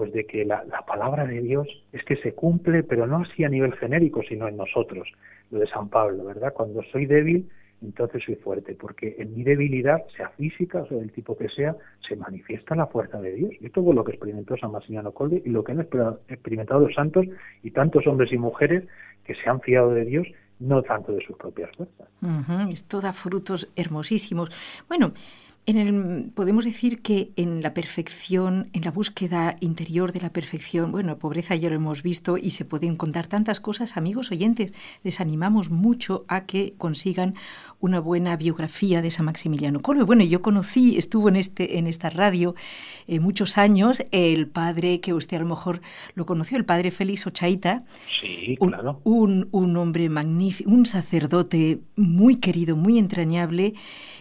pues 0.00 0.14
de 0.14 0.24
que 0.24 0.46
la, 0.46 0.64
palabra 0.86 1.26
de 1.26 1.42
Dios 1.42 1.68
es 1.92 2.02
que 2.04 2.16
se 2.16 2.32
cumple, 2.32 2.82
pero 2.82 3.06
no 3.06 3.18
así 3.18 3.44
a 3.44 3.50
nivel 3.50 3.74
genérico, 3.74 4.22
sino 4.22 4.48
en 4.48 4.56
nosotros, 4.56 5.06
lo 5.50 5.58
de 5.58 5.66
San 5.66 5.90
Pablo, 5.90 6.24
¿verdad? 6.24 6.54
Cuando 6.54 6.82
soy 6.84 7.04
débil, 7.04 7.50
entonces 7.82 8.22
soy 8.24 8.36
fuerte, 8.36 8.74
porque 8.80 9.16
en 9.18 9.36
mi 9.36 9.42
debilidad, 9.42 9.98
sea 10.16 10.30
física 10.30 10.80
o 10.80 10.86
sea 10.86 10.96
del 10.96 11.12
tipo 11.12 11.36
que 11.36 11.50
sea, 11.50 11.76
se 12.08 12.16
manifiesta 12.16 12.74
la 12.74 12.86
fuerza 12.86 13.20
de 13.20 13.34
Dios. 13.34 13.50
Y 13.60 13.68
todo 13.68 13.92
lo 13.92 14.02
que 14.02 14.12
experimentó 14.12 14.56
San 14.56 14.72
Maximiliano 14.72 15.12
Colbe 15.12 15.42
y 15.44 15.50
lo 15.50 15.62
que 15.64 15.72
han 15.72 15.80
experimentado 15.80 16.80
los 16.80 16.94
santos 16.94 17.26
y 17.62 17.70
tantos 17.72 18.06
hombres 18.06 18.32
y 18.32 18.38
mujeres 18.38 18.88
que 19.26 19.34
se 19.34 19.50
han 19.50 19.60
fiado 19.60 19.92
de 19.92 20.06
Dios, 20.06 20.26
no 20.60 20.82
tanto 20.82 21.12
de 21.12 21.22
sus 21.26 21.36
propias 21.36 21.70
fuerzas. 21.76 22.08
Esto 22.72 23.02
da 23.02 23.12
frutos 23.12 23.68
hermosísimos. 23.76 24.48
Bueno, 24.88 25.12
en 25.66 25.76
el, 25.76 26.30
podemos 26.34 26.64
decir 26.64 27.02
que 27.02 27.30
en 27.36 27.62
la 27.62 27.74
perfección, 27.74 28.70
en 28.72 28.82
la 28.82 28.90
búsqueda 28.90 29.56
interior 29.60 30.12
de 30.12 30.20
la 30.20 30.32
perfección, 30.32 30.90
bueno, 30.90 31.18
pobreza 31.18 31.54
ya 31.54 31.68
lo 31.68 31.76
hemos 31.76 32.02
visto 32.02 32.38
y 32.38 32.50
se 32.50 32.64
pueden 32.64 32.96
contar 32.96 33.26
tantas 33.26 33.60
cosas, 33.60 33.96
amigos 33.96 34.32
oyentes, 34.32 34.72
les 35.04 35.20
animamos 35.20 35.70
mucho 35.70 36.24
a 36.28 36.46
que 36.46 36.74
consigan 36.76 37.34
una 37.78 38.00
buena 38.00 38.36
biografía 38.36 39.00
de 39.00 39.10
San 39.10 39.26
Maximiliano 39.26 39.80
Kolbe. 39.80 40.04
Bueno, 40.04 40.24
yo 40.24 40.42
conocí, 40.42 40.98
estuvo 40.98 41.28
en, 41.28 41.36
este, 41.36 41.78
en 41.78 41.86
esta 41.86 42.10
radio 42.10 42.54
eh, 43.06 43.20
muchos 43.20 43.56
años, 43.58 44.02
el 44.10 44.48
padre 44.48 45.00
que 45.00 45.14
usted 45.14 45.36
a 45.36 45.40
lo 45.40 45.46
mejor 45.46 45.80
lo 46.14 46.26
conoció, 46.26 46.56
el 46.56 46.64
padre 46.64 46.90
Félix 46.90 47.26
Ochaita. 47.26 47.84
Sí, 48.20 48.56
claro. 48.58 49.00
Un, 49.04 49.48
un 49.52 49.76
hombre 49.76 50.08
magnífico, 50.08 50.70
un 50.70 50.84
sacerdote 50.86 51.80
muy 51.96 52.36
querido, 52.36 52.76
muy 52.76 52.98
entrañable 52.98 53.74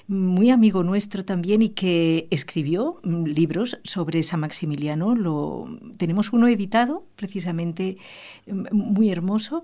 muy 0.09 0.49
amigo 0.49 0.83
nuestro 0.83 1.23
también 1.29 1.61
y 1.61 1.69
que 1.69 2.27
escribió 2.31 2.99
mm, 3.03 3.25
libros 3.25 3.79
sobre 3.83 4.23
San 4.23 4.39
Maximiliano. 4.39 5.13
Lo, 5.15 5.67
tenemos 5.97 6.33
uno 6.33 6.47
editado, 6.47 7.05
precisamente 7.15 7.99
mm, 8.47 8.65
muy 8.71 9.11
hermoso. 9.11 9.63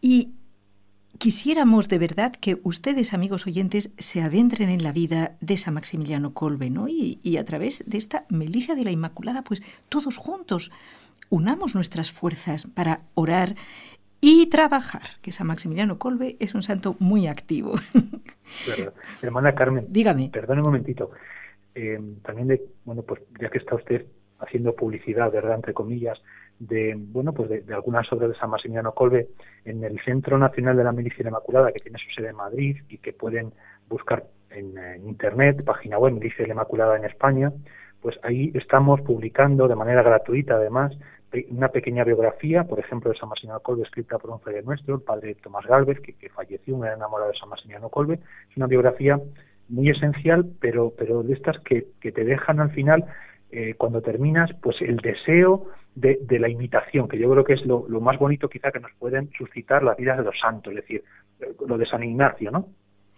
Y 0.00 0.30
quisiéramos 1.18 1.90
de 1.90 1.98
verdad 1.98 2.32
que 2.32 2.60
ustedes, 2.62 3.12
amigos 3.12 3.46
oyentes, 3.46 3.90
se 3.98 4.22
adentren 4.22 4.70
en 4.70 4.82
la 4.82 4.92
vida 4.92 5.36
de 5.42 5.58
San 5.58 5.74
Maximiliano 5.74 6.32
Colbe, 6.32 6.70
¿no? 6.70 6.88
Y, 6.88 7.20
y 7.22 7.36
a 7.36 7.44
través 7.44 7.84
de 7.86 7.98
esta 7.98 8.24
milicia 8.30 8.74
de 8.74 8.84
la 8.84 8.90
Inmaculada, 8.90 9.44
pues 9.44 9.62
todos 9.90 10.16
juntos 10.16 10.70
unamos 11.28 11.74
nuestras 11.74 12.10
fuerzas 12.10 12.68
para 12.72 13.02
orar 13.12 13.54
y 14.28 14.48
trabajar, 14.48 15.02
que 15.22 15.30
San 15.30 15.46
Maximiliano 15.46 16.00
Colbe 16.00 16.34
es 16.40 16.56
un 16.56 16.64
santo 16.64 16.96
muy 16.98 17.28
activo. 17.28 17.74
Hermana 19.22 19.54
Carmen, 19.54 19.86
dígame. 19.88 20.30
Perdón 20.32 20.58
un 20.58 20.64
momentito. 20.64 21.06
Eh, 21.76 22.00
también 22.24 22.48
de, 22.48 22.60
bueno, 22.84 23.02
pues 23.02 23.22
ya 23.40 23.48
que 23.50 23.58
está 23.58 23.76
usted 23.76 24.04
haciendo 24.40 24.74
publicidad, 24.74 25.30
¿verdad? 25.30 25.54
Entre 25.54 25.72
comillas, 25.72 26.18
de, 26.58 26.96
bueno, 26.98 27.32
pues 27.32 27.48
de, 27.50 27.72
algunas 27.72 28.12
obras 28.12 28.30
de 28.30 28.36
San 28.36 28.50
Maximiliano 28.50 28.94
Colbe 28.94 29.28
en 29.64 29.84
el 29.84 30.00
Centro 30.00 30.36
Nacional 30.38 30.76
de 30.76 30.82
la 30.82 30.90
Milicia 30.90 31.24
Inmaculada, 31.24 31.70
que 31.70 31.78
tiene 31.78 31.98
su 32.00 32.10
sede 32.10 32.30
en 32.30 32.36
Madrid 32.36 32.78
y 32.88 32.98
que 32.98 33.12
pueden 33.12 33.52
buscar 33.88 34.24
en, 34.50 34.76
en 34.76 35.06
Internet, 35.06 35.62
página 35.64 35.98
web 35.98 36.14
Milicia 36.14 36.48
Inmaculada 36.48 36.96
en 36.96 37.04
España, 37.04 37.52
pues 38.02 38.18
ahí 38.24 38.50
estamos 38.54 39.00
publicando 39.02 39.68
de 39.68 39.76
manera 39.76 40.02
gratuita, 40.02 40.54
además, 40.54 40.92
una 41.50 41.68
pequeña 41.68 42.04
biografía, 42.04 42.64
por 42.64 42.78
ejemplo, 42.78 43.10
de 43.10 43.18
San 43.18 43.28
Maximiano 43.28 43.60
Colbe, 43.60 43.82
escrita 43.82 44.18
por 44.18 44.30
un 44.30 44.40
fraile 44.40 44.62
nuestro, 44.62 44.96
el 44.96 45.02
padre 45.02 45.34
Tomás 45.34 45.66
Galvez, 45.66 46.00
que, 46.00 46.28
falleció, 46.30 46.74
un 46.74 46.82
gran 46.82 46.94
enamorado 46.94 47.30
de 47.30 47.38
San 47.38 47.48
Maximiano 47.48 47.88
Colbe. 47.88 48.20
Es 48.50 48.56
una 48.56 48.66
biografía 48.66 49.20
muy 49.68 49.90
esencial, 49.90 50.46
pero, 50.60 50.92
pero 50.96 51.22
de 51.22 51.34
estas 51.34 51.58
que, 51.60 51.86
que 52.00 52.12
te 52.12 52.24
dejan 52.24 52.60
al 52.60 52.70
final, 52.70 53.04
eh, 53.50 53.74
cuando 53.74 54.02
terminas, 54.02 54.50
pues 54.62 54.76
el 54.80 54.96
deseo 54.96 55.66
de, 55.94 56.18
la 56.38 56.48
imitación, 56.48 57.08
que 57.08 57.18
yo 57.18 57.30
creo 57.30 57.44
que 57.44 57.54
es 57.54 57.64
lo 57.64 58.00
más 58.00 58.18
bonito 58.18 58.48
quizá 58.48 58.70
que 58.70 58.80
nos 58.80 58.92
pueden 58.98 59.30
suscitar 59.38 59.82
las 59.82 59.96
vidas 59.96 60.18
de 60.18 60.24
los 60.24 60.38
santos, 60.38 60.72
es 60.74 60.80
decir, 60.80 61.04
lo 61.66 61.78
de 61.78 61.86
San 61.86 62.02
Ignacio, 62.02 62.50
¿no? 62.50 62.68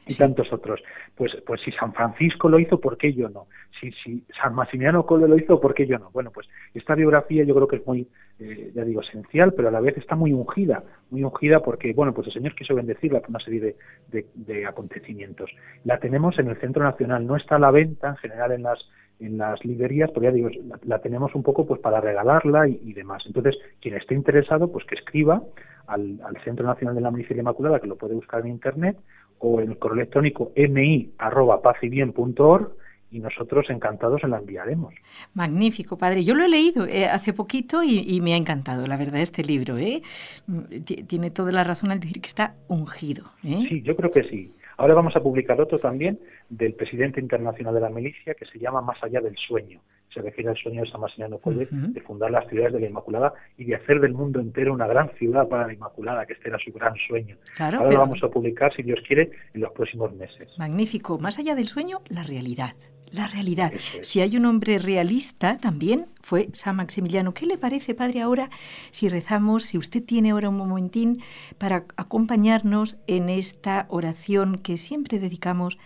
Y 0.08 0.14
tantos 0.16 0.52
otros. 0.52 0.80
Pues, 1.14 1.32
pues 1.46 1.60
si 1.62 1.70
San 1.72 1.92
Francisco 1.92 2.48
lo 2.48 2.58
hizo, 2.58 2.80
¿por 2.80 2.96
qué 2.96 3.12
yo 3.12 3.28
no? 3.28 3.46
Si, 3.80 3.92
si 3.92 4.24
San 4.40 4.54
Maximiliano 4.54 5.04
Colbe 5.04 5.28
lo 5.28 5.38
hizo, 5.38 5.60
¿por 5.60 5.74
qué 5.74 5.86
yo 5.86 5.98
no? 5.98 6.10
Bueno, 6.12 6.30
pues 6.32 6.48
esta 6.74 6.94
biografía 6.94 7.44
yo 7.44 7.54
creo 7.54 7.68
que 7.68 7.76
es 7.76 7.86
muy, 7.86 8.08
eh, 8.40 8.72
ya 8.74 8.84
digo, 8.84 9.02
esencial, 9.02 9.52
pero 9.52 9.68
a 9.68 9.70
la 9.70 9.80
vez 9.80 9.96
está 9.96 10.16
muy 10.16 10.32
ungida, 10.32 10.82
muy 11.10 11.22
ungida 11.22 11.60
porque, 11.60 11.92
bueno, 11.92 12.14
pues 12.14 12.26
el 12.28 12.32
Señor 12.32 12.54
quiso 12.54 12.74
bendecirla 12.74 13.20
por 13.20 13.30
una 13.30 13.40
serie 13.40 13.76
de, 14.08 14.26
de, 14.34 14.66
acontecimientos. 14.66 15.50
La 15.84 15.98
tenemos 15.98 16.38
en 16.38 16.48
el 16.48 16.56
Centro 16.58 16.82
Nacional, 16.82 17.26
no 17.26 17.36
está 17.36 17.56
a 17.56 17.60
la 17.60 17.70
venta 17.70 18.08
en 18.08 18.16
general 18.16 18.52
en 18.52 18.62
las 18.62 18.78
en 19.20 19.36
las 19.36 19.64
librerías, 19.64 20.10
pero 20.14 20.24
ya 20.24 20.30
digo, 20.30 20.48
la, 20.84 21.00
tenemos 21.00 21.34
un 21.34 21.42
poco 21.42 21.66
pues 21.66 21.80
para 21.80 22.00
regalarla 22.00 22.68
y, 22.68 22.92
demás. 22.92 23.24
Entonces, 23.26 23.56
quien 23.80 23.96
esté 23.96 24.14
interesado, 24.14 24.70
pues 24.70 24.84
que 24.84 24.94
escriba 24.94 25.42
al, 25.88 26.20
al 26.24 26.40
Centro 26.44 26.64
Nacional 26.64 26.94
de 26.94 27.00
la 27.00 27.10
Ministeria 27.10 27.40
Inmaculada, 27.40 27.80
que 27.80 27.88
lo 27.88 27.96
puede 27.96 28.14
buscar 28.14 28.42
en 28.42 28.48
Internet, 28.52 28.96
o 29.38 29.60
en 29.60 29.70
el 29.70 29.78
correo 29.78 29.96
electrónico 29.96 30.52
mi.pazybien.org 30.56 32.72
y 33.10 33.20
nosotros 33.20 33.66
encantados 33.70 34.20
se 34.20 34.28
la 34.28 34.38
enviaremos. 34.38 34.94
Magnífico, 35.34 35.96
padre. 35.96 36.24
Yo 36.24 36.34
lo 36.34 36.44
he 36.44 36.48
leído 36.48 36.86
eh, 36.86 37.06
hace 37.06 37.32
poquito 37.32 37.82
y, 37.82 38.20
me 38.20 38.34
ha 38.34 38.36
encantado, 38.36 38.86
la 38.86 38.96
verdad, 38.96 39.20
este 39.20 39.42
libro. 39.42 39.78
¿eh? 39.78 40.02
Mm, 40.46 40.82
tiene 41.06 41.30
toda 41.30 41.52
la 41.52 41.64
razón 41.64 41.90
al 41.90 42.00
decir 42.00 42.20
que 42.20 42.28
está 42.28 42.54
ungido. 42.68 43.24
¿eh? 43.44 43.66
Sí, 43.68 43.82
yo 43.82 43.96
creo 43.96 44.10
que 44.10 44.24
sí. 44.24 44.52
Ahora 44.78 44.94
vamos 44.94 45.14
a 45.16 45.20
publicar 45.20 45.60
otro 45.60 45.80
también 45.80 46.20
del 46.48 46.72
presidente 46.74 47.20
internacional 47.20 47.74
de 47.74 47.80
la 47.80 47.90
milicia 47.90 48.34
que 48.34 48.46
se 48.46 48.60
llama 48.60 48.80
Más 48.80 48.96
allá 49.02 49.20
del 49.20 49.36
sueño. 49.36 49.80
se 50.14 50.22
refiere 50.22 50.50
al 50.50 50.56
sueño 50.56 50.82
de 50.82 50.90
San 50.90 51.38
Colbe 51.38 51.66
de 51.70 52.00
fundar 52.00 52.30
las 52.30 52.48
ciudades 52.48 52.72
de 52.72 52.80
la 52.80 52.86
Inmaculada 52.86 53.34
y 53.56 53.64
de 53.64 53.74
hacer 53.74 54.00
del 54.00 54.14
mundo 54.14 54.38
entero 54.40 54.72
una 54.72 54.86
gran 54.86 55.10
ciudad 55.18 55.48
para 55.48 55.66
la 55.66 55.72
Inmaculada, 55.72 56.24
que 56.26 56.34
este 56.34 56.48
era 56.48 56.58
su 56.64 56.72
gran 56.72 56.94
sueño. 57.08 57.36
Ahora 57.58 57.90
lo 57.90 57.98
vamos 57.98 58.22
a 58.22 58.28
publicar, 58.28 58.72
si 58.74 58.82
Dios 58.84 59.00
quiere, 59.06 59.32
en 59.52 59.60
los 59.60 59.72
próximos 59.72 60.14
meses. 60.14 60.48
Magnífico. 60.58 61.18
Más 61.18 61.40
allá 61.40 61.56
del 61.56 61.66
sueño, 61.66 61.98
la 62.08 62.22
realidad. 62.22 62.76
La 63.10 63.26
realidad. 63.26 63.72
Si 64.02 64.20
hay 64.20 64.36
un 64.36 64.46
hombre 64.46 64.78
realista, 64.78 65.58
también 65.58 66.06
fue 66.22 66.48
San 66.52 66.76
Maximiliano. 66.76 67.34
¿Qué 67.34 67.46
le 67.46 67.58
parece, 67.58 67.94
padre, 67.94 68.20
ahora 68.20 68.50
si 68.90 69.08
rezamos, 69.08 69.64
si 69.64 69.78
usted 69.78 70.04
tiene 70.04 70.30
ahora 70.30 70.48
un 70.48 70.56
momentín 70.56 71.22
para 71.58 71.86
acompañarnos 71.96 72.96
en 73.06 73.28
esta 73.28 73.86
oración 73.88 74.58
que 74.58 74.78
siempre 74.78 75.18
dedicamos 75.18 75.78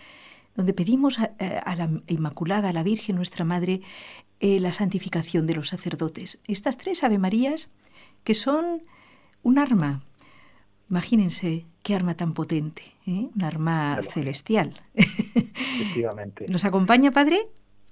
donde 0.55 0.73
pedimos 0.73 1.19
a, 1.19 1.75
la 1.75 1.89
Inmaculada, 2.07 2.69
a 2.69 2.73
la 2.73 2.83
Virgen, 2.83 3.15
nuestra 3.15 3.43
Madre, 3.43 3.81
eh, 4.39 4.59
la 4.59 4.73
santificación 4.73 5.47
de 5.47 5.55
los 5.55 5.69
sacerdotes. 5.69 6.41
Estas 6.47 6.77
tres 6.77 7.03
Ave 7.03 7.17
Marías 7.17 7.69
que 8.23 8.33
son 8.33 8.83
un 9.41 9.59
arma. 9.59 10.03
Imagínense 10.89 11.65
qué 11.83 11.95
arma 11.95 12.15
tan 12.15 12.33
potente, 12.33 12.81
¿eh? 13.07 13.27
un 13.35 13.43
arma 13.43 14.01
celestial. 14.03 14.73
Efectivamente. 14.93 16.45
¿Nos 16.49 16.65
acompaña, 16.65 17.11
Padre? 17.11 17.37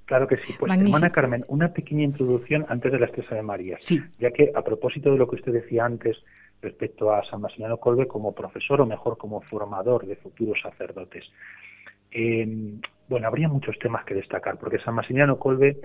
Claro 0.05 0.27
que 0.27 0.37
sí. 0.37 0.53
Pues, 0.59 0.71
hermana 0.71 1.11
Carmen, 1.11 1.45
una 1.47 1.73
pequeña 1.73 2.03
introducción 2.03 2.65
antes 2.67 2.91
de 2.91 2.99
las 2.99 3.11
tres 3.11 3.31
Ave 3.31 3.43
Marías. 3.43 3.83
Sí. 3.83 4.01
Ya 4.19 4.31
que 4.31 4.51
a 4.53 4.61
propósito 4.61 5.11
de 5.11 5.17
lo 5.17 5.27
que 5.27 5.37
usted 5.37 5.53
decía 5.53 5.85
antes 5.85 6.17
respecto 6.61 7.13
a 7.13 7.23
San 7.29 7.41
Maximiliano 7.41 7.77
Colbe 7.77 8.07
como 8.07 8.33
profesor 8.33 8.81
o 8.81 8.85
mejor 8.85 9.17
como 9.17 9.41
formador 9.41 10.05
de 10.05 10.15
futuros 10.17 10.59
sacerdotes. 10.61 11.25
Eh, 12.11 12.77
bueno, 13.07 13.27
habría 13.27 13.47
muchos 13.47 13.77
temas 13.79 14.05
que 14.05 14.13
destacar, 14.13 14.57
porque 14.57 14.79
San 14.79 14.95
Maximiliano 14.95 15.39
Colbe 15.39 15.77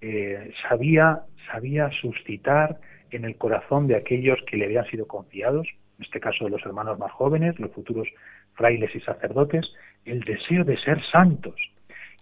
eh, 0.00 0.52
sabía, 0.68 1.22
sabía 1.50 1.90
suscitar 2.00 2.80
en 3.10 3.24
el 3.24 3.36
corazón 3.36 3.86
de 3.86 3.96
aquellos 3.96 4.38
que 4.46 4.56
le 4.56 4.66
habían 4.66 4.86
sido 4.86 5.06
confiados, 5.06 5.66
en 6.00 6.04
este 6.04 6.18
caso 6.18 6.44
de 6.44 6.50
los 6.50 6.64
hermanos 6.64 6.98
más 6.98 7.12
jóvenes, 7.12 7.60
los 7.60 7.70
futuros 7.72 8.08
frailes 8.54 8.94
y 8.96 9.00
sacerdotes, 9.00 9.66
el 10.06 10.20
deseo 10.20 10.64
de 10.64 10.78
ser 10.78 10.98
santos. 11.12 11.60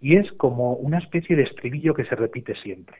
Y 0.01 0.17
es 0.17 0.31
como 0.33 0.73
una 0.73 0.99
especie 0.99 1.37
de 1.37 1.45
estribillo 1.45 1.95
que 1.95 2.05
se 2.05 2.17
repite 2.17 2.57
siempre. 2.57 2.97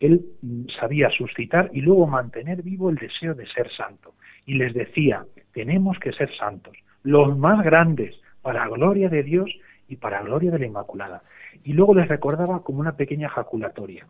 Él 0.00 0.20
mm, 0.42 0.66
sabía 0.78 1.08
suscitar 1.08 1.70
y 1.72 1.80
luego 1.80 2.06
mantener 2.06 2.62
vivo 2.62 2.90
el 2.90 2.96
deseo 2.96 3.34
de 3.34 3.46
ser 3.46 3.70
santo. 3.74 4.12
Y 4.44 4.54
les 4.54 4.74
decía, 4.74 5.24
tenemos 5.54 5.98
que 5.98 6.12
ser 6.12 6.30
santos, 6.36 6.76
los 7.02 7.38
más 7.38 7.64
grandes, 7.64 8.14
para 8.42 8.68
gloria 8.68 9.08
de 9.08 9.22
Dios 9.22 9.50
y 9.88 9.96
para 9.96 10.22
gloria 10.22 10.50
de 10.50 10.58
la 10.58 10.66
Inmaculada. 10.66 11.22
Y 11.64 11.72
luego 11.72 11.94
les 11.94 12.08
recordaba 12.08 12.62
como 12.62 12.80
una 12.80 12.96
pequeña 12.96 13.30
jaculatoria, 13.30 14.06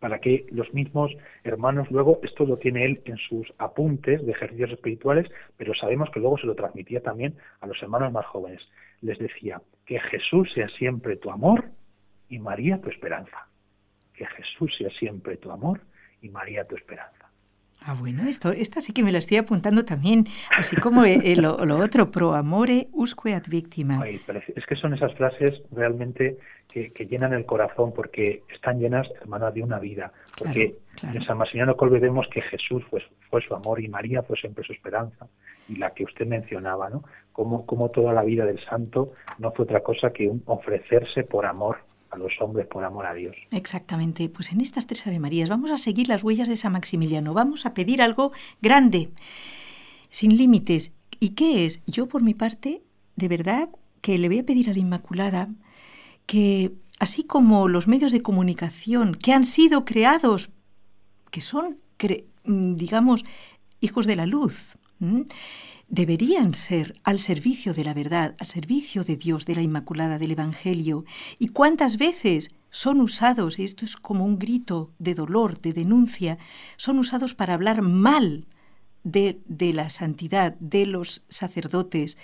para 0.00 0.18
que 0.18 0.46
los 0.50 0.72
mismos 0.74 1.12
hermanos 1.44 1.90
luego, 1.90 2.20
esto 2.22 2.44
lo 2.44 2.56
tiene 2.56 2.86
él 2.86 3.00
en 3.04 3.18
sus 3.18 3.52
apuntes 3.58 4.24
de 4.24 4.32
ejercicios 4.32 4.70
espirituales, 4.70 5.30
pero 5.56 5.74
sabemos 5.74 6.10
que 6.10 6.20
luego 6.20 6.38
se 6.38 6.46
lo 6.46 6.54
transmitía 6.54 7.02
también 7.02 7.36
a 7.60 7.66
los 7.66 7.80
hermanos 7.82 8.12
más 8.12 8.26
jóvenes. 8.26 8.62
Les 9.02 9.18
decía, 9.18 9.60
que 9.90 9.98
Jesús 9.98 10.48
sea 10.54 10.68
siempre 10.78 11.16
tu 11.16 11.30
amor 11.30 11.64
y 12.28 12.38
María 12.38 12.80
tu 12.80 12.88
esperanza. 12.90 13.48
Que 14.14 14.24
Jesús 14.24 14.72
sea 14.78 14.88
siempre 14.98 15.36
tu 15.36 15.50
amor 15.50 15.80
y 16.22 16.28
María 16.28 16.64
tu 16.64 16.76
esperanza. 16.76 17.28
Ah, 17.82 17.96
bueno, 17.98 18.28
esto, 18.28 18.52
esta 18.52 18.82
sí 18.82 18.92
que 18.92 19.02
me 19.02 19.10
la 19.10 19.18
estoy 19.18 19.38
apuntando 19.38 19.84
también, 19.84 20.26
así 20.56 20.76
como 20.76 21.04
eh, 21.04 21.18
eh, 21.24 21.36
lo, 21.36 21.56
otro, 21.78 22.10
pro 22.12 22.34
amore 22.34 22.86
usque 22.92 23.34
ad 23.34 23.44
victima. 23.48 24.04
es 24.06 24.66
que 24.66 24.76
son 24.76 24.94
esas 24.94 25.12
frases 25.14 25.60
realmente 25.72 26.38
que, 26.70 27.06
llenan 27.06 27.32
el 27.32 27.44
corazón 27.44 27.92
porque 27.92 28.42
están 28.52 28.78
llenas, 28.78 29.08
hermana, 29.20 29.50
de 29.50 29.62
una 29.62 29.78
vida. 29.78 30.12
Porque 30.38 30.78
en 31.02 31.22
San 31.22 31.38
Maximiliano 31.38 31.76
Colbe 31.76 31.98
vemos 31.98 32.26
que 32.32 32.42
Jesús 32.42 32.82
fue, 32.88 33.02
fue 33.28 33.42
su 33.42 33.54
amor 33.54 33.82
y 33.82 33.88
María 33.88 34.22
fue 34.22 34.36
siempre 34.36 34.64
su 34.64 34.72
esperanza 34.72 35.26
y 35.68 35.76
la 35.76 35.90
que 35.90 36.04
usted 36.04 36.26
mencionaba, 36.26 36.90
¿no? 36.90 37.04
Como, 37.32 37.64
como 37.64 37.90
toda 37.90 38.12
la 38.12 38.22
vida 38.22 38.44
del 38.44 38.62
santo 38.64 39.08
no 39.38 39.52
fue 39.52 39.64
otra 39.64 39.80
cosa 39.80 40.10
que 40.10 40.28
un 40.28 40.42
ofrecerse 40.46 41.22
por 41.24 41.46
amor 41.46 41.78
a 42.10 42.16
los 42.16 42.32
hombres 42.40 42.66
por 42.66 42.84
amor 42.84 43.06
a 43.06 43.14
Dios. 43.14 43.36
Exactamente. 43.52 44.28
Pues 44.28 44.52
en 44.52 44.60
estas 44.60 44.86
tres 44.86 45.06
Ave 45.06 45.20
Marías 45.20 45.48
vamos 45.48 45.70
a 45.70 45.78
seguir 45.78 46.08
las 46.08 46.24
huellas 46.24 46.48
de 46.48 46.56
San 46.56 46.72
Maximiliano. 46.72 47.34
Vamos 47.34 47.66
a 47.66 47.74
pedir 47.74 48.02
algo 48.02 48.32
grande, 48.60 49.10
sin 50.10 50.36
límites. 50.36 50.92
¿Y 51.20 51.30
qué 51.30 51.66
es? 51.66 51.80
Yo, 51.86 52.08
por 52.08 52.22
mi 52.22 52.34
parte, 52.34 52.82
de 53.16 53.28
verdad 53.28 53.68
que 54.00 54.18
le 54.18 54.28
voy 54.28 54.40
a 54.40 54.46
pedir 54.46 54.70
a 54.70 54.72
la 54.72 54.78
Inmaculada 54.78 55.48
que, 56.30 56.76
así 57.00 57.24
como 57.24 57.66
los 57.66 57.88
medios 57.88 58.12
de 58.12 58.22
comunicación 58.22 59.16
que 59.16 59.32
han 59.32 59.44
sido 59.44 59.84
creados, 59.84 60.50
que 61.32 61.40
son, 61.40 61.80
digamos, 62.44 63.24
hijos 63.80 64.06
de 64.06 64.14
la 64.14 64.26
luz, 64.26 64.76
deberían 65.88 66.54
ser 66.54 67.00
al 67.02 67.18
servicio 67.18 67.74
de 67.74 67.82
la 67.82 67.94
verdad, 67.94 68.36
al 68.38 68.46
servicio 68.46 69.02
de 69.02 69.16
Dios, 69.16 69.44
de 69.44 69.56
la 69.56 69.62
Inmaculada, 69.62 70.20
del 70.20 70.30
Evangelio. 70.30 71.04
¿Y 71.40 71.48
cuántas 71.48 71.96
veces 71.96 72.50
son 72.70 73.00
usados, 73.00 73.58
y 73.58 73.64
esto 73.64 73.84
es 73.84 73.96
como 73.96 74.24
un 74.24 74.38
grito 74.38 74.92
de 75.00 75.16
dolor, 75.16 75.60
de 75.60 75.72
denuncia, 75.72 76.38
son 76.76 77.00
usados 77.00 77.34
para 77.34 77.54
hablar 77.54 77.82
mal 77.82 78.46
de, 79.02 79.40
de 79.46 79.72
la 79.72 79.90
santidad, 79.90 80.54
de 80.60 80.86
los 80.86 81.24
sacerdotes, 81.28 82.18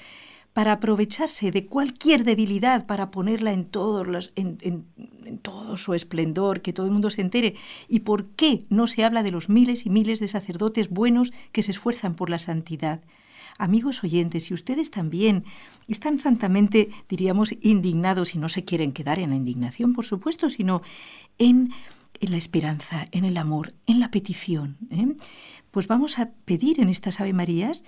para 0.57 0.73
aprovecharse 0.73 1.51
de 1.51 1.67
cualquier 1.67 2.25
debilidad, 2.25 2.87
para 2.87 3.11
ponerla 3.11 3.53
en, 3.53 3.67
todos 3.67 4.33
en, 4.37 4.57
en, 4.63 5.39
todo 5.41 5.77
su 5.77 5.93
esplendor, 5.93 6.63
que 6.63 6.73
todo 6.73 6.87
el 6.87 6.93
mundo 6.93 7.11
se 7.11 7.21
entere. 7.21 7.57
¿Y 7.89 8.01
por 8.01 8.31
qué 8.31 8.65
no 8.71 8.87
se 8.87 9.05
habla 9.05 9.23
de 9.23 9.33
los 9.33 9.51
miles 9.51 9.85
y 9.85 9.91
miles 9.91 10.19
de 10.19 10.29
sacerdotes 10.29 10.89
buenos 10.89 11.35
que 11.53 11.63
se 11.63 11.73
esfuerzan 11.73 12.15
por 12.15 12.31
la 12.31 12.39
santidad? 12.39 13.03
Amigos 13.59 14.03
oyentes, 14.03 14.45
si 14.45 14.55
ustedes 14.55 14.91
también 14.91 15.45
están 15.89 16.19
santamente, 16.19 16.89
diríamos, 17.07 17.55
indignados 17.61 18.35
y 18.35 18.39
no 18.39 18.49
se 18.49 18.65
quieren 18.65 18.93
quedar 18.93 19.19
en 19.19 19.29
la 19.29 19.37
indignación, 19.37 19.93
por 19.93 20.07
supuesto, 20.07 20.49
sino 20.49 20.81
en, 21.37 21.71
la 22.23 22.39
esperanza, 22.39 23.09
en 23.13 23.27
el 23.27 23.37
amor, 23.37 23.75
en 23.87 24.01
la 24.01 24.11
petición, 24.11 24.79
¿eh? 24.91 25.05
pues 25.71 25.87
vamos 25.87 26.19
a 26.19 26.31
pedir 26.47 26.81
en 26.81 26.89
estas 26.89 27.21
Ave 27.21 27.35
Marías 27.35 27.85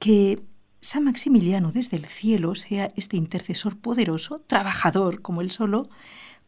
que 0.00 0.40
San 0.80 1.04
Maximiliano 1.04 1.72
desde 1.72 1.96
el 1.96 2.06
cielo 2.06 2.54
sea 2.54 2.88
este 2.96 3.16
intercesor 3.16 3.78
poderoso, 3.78 4.40
trabajador 4.46 5.20
como 5.20 5.42
él 5.42 5.50
solo, 5.50 5.88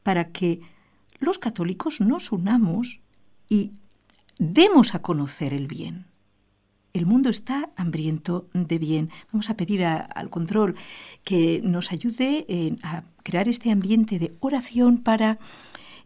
para 0.03 0.31
que 0.31 0.61
los 1.19 1.39
católicos 1.39 2.01
nos 2.01 2.33
unamos 2.33 3.01
y 3.49 3.73
demos 4.39 4.95
a 4.95 5.03
conocer 5.03 5.53
el 5.53 5.67
bien. 5.67 6.07
El 6.93 7.07
mundo 7.07 7.31
está 7.31 7.71
hambriento 7.77 8.49
de 8.53 8.79
bien. 8.79 9.11
Vamos 9.33 9.49
a 9.49 9.57
pedir 9.57 9.85
al 9.85 10.29
control 10.29 10.75
que 11.25 11.61
nos 11.65 11.91
ayude 11.91 12.77
a 12.83 13.03
crear 13.23 13.49
este 13.49 13.71
ambiente 13.71 14.19
de 14.19 14.35
oración 14.41 14.99
para 14.99 15.37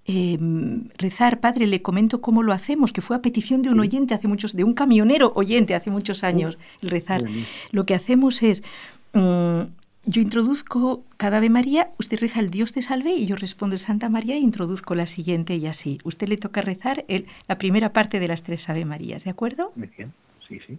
em, 0.06 0.88
rezar. 0.98 1.40
Padre, 1.40 1.66
le 1.66 1.82
comento 1.82 2.20
cómo 2.20 2.42
lo 2.42 2.52
hacemos, 2.52 2.92
que 2.92 3.02
fue 3.02 3.16
a 3.16 3.22
petición 3.22 3.62
de 3.62 3.70
un 3.70 3.80
oyente 3.80 4.14
hace 4.14 4.28
muchos, 4.28 4.54
de 4.54 4.64
un 4.64 4.72
camionero 4.72 5.32
oyente 5.34 5.74
hace 5.74 5.90
muchos 5.90 6.24
años, 6.24 6.58
el 6.82 6.90
rezar. 6.90 7.24
Lo 7.72 7.86
que 7.86 7.94
hacemos 7.94 8.42
es 8.42 8.62
mm, 9.12 9.62
yo 10.06 10.22
introduzco 10.22 11.04
cada 11.16 11.38
Ave 11.38 11.50
María, 11.50 11.90
usted 11.98 12.20
reza 12.20 12.40
el 12.40 12.50
Dios 12.50 12.72
te 12.72 12.82
salve 12.82 13.12
y 13.12 13.26
yo 13.26 13.36
respondo 13.36 13.74
el 13.74 13.80
Santa 13.80 14.08
María 14.08 14.36
e 14.36 14.38
introduzco 14.38 14.94
la 14.94 15.06
siguiente 15.06 15.56
y 15.56 15.66
así. 15.66 15.98
Usted 16.04 16.28
le 16.28 16.36
toca 16.36 16.62
rezar 16.62 17.04
el, 17.08 17.26
la 17.48 17.58
primera 17.58 17.92
parte 17.92 18.20
de 18.20 18.28
las 18.28 18.42
tres 18.42 18.68
Ave 18.68 18.84
Marías, 18.84 19.24
¿de 19.24 19.30
acuerdo? 19.30 19.72
Muy 19.74 19.88
bien 19.96 20.12
sí, 20.48 20.60
sí. 20.66 20.78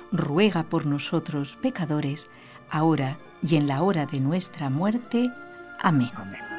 ruega 0.11 0.63
por 0.63 0.85
nosotros 0.85 1.57
pecadores, 1.61 2.29
ahora 2.69 3.19
y 3.41 3.55
en 3.55 3.67
la 3.67 3.81
hora 3.81 4.05
de 4.05 4.19
nuestra 4.19 4.69
muerte. 4.69 5.31
Amén. 5.79 6.11
Amén. 6.15 6.51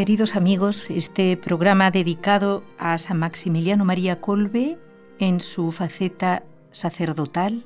Queridos 0.00 0.34
amigos, 0.34 0.88
este 0.88 1.36
programa 1.36 1.90
dedicado 1.90 2.64
a 2.78 2.96
San 2.96 3.18
Maximiliano 3.18 3.84
María 3.84 4.18
Colbe 4.18 4.78
en 5.18 5.42
su 5.42 5.72
faceta 5.72 6.42
sacerdotal, 6.72 7.64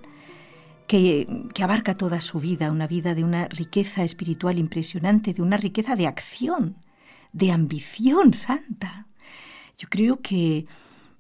que, 0.87 1.27
que, 1.55 1.63
abarca 1.63 1.97
toda 1.97 2.21
su 2.21 2.41
vida, 2.41 2.71
una 2.71 2.87
vida 2.87 3.15
de 3.15 3.25
una 3.25 3.49
riqueza 3.49 4.05
espiritual 4.05 4.59
impresionante, 4.59 5.33
de 5.33 5.43
una 5.43 5.57
riqueza 5.57 5.97
de 5.97 6.07
acción, 6.07 6.77
de 7.33 7.51
ambición 7.53 8.35
santa. 8.35 9.07
Yo 9.79 9.89
creo 9.89 10.21
que 10.21 10.65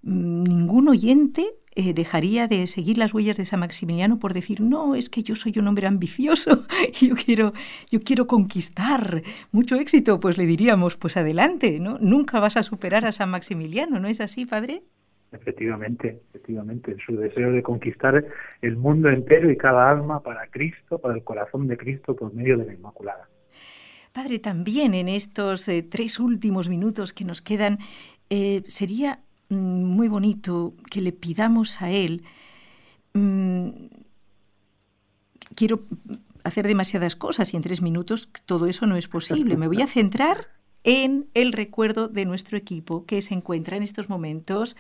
mm, 0.03 0.45
ningún 0.45 0.89
oyente 0.89 1.57
eh, 1.77 1.93
dejaría 1.93 2.47
de 2.47 2.69
seguir 2.69 2.99
las 2.99 3.13
huellas 3.13 3.37
de 3.37 3.47
San 3.47 3.59
Maximiliano 3.59 4.21
por 4.21 4.33
decir, 4.33 4.61
no, 4.61 4.95
es 4.95 5.11
que 5.11 5.25
yo 5.25 5.35
soy 5.35 5.55
un 5.57 5.67
hombre 5.67 5.89
ambicioso 5.89 6.67
y 7.01 7.09
yo 7.09 7.17
quiero, 7.17 7.53
yo 7.91 8.01
quiero 8.01 8.29
conquistar 8.29 9.25
mucho 9.51 9.75
éxito, 9.75 10.21
pues 10.21 10.39
le 10.39 10.47
diríamos, 10.47 10.97
pues 10.97 11.17
adelante, 11.17 11.81
¿no? 11.81 11.99
Nunca 12.01 12.39
vas 12.39 12.57
a 12.57 12.63
superar 12.63 13.05
a 13.07 13.13
San 13.13 13.31
Maximiliano, 13.31 13.99
¿no 13.99 14.07
es 14.07 14.21
así, 14.21 14.47
padre? 14.47 14.85
Efectivamente, 15.35 16.21
efectivamente, 16.31 16.97
su 17.05 17.17
deseo 17.17 17.53
de 17.53 17.63
conquistar 17.63 18.25
el 18.63 18.77
mundo 18.77 19.09
entero 19.09 19.51
y 19.51 19.57
cada 19.57 19.91
alma 19.91 20.21
para 20.21 20.47
Cristo, 20.49 20.99
para 20.99 21.15
el 21.15 21.25
corazón 21.25 21.67
de 21.67 21.77
Cristo 21.77 22.15
por 22.17 22.33
medio 22.33 22.57
de 22.57 22.67
la 22.67 22.75
Inmaculada. 22.75 23.29
Padre, 24.13 24.39
también 24.39 24.95
en 24.95 25.09
estos 25.09 25.69
eh, 25.69 25.83
tres 25.83 26.21
últimos 26.21 26.69
minutos 26.69 27.13
que 27.13 27.25
nos 27.25 27.43
quedan, 27.43 27.79
eh, 28.31 28.63
sería 28.67 29.19
Mm, 29.49 29.85
muy 29.85 30.09
bonito 30.09 30.75
que 30.91 31.01
le 31.01 31.13
pidamos 31.13 31.83
a 31.83 31.91
Él. 31.91 32.25
Mm, 33.13 33.69
quiero 35.55 35.85
hacer 36.45 36.67
demasiadas 36.67 37.17
cosas 37.17 37.53
y 37.53 37.57
en 37.57 37.63
tres 37.63 37.83
minutos 37.83 38.29
todo 38.47 38.67
eso 38.67 38.87
no 38.87 38.97
es 38.97 39.09
posible. 39.09 39.57
Me 39.57 39.69
voy 39.69 39.83
a 39.83 39.87
centrar 39.87 40.49
en 40.85 41.29
el 41.35 41.53
recuerdo 41.53 42.09
de 42.09 42.25
nuestro 42.27 42.57
equipo 42.57 43.05
que 43.07 43.23
se 43.23 43.35
encuentra 43.35 43.77
en 43.77 43.83
estos 43.83 44.09
momentos, 44.09 44.77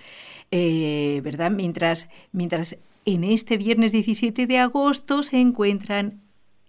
eh, 0.50 1.20
¿verdad? 1.24 1.50
Mientras, 1.50 2.08
mientras 2.32 2.78
en 3.06 3.24
este 3.24 3.56
viernes 3.56 3.92
17 3.92 4.46
de 4.46 4.58
agosto 4.58 5.22
se 5.22 5.40
encuentran 5.40 6.20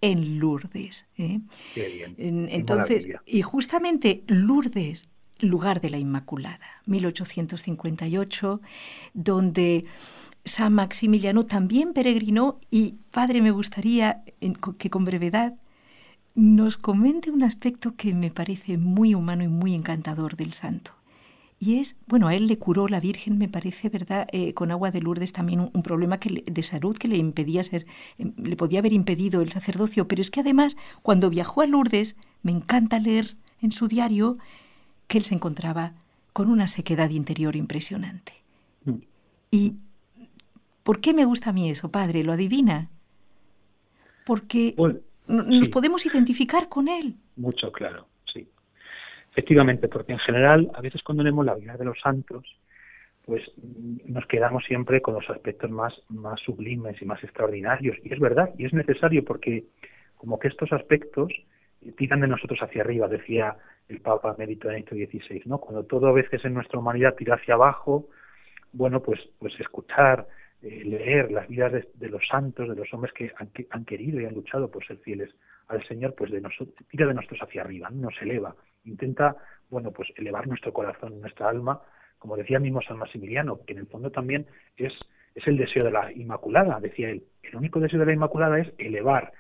en 0.02 0.40
Lourdes. 0.40 1.06
¿eh? 1.18 1.42
Qué 1.74 1.88
bien. 2.18 2.48
Entonces, 2.50 3.08
y 3.26 3.42
justamente 3.42 4.24
Lourdes 4.28 5.08
lugar 5.40 5.82
de 5.82 5.90
la 5.90 5.98
Inmaculada, 5.98 6.66
1858, 6.86 8.62
donde 9.14 9.86
San 10.46 10.74
Maximiliano 10.74 11.46
también 11.46 11.94
peregrinó 11.94 12.60
y, 12.72 12.96
padre, 13.12 13.42
me 13.42 13.52
gustaría 13.52 14.22
que 14.78 14.90
con 14.90 15.04
brevedad 15.04 15.56
nos 16.36 16.78
comente 16.78 17.32
un 17.32 17.44
aspecto 17.44 17.96
que 17.96 18.14
me 18.14 18.30
parece 18.30 18.78
muy 18.78 19.16
humano 19.16 19.44
y 19.44 19.48
muy 19.48 19.74
encantador 19.74 20.36
del 20.36 20.54
santo. 20.54 20.92
Y 21.58 21.80
es, 21.80 21.96
bueno, 22.08 22.28
a 22.28 22.36
él 22.36 22.48
le 22.48 22.60
curó 22.60 22.90
la 22.90 23.00
Virgen, 23.00 23.38
me 23.38 23.48
parece, 23.48 23.88
¿verdad? 23.88 24.28
Eh, 24.34 24.54
con 24.54 24.72
agua 24.72 24.92
de 24.92 25.00
Lourdes 25.00 25.32
también 25.32 25.62
un, 25.62 25.84
problema 25.84 26.20
que 26.20 26.44
de 26.46 26.64
salud 26.64 26.98
que 26.98 27.08
le 27.08 27.16
impedía 27.16 27.64
ser, 27.64 27.86
em, 28.18 28.34
le 28.38 28.58
podía 28.58 28.80
haber 28.80 28.92
impedido 28.92 29.42
el 29.42 29.52
sacerdocio, 29.52 30.08
pero 30.08 30.22
es 30.22 30.30
que 30.30 30.42
además, 30.42 30.76
cuando 31.02 31.30
viajó 31.30 31.62
a 31.62 31.68
Lourdes, 31.68 32.18
me 32.44 32.52
encanta 32.52 33.00
leer 33.00 33.34
en 33.62 33.72
su 33.72 33.88
diario 33.88 34.34
que 35.08 35.18
él 35.18 35.24
se 35.24 35.36
encontraba 35.36 35.94
con 36.34 36.50
una 36.50 36.68
sequedad 36.68 37.10
interior 37.10 37.56
impresionante. 37.56 38.34
Mm. 38.84 38.96
¿Y 39.52 39.76
por 40.84 41.00
qué 41.00 41.14
me 41.14 41.24
gusta 41.24 41.52
a 41.52 41.54
mí 41.54 41.70
eso, 41.70 41.90
padre? 41.90 42.26
¿Lo 42.26 42.34
adivina? 42.34 42.90
Porque 44.26 44.76
nos 45.28 45.70
podemos 45.70 46.06
identificar 46.06 46.70
con 46.70 46.88
él. 46.88 47.16
Mucho, 47.36 47.72
claro, 47.72 48.08
sí. 48.32 48.48
Efectivamente, 49.32 49.88
porque 49.88 50.14
en 50.14 50.20
general, 50.20 50.72
a 50.74 50.82
veces 50.82 51.02
cuando 51.04 51.24
leemos 51.24 51.46
la 51.46 51.56
vida 51.56 51.78
de 51.78 51.86
los 51.86 52.00
santos, 52.00 52.46
pues 53.26 53.42
nos 54.06 54.26
quedamos 54.28 54.64
siempre 54.66 55.02
con 55.02 55.16
los 55.16 55.30
aspectos 55.30 55.70
más, 55.72 55.94
más 56.10 56.40
sublimes 56.42 57.02
y 57.02 57.06
más 57.06 57.24
extraordinarios. 57.24 57.98
Y 58.04 58.14
es 58.14 58.20
verdad, 58.20 58.54
y 58.58 58.66
es 58.66 58.74
necesario 58.74 59.26
porque 59.26 59.66
como 60.16 60.40
que 60.40 60.48
estos 60.48 60.72
aspectos 60.72 61.34
tiran 61.98 62.22
de 62.22 62.28
nosotros 62.28 62.60
hacia 62.62 62.82
arriba, 62.82 63.08
decía 63.08 63.56
el 63.90 64.02
Papa 64.02 64.36
Mérito 64.38 64.68
Benedicto 64.68 64.96
XVI, 64.96 65.44
¿no? 65.46 65.60
Cuando 65.60 65.84
todo 65.84 66.08
a 66.08 66.14
veces 66.14 66.44
en 66.46 66.54
nuestra 66.54 66.80
humanidad 66.80 67.16
tira 67.16 67.36
hacia 67.36 67.56
abajo, 67.56 68.10
bueno, 68.74 69.02
pues, 69.02 69.20
pues 69.40 69.54
escuchar, 69.60 70.28
eh, 70.62 70.84
leer 70.84 71.32
las 71.32 71.48
vidas 71.48 71.72
de, 71.94 72.10
los 72.10 72.26
santos, 72.28 72.70
de 72.70 72.76
los 72.76 72.94
hombres 72.94 73.14
que 73.14 73.32
han, 73.70 73.86
querido 73.86 74.20
y 74.20 74.26
han 74.26 74.34
luchado 74.34 74.70
por 74.70 74.86
ser 74.86 74.98
fieles 74.98 75.30
al 75.68 75.86
Señor, 75.88 76.16
pues 76.16 76.32
de 76.32 76.42
nosotros, 76.42 76.76
tira 76.90 77.08
de 77.08 77.14
nosotros 77.14 77.42
hacia 77.42 77.62
arriba, 77.62 77.90
nos 77.92 78.14
eleva, 78.22 78.56
intenta, 78.86 79.36
bueno, 79.70 79.92
pues 79.92 80.10
elevar 80.16 80.48
nuestro 80.48 80.74
corazón, 80.74 81.20
nuestra 81.22 81.50
alma, 81.50 81.82
como 82.20 82.38
decía 82.38 82.60
mismo 82.60 82.82
San 82.82 82.98
Maximiliano, 82.98 83.60
que 83.66 83.74
en 83.74 83.80
el 83.80 83.88
fondo 83.88 84.12
también 84.12 84.48
es, 84.78 84.94
es 85.34 85.48
el 85.48 85.58
deseo 85.58 85.84
de 85.84 85.92
la 85.92 86.12
Inmaculada, 86.12 86.80
decía 86.80 87.10
él, 87.10 87.24
el 87.44 87.56
único 87.56 87.80
deseo 87.80 88.00
de 88.00 88.06
la 88.06 88.14
Inmaculada 88.14 88.60
es 88.60 88.72
elevar 88.78 89.34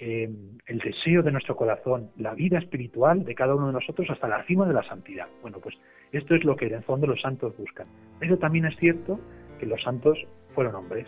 eh, 0.00 0.30
el 0.66 0.78
deseo 0.78 1.22
de 1.22 1.32
nuestro 1.32 1.56
corazón, 1.56 2.10
la 2.16 2.34
vida 2.34 2.58
espiritual 2.58 3.24
de 3.24 3.34
cada 3.34 3.56
uno 3.56 3.66
de 3.66 3.72
nosotros 3.72 4.08
hasta 4.10 4.28
la 4.28 4.44
cima 4.44 4.64
de 4.66 4.74
la 4.74 4.84
santidad. 4.84 5.26
Bueno, 5.42 5.58
pues 5.58 5.76
esto 6.12 6.36
es 6.36 6.44
lo 6.44 6.54
que 6.54 6.66
en 6.66 6.74
el 6.74 6.82
fondo 6.84 7.08
los 7.08 7.20
santos 7.20 7.56
buscan. 7.56 7.88
Pero 8.20 8.38
también 8.38 8.66
es 8.66 8.76
cierto 8.76 9.18
que 9.58 9.66
los 9.66 9.82
santos 9.82 10.18
fueron 10.54 10.74
hombres 10.74 11.06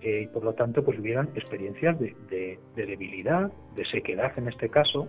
eh, 0.00 0.22
y 0.22 0.26
por 0.28 0.44
lo 0.44 0.54
tanto 0.54 0.84
pues 0.84 0.96
vivieron 0.98 1.28
experiencias 1.34 1.98
de, 1.98 2.58
debilidad, 2.76 3.50
de 3.74 3.84
sequedad 3.86 4.32
en 4.36 4.48
este 4.48 4.68
caso. 4.68 5.08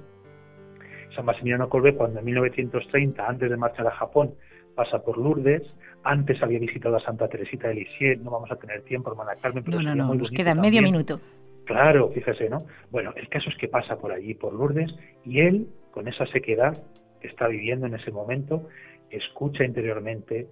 San 1.16 1.26
Maximiliano 1.26 1.70
Colbe 1.70 1.96
cuando 1.96 2.20
en 2.20 2.26
1930, 2.26 3.28
antes 3.28 3.50
de 3.50 3.58
marchar 3.58 3.88
a 3.88 3.92
Japón, 3.92 4.34
pasa 4.76 5.00
por 5.00 5.18
Lourdes, 5.18 5.76
antes 6.04 6.42
había 6.42 6.60
visitado 6.60 6.96
a 6.96 7.00
Santa 7.02 7.28
Teresita 7.28 7.68
de 7.68 7.76
Lisieux, 7.76 8.22
no 8.22 8.32
vamos 8.32 8.52
a 8.52 8.56
tener 8.56 8.82
tiempo, 8.84 9.12
hermana 9.12 9.32
Carmen, 9.42 9.64
pero 9.64 9.82
no, 9.82 9.96
no, 9.96 10.08
no, 10.08 10.16
nos 10.16 10.32
queda 10.32 10.56
medio 10.56 10.82
minuto. 10.82 11.20
Claro, 11.66 12.10
fíjese, 12.10 12.50
¿no? 12.50 12.66
Bueno, 12.90 13.14
el 13.16 13.30
caso 13.30 13.50
es 13.50 13.58
que 13.58 13.68
pasa 13.68 13.98
por 13.98 14.12
allí, 14.12 14.34
por 14.34 14.54
Lourdes, 14.54 14.92
y 15.24 15.42
él, 15.42 15.68
con 15.92 16.08
esa 16.08 16.26
sequedad 16.28 16.76
que 17.22 17.28
está 17.28 17.48
viviendo 17.48 17.86
en 17.86 17.96
ese 17.96 18.12
momento, 18.12 18.68
escucha 19.12 19.64
interiormente 19.64 20.48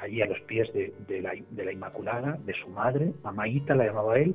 allí 0.00 0.22
a 0.22 0.26
los 0.26 0.40
pies 0.42 0.68
de, 0.72 1.20
la, 1.20 1.32
de 1.50 1.64
la, 1.64 1.72
Inmaculada, 1.72 2.38
de 2.44 2.54
su 2.54 2.68
madre, 2.68 3.12
Mamaita 3.22 3.74
la 3.74 3.86
llamaba 3.86 4.18
él, 4.18 4.34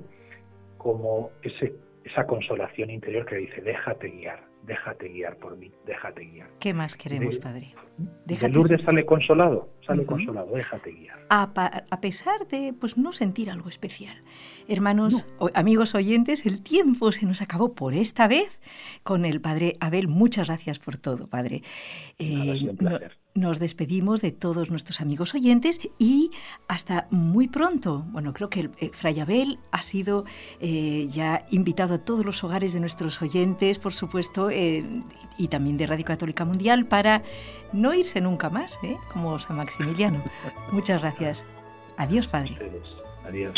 como 0.78 1.32
ese, 1.42 1.74
esa 2.04 2.26
consolación 2.26 2.90
interior 2.90 3.26
que 3.26 3.38
dice, 3.38 3.62
déjate 3.62 4.10
guiar, 4.10 4.44
déjate 4.64 5.10
guiar 5.10 5.38
por 5.38 5.58
mí, 5.58 5.72
déjate 5.86 6.26
guiar. 6.26 6.50
¿Qué 6.60 6.74
más 6.74 6.96
queremos, 6.96 7.38
Padre? 7.38 7.74
Déjate 8.26 8.48
de 8.48 8.54
Lourdes 8.54 8.82
sale 8.82 9.06
consolado, 9.06 9.70
sale 9.86 10.06
consolado, 10.06 10.54
déjate 10.54 10.92
guiar. 10.92 11.20
A, 11.30 12.02
pesar 12.02 12.48
de 12.48 12.74
pues 12.74 12.98
no 12.98 13.14
sentir 13.14 13.50
algo 13.50 13.70
especial. 13.70 14.16
Hermanos, 14.68 15.26
amigos 15.54 15.96
oyentes, 15.96 16.46
el 16.46 16.62
tiempo 16.62 17.12
se 17.12 17.26
nos 17.26 17.42
acabó 17.42 17.74
por 17.74 17.94
esta 17.94 18.28
vez 18.28 18.60
con 19.04 19.26
el 19.26 19.42
Padre 19.42 19.74
Abel. 19.80 20.08
Muchas 20.08 20.48
gracias 20.48 20.80
por 20.80 20.98
todo, 20.98 21.28
Padre. 21.28 21.62
Eh, 22.20 22.76
nos 23.36 23.60
despedimos 23.60 24.22
de 24.22 24.32
todos 24.32 24.70
nuestros 24.70 25.02
amigos 25.02 25.34
oyentes 25.34 25.80
y 25.98 26.32
hasta 26.68 27.08
muy 27.10 27.48
pronto. 27.48 28.06
Bueno, 28.10 28.34
creo 28.34 28.50
que 28.50 28.70
eh, 28.80 28.92
Fray 28.94 29.20
Abel 29.20 29.60
ha 29.72 29.82
sido 29.82 30.26
eh, 30.60 31.08
ya 31.10 31.46
invitado 31.50 31.96
a 31.96 31.98
todos 31.98 32.26
los 32.26 32.44
hogares 32.44 32.74
de 32.74 32.80
nuestros 32.80 33.22
oyentes, 33.22 33.80
por 33.80 33.94
supuesto, 33.94 34.50
eh, 34.50 34.84
y 35.38 35.48
también 35.48 35.78
de 35.78 35.88
Radio 35.88 36.06
Católica 36.06 36.46
Mundial, 36.46 36.86
para 36.86 37.24
no 37.72 37.94
irse 37.94 38.22
nunca 38.22 38.50
más, 38.50 38.80
como 39.12 39.40
San 39.40 39.58
Maximiliano. 39.58 40.24
Muchas 40.72 41.02
gracias. 41.02 41.46
Adiós, 41.98 42.28
Padre. 42.28 42.58
Adiós. 43.26 43.56